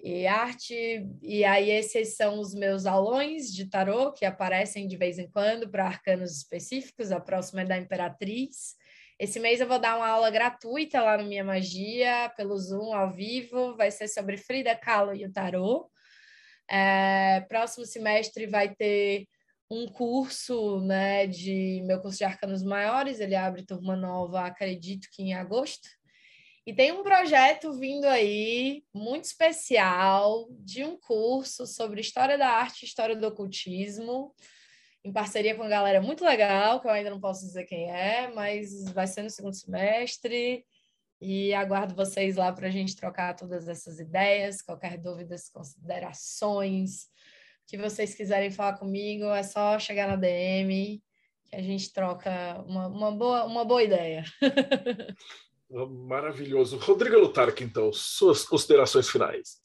[0.00, 1.06] e arte.
[1.22, 5.68] E aí, esses são os meus aulões de tarô que aparecem de vez em quando
[5.68, 7.10] para arcanos específicos.
[7.10, 8.76] A próxima é da Imperatriz.
[9.18, 13.10] Esse mês eu vou dar uma aula gratuita lá no Minha Magia, pelo Zoom, ao
[13.10, 13.74] vivo.
[13.76, 15.90] Vai ser sobre Frida Kahlo e o tarô.
[16.70, 19.26] É, próximo semestre vai ter
[19.70, 25.22] um curso, né, de meu curso de arcanos maiores, ele abre turma nova, acredito que
[25.22, 25.88] em agosto.
[26.64, 32.84] E tem um projeto vindo aí muito especial de um curso sobre história da arte,
[32.84, 34.34] história do ocultismo,
[35.04, 38.32] em parceria com uma galera muito legal, que eu ainda não posso dizer quem é,
[38.34, 40.64] mas vai ser no segundo semestre.
[41.20, 47.06] E aguardo vocês lá para a gente trocar todas essas ideias, qualquer dúvida, considerações,
[47.66, 51.02] que vocês quiserem falar comigo, é só chegar na DM
[51.46, 52.30] que a gente troca
[52.66, 54.24] uma, uma, boa, uma boa ideia.
[55.68, 56.76] Maravilhoso.
[56.78, 59.60] Rodrigo Lutarque, então, suas considerações finais.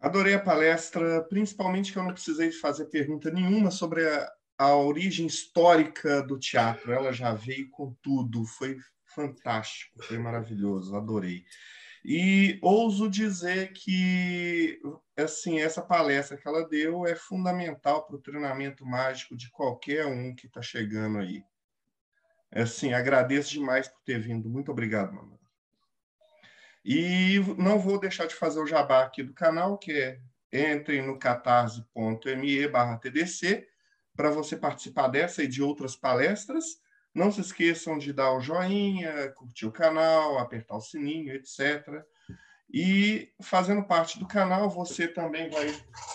[0.00, 5.26] Adorei a palestra, principalmente que eu não precisei fazer pergunta nenhuma sobre a, a origem
[5.26, 6.92] histórica do teatro.
[6.92, 8.78] Ela já veio com tudo, foi
[9.14, 11.44] fantástico, foi maravilhoso, adorei.
[12.04, 14.80] E ouso dizer que
[15.16, 20.34] assim essa palestra que ela deu é fundamental para o treinamento mágico de qualquer um
[20.34, 21.44] que está chegando aí.
[22.52, 24.48] Assim, agradeço demais por ter vindo.
[24.48, 25.38] Muito obrigado, mamãe.
[26.84, 30.20] E não vou deixar de fazer o jabá aqui do canal, que é
[30.52, 32.68] entrem no catarse.me
[33.00, 33.68] TDC
[34.16, 36.80] para você participar dessa e de outras palestras.
[37.14, 42.04] Não se esqueçam de dar o joinha, curtir o canal, apertar o sininho, etc.
[42.72, 45.66] E fazendo parte do canal, você também vai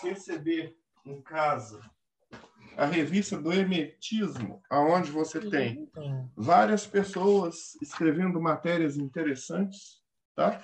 [0.01, 1.81] receber em casa
[2.77, 5.89] a revista do Hermetismo, aonde você tem
[6.35, 10.01] várias pessoas escrevendo matérias interessantes,
[10.35, 10.61] tá?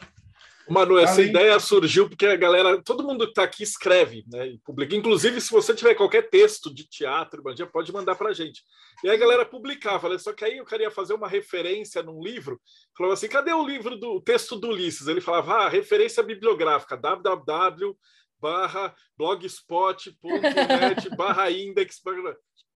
[0.70, 1.30] Manu, essa Além...
[1.30, 4.48] ideia surgiu porque a galera, todo mundo que está aqui escreve, né?
[4.48, 4.96] E publica.
[4.96, 8.62] Inclusive, se você tiver qualquer texto de teatro, pode mandar para a gente.
[9.04, 12.22] E aí a galera publicava, só que aí o cara ia fazer uma referência num
[12.22, 12.60] livro,
[12.98, 15.08] falava assim: cadê o livro do o texto do Ulisses?
[15.08, 17.96] Ele falava, ah, referência bibliográfica, www
[18.42, 22.02] barra blogspot.net barra index.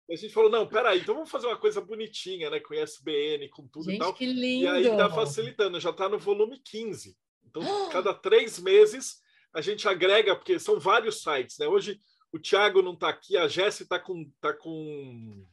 [0.09, 2.59] E a gente falou, não, peraí, então vamos fazer uma coisa bonitinha, né?
[2.59, 4.13] Com ISBN, com tudo gente, e tal.
[4.13, 4.65] Que lindo.
[4.65, 7.15] E aí tá facilitando, já está no volume 15.
[7.55, 7.61] Então,
[7.91, 9.21] cada três meses
[9.53, 11.67] a gente agrega, porque são vários sites, né?
[11.67, 11.99] Hoje
[12.31, 15.45] o Thiago não está aqui, a Jéssica está com, tá com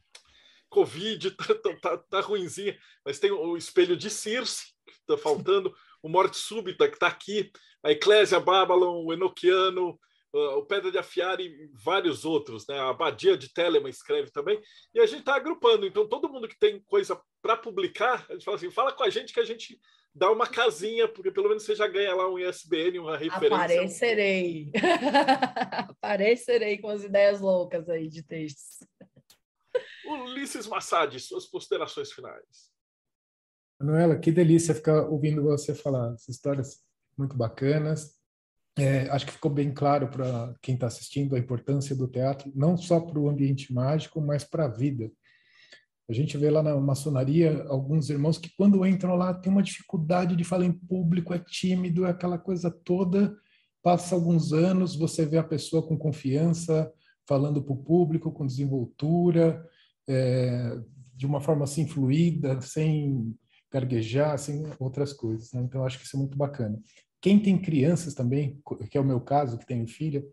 [0.67, 5.73] Covid, tá, tá, tá, tá ruimzinha, mas tem o espelho de Circe, que está faltando,
[6.01, 7.51] o Morte Súbita, que está aqui,
[7.83, 9.99] a Eclésia Babylon, o Enoquiano,
[10.33, 12.79] o Pedra de Afiar e vários outros, né?
[12.79, 14.59] A Abadia de Telema escreve também,
[14.93, 15.85] e a gente está agrupando.
[15.85, 19.09] Então, todo mundo que tem coisa para publicar, a gente fala assim: fala com a
[19.09, 19.79] gente que a gente
[20.13, 23.55] dá uma casinha, porque pelo menos você já ganha lá um ISBN, uma referência.
[23.55, 24.71] Aparecerei.
[25.89, 28.85] Aparecerei com as ideias loucas aí de textos.
[30.05, 32.71] Ulisses Massad, suas considerações finais.
[33.79, 36.83] Manuela, que delícia ficar ouvindo você falar essas histórias
[37.17, 38.19] muito bacanas.
[38.77, 42.77] É, acho que ficou bem claro para quem está assistindo a importância do teatro, não
[42.77, 45.11] só para o ambiente mágico, mas para a vida.
[46.11, 50.35] A gente vê lá na maçonaria alguns irmãos que, quando entram lá, tem uma dificuldade
[50.35, 53.33] de falar em público, é tímido, é aquela coisa toda.
[53.81, 56.91] Passa alguns anos, você vê a pessoa com confiança,
[57.25, 59.65] falando para o público, com desenvoltura,
[60.05, 60.77] é,
[61.15, 63.33] de uma forma assim fluida, sem
[63.71, 65.53] gaguejar, sem outras coisas.
[65.53, 65.61] Né?
[65.61, 66.77] Então, acho que isso é muito bacana.
[67.21, 68.59] Quem tem crianças também,
[68.89, 70.25] que é o meu caso, que tenho filha,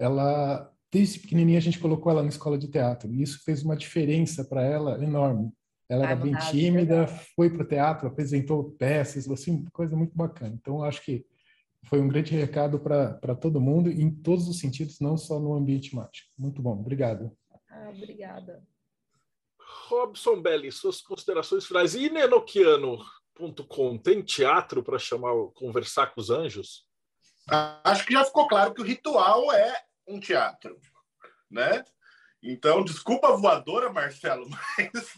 [0.00, 3.74] ela desde pequenininha a gente colocou ela na escola de teatro e isso fez uma
[3.74, 5.50] diferença para ela enorme.
[5.88, 10.54] Ela era bem tímida, foi para o teatro, apresentou peças, assim, coisa muito bacana.
[10.54, 11.26] Então, acho que
[11.84, 15.94] foi um grande recado para todo mundo, em todos os sentidos, não só no ambiente
[15.94, 16.28] mágico.
[16.38, 17.32] Muito bom, obrigado.
[17.68, 18.62] Ah, obrigada.
[19.88, 21.94] Robson Belli, suas considerações finais.
[21.94, 26.86] E Nenoquiano.com tem teatro para chamar, conversar com os anjos?
[27.84, 29.74] Acho que já ficou claro que o ritual é
[30.06, 30.78] um teatro,
[31.50, 31.84] né?
[32.42, 35.14] Então, desculpa voadora, Marcelo, mas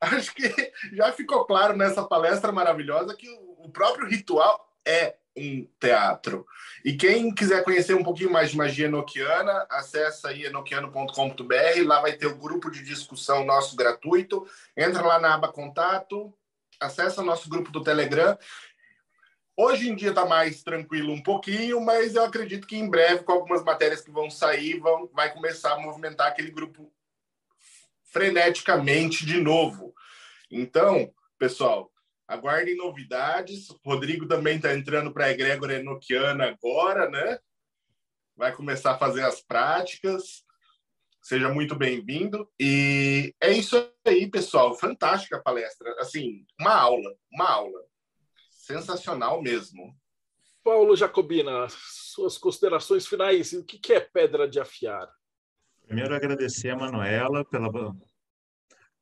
[0.00, 3.28] acho que já ficou claro nessa palestra maravilhosa que
[3.58, 6.46] o próprio ritual é um teatro.
[6.84, 12.12] E quem quiser conhecer um pouquinho mais de magia enoquiana, acessa aí enoquiano.com.br, lá vai
[12.12, 14.46] ter o grupo de discussão nosso gratuito.
[14.76, 16.34] Entra lá na aba contato,
[16.80, 18.36] acessa o nosso grupo do Telegram
[19.62, 23.32] Hoje em dia está mais tranquilo um pouquinho, mas eu acredito que em breve, com
[23.32, 26.90] algumas matérias que vão sair, vão, vai começar a movimentar aquele grupo
[28.04, 29.94] freneticamente de novo.
[30.50, 31.92] Então, pessoal,
[32.26, 33.68] aguardem novidades.
[33.68, 37.38] O Rodrigo também está entrando para a Egrégora Enoquiana agora, né?
[38.34, 40.42] Vai começar a fazer as práticas.
[41.20, 42.50] Seja muito bem-vindo.
[42.58, 44.74] E é isso aí, pessoal.
[44.74, 45.94] Fantástica palestra.
[45.98, 47.89] Assim, uma aula, uma aula
[48.70, 49.94] sensacional mesmo.
[50.62, 53.52] Paulo Jacobina, suas considerações finais.
[53.52, 55.08] O que é pedra de afiar?
[55.86, 57.68] Primeiro, agradecer a Manuela pela,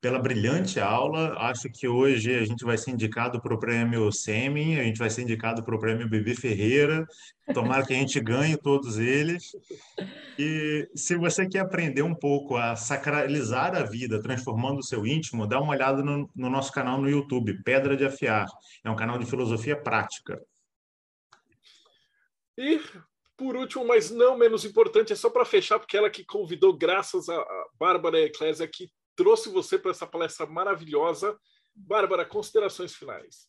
[0.01, 1.35] pela brilhante aula.
[1.39, 5.11] Acho que hoje a gente vai ser indicado para o prêmio Semi, a gente vai
[5.11, 7.07] ser indicado para o prêmio Bebê Ferreira.
[7.53, 9.57] Tomara que a gente ganhe todos eles.
[10.39, 15.47] E se você quer aprender um pouco a sacralizar a vida, transformando o seu íntimo,
[15.47, 18.47] dá uma olhada no, no nosso canal no YouTube, Pedra de Afiar.
[18.85, 20.41] É um canal de filosofia prática.
[22.57, 22.81] E
[23.37, 27.29] por último, mas não menos importante, é só para fechar, porque ela que convidou, graças
[27.29, 31.37] a Bárbara Eclésia, que trouxe você para essa palestra maravilhosa.
[31.75, 33.49] Bárbara, considerações finais.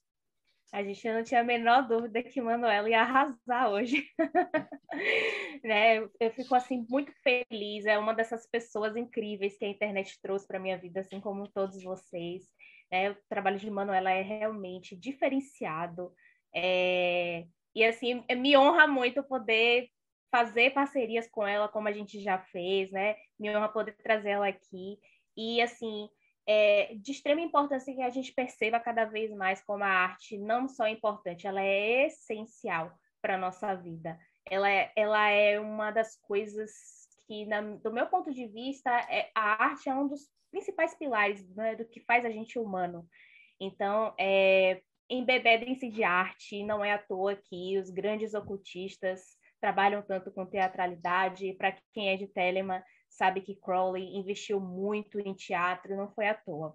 [0.73, 4.07] A gente não tinha a menor dúvida que Manuela ia arrasar hoje.
[5.63, 5.99] né?
[6.19, 7.85] Eu fico assim muito feliz.
[7.85, 11.83] É uma dessas pessoas incríveis que a internet trouxe para minha vida, assim como todos
[11.83, 12.47] vocês.
[12.91, 13.11] Né?
[13.11, 16.11] O trabalho de Manuela é realmente diferenciado.
[16.53, 17.45] É...
[17.75, 19.87] E assim, me honra muito poder
[20.31, 23.15] fazer parcerias com ela, como a gente já fez, né?
[23.39, 24.99] Me honra poder trazer ela aqui.
[25.39, 26.09] E, assim,
[26.45, 30.67] é de extrema importância que a gente perceba cada vez mais como a arte não
[30.67, 32.91] só é importante, ela é essencial
[33.21, 34.19] para a nossa vida.
[34.45, 36.71] Ela é, ela é uma das coisas
[37.25, 41.47] que, na, do meu ponto de vista, é, a arte é um dos principais pilares
[41.55, 43.07] né, do que faz a gente humano.
[43.61, 49.21] Então, é, embebedem-se de arte, não é à toa que os grandes ocultistas
[49.61, 51.53] trabalham tanto com teatralidade.
[51.53, 52.83] Para quem é de Telema,
[53.19, 56.73] sabe que Crowley investiu muito em teatro, não foi à toa.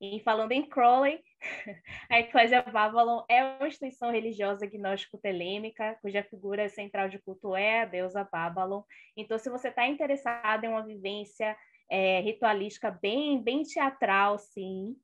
[0.00, 1.20] E falando em Crowley,
[2.08, 7.84] a Eclésia Babylon é uma instituição religiosa gnóstico-telêmica, cuja figura central de culto é a
[7.84, 8.82] deusa Babylon.
[9.16, 11.56] Então, se você está interessado em uma vivência
[11.90, 14.96] é, ritualística bem, bem teatral, sim,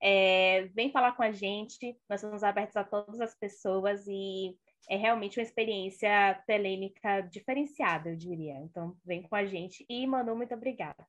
[0.00, 1.98] é, vem falar com a gente.
[2.08, 4.56] Nós estamos abertos a todas as pessoas e
[4.88, 8.54] é realmente uma experiência telêmica diferenciada, eu diria.
[8.54, 9.84] Então, vem com a gente.
[9.88, 11.06] E, Manu, muito obrigada.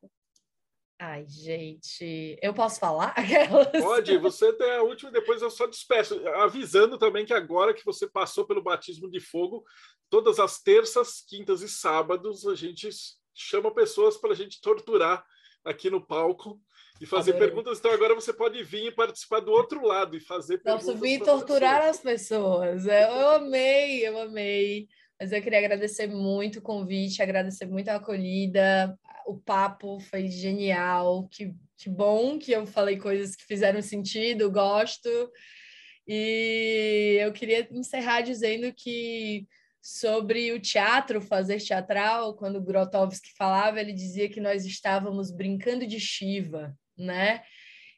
[1.02, 3.16] Ai, gente, eu posso falar?
[3.82, 6.22] Pode, você tem a última, depois eu só despeço.
[6.36, 9.64] Avisando também que agora que você passou pelo batismo de fogo,
[10.10, 12.90] todas as terças, quintas e sábados, a gente
[13.34, 15.24] chama pessoas para a gente torturar
[15.64, 16.60] aqui no palco
[17.00, 17.48] e fazer Adorei.
[17.48, 17.80] perguntas.
[17.80, 20.86] Então agora você pode vir e participar do outro lado e fazer perguntas.
[20.86, 22.86] Posso vir torturar as pessoas.
[22.86, 24.88] Eu amei, eu amei.
[25.20, 28.98] Mas eu queria agradecer muito o convite, agradecer muito a acolhida.
[29.26, 31.28] O papo foi genial.
[31.30, 35.10] Que, que bom que eu falei coisas que fizeram sentido, gosto.
[36.08, 39.48] E eu queria encerrar dizendo que
[39.82, 46.00] sobre o teatro, fazer teatral, quando Grotowski falava, ele dizia que nós estávamos brincando de
[46.00, 47.42] Shiva, né?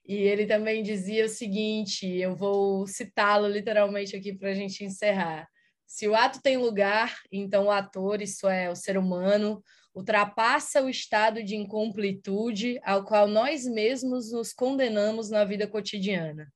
[0.06, 5.48] E ele também dizia o seguinte: eu vou citá-lo literalmente aqui para a gente encerrar.
[5.86, 9.61] Se o ato tem lugar, então o ator, isso é, o ser humano,
[9.94, 16.48] ultrapassa o estado de incompletude ao qual nós mesmos nos condenamos na vida cotidiana.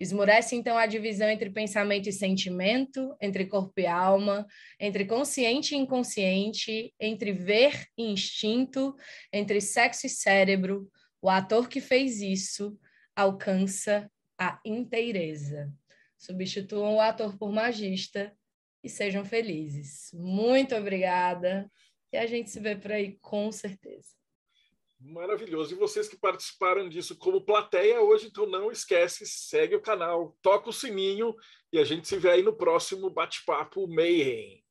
[0.00, 4.46] Esmurece, então, a divisão entre pensamento e sentimento, entre corpo e alma,
[4.78, 8.94] entre consciente e inconsciente, entre ver e instinto,
[9.32, 10.88] entre sexo e cérebro.
[11.20, 12.78] O ator que fez isso
[13.14, 15.72] alcança a inteireza.
[16.16, 18.36] Substituam o ator por magista
[18.82, 20.10] e sejam felizes.
[20.12, 21.70] Muito obrigada.
[22.12, 24.18] E a gente se vê por aí com certeza.
[25.00, 25.74] Maravilhoso.
[25.74, 30.70] E vocês que participaram disso como plateia hoje, então não esquece, segue o canal, toca
[30.70, 31.34] o sininho
[31.72, 34.64] e a gente se vê aí no próximo bate-papo Mayhem.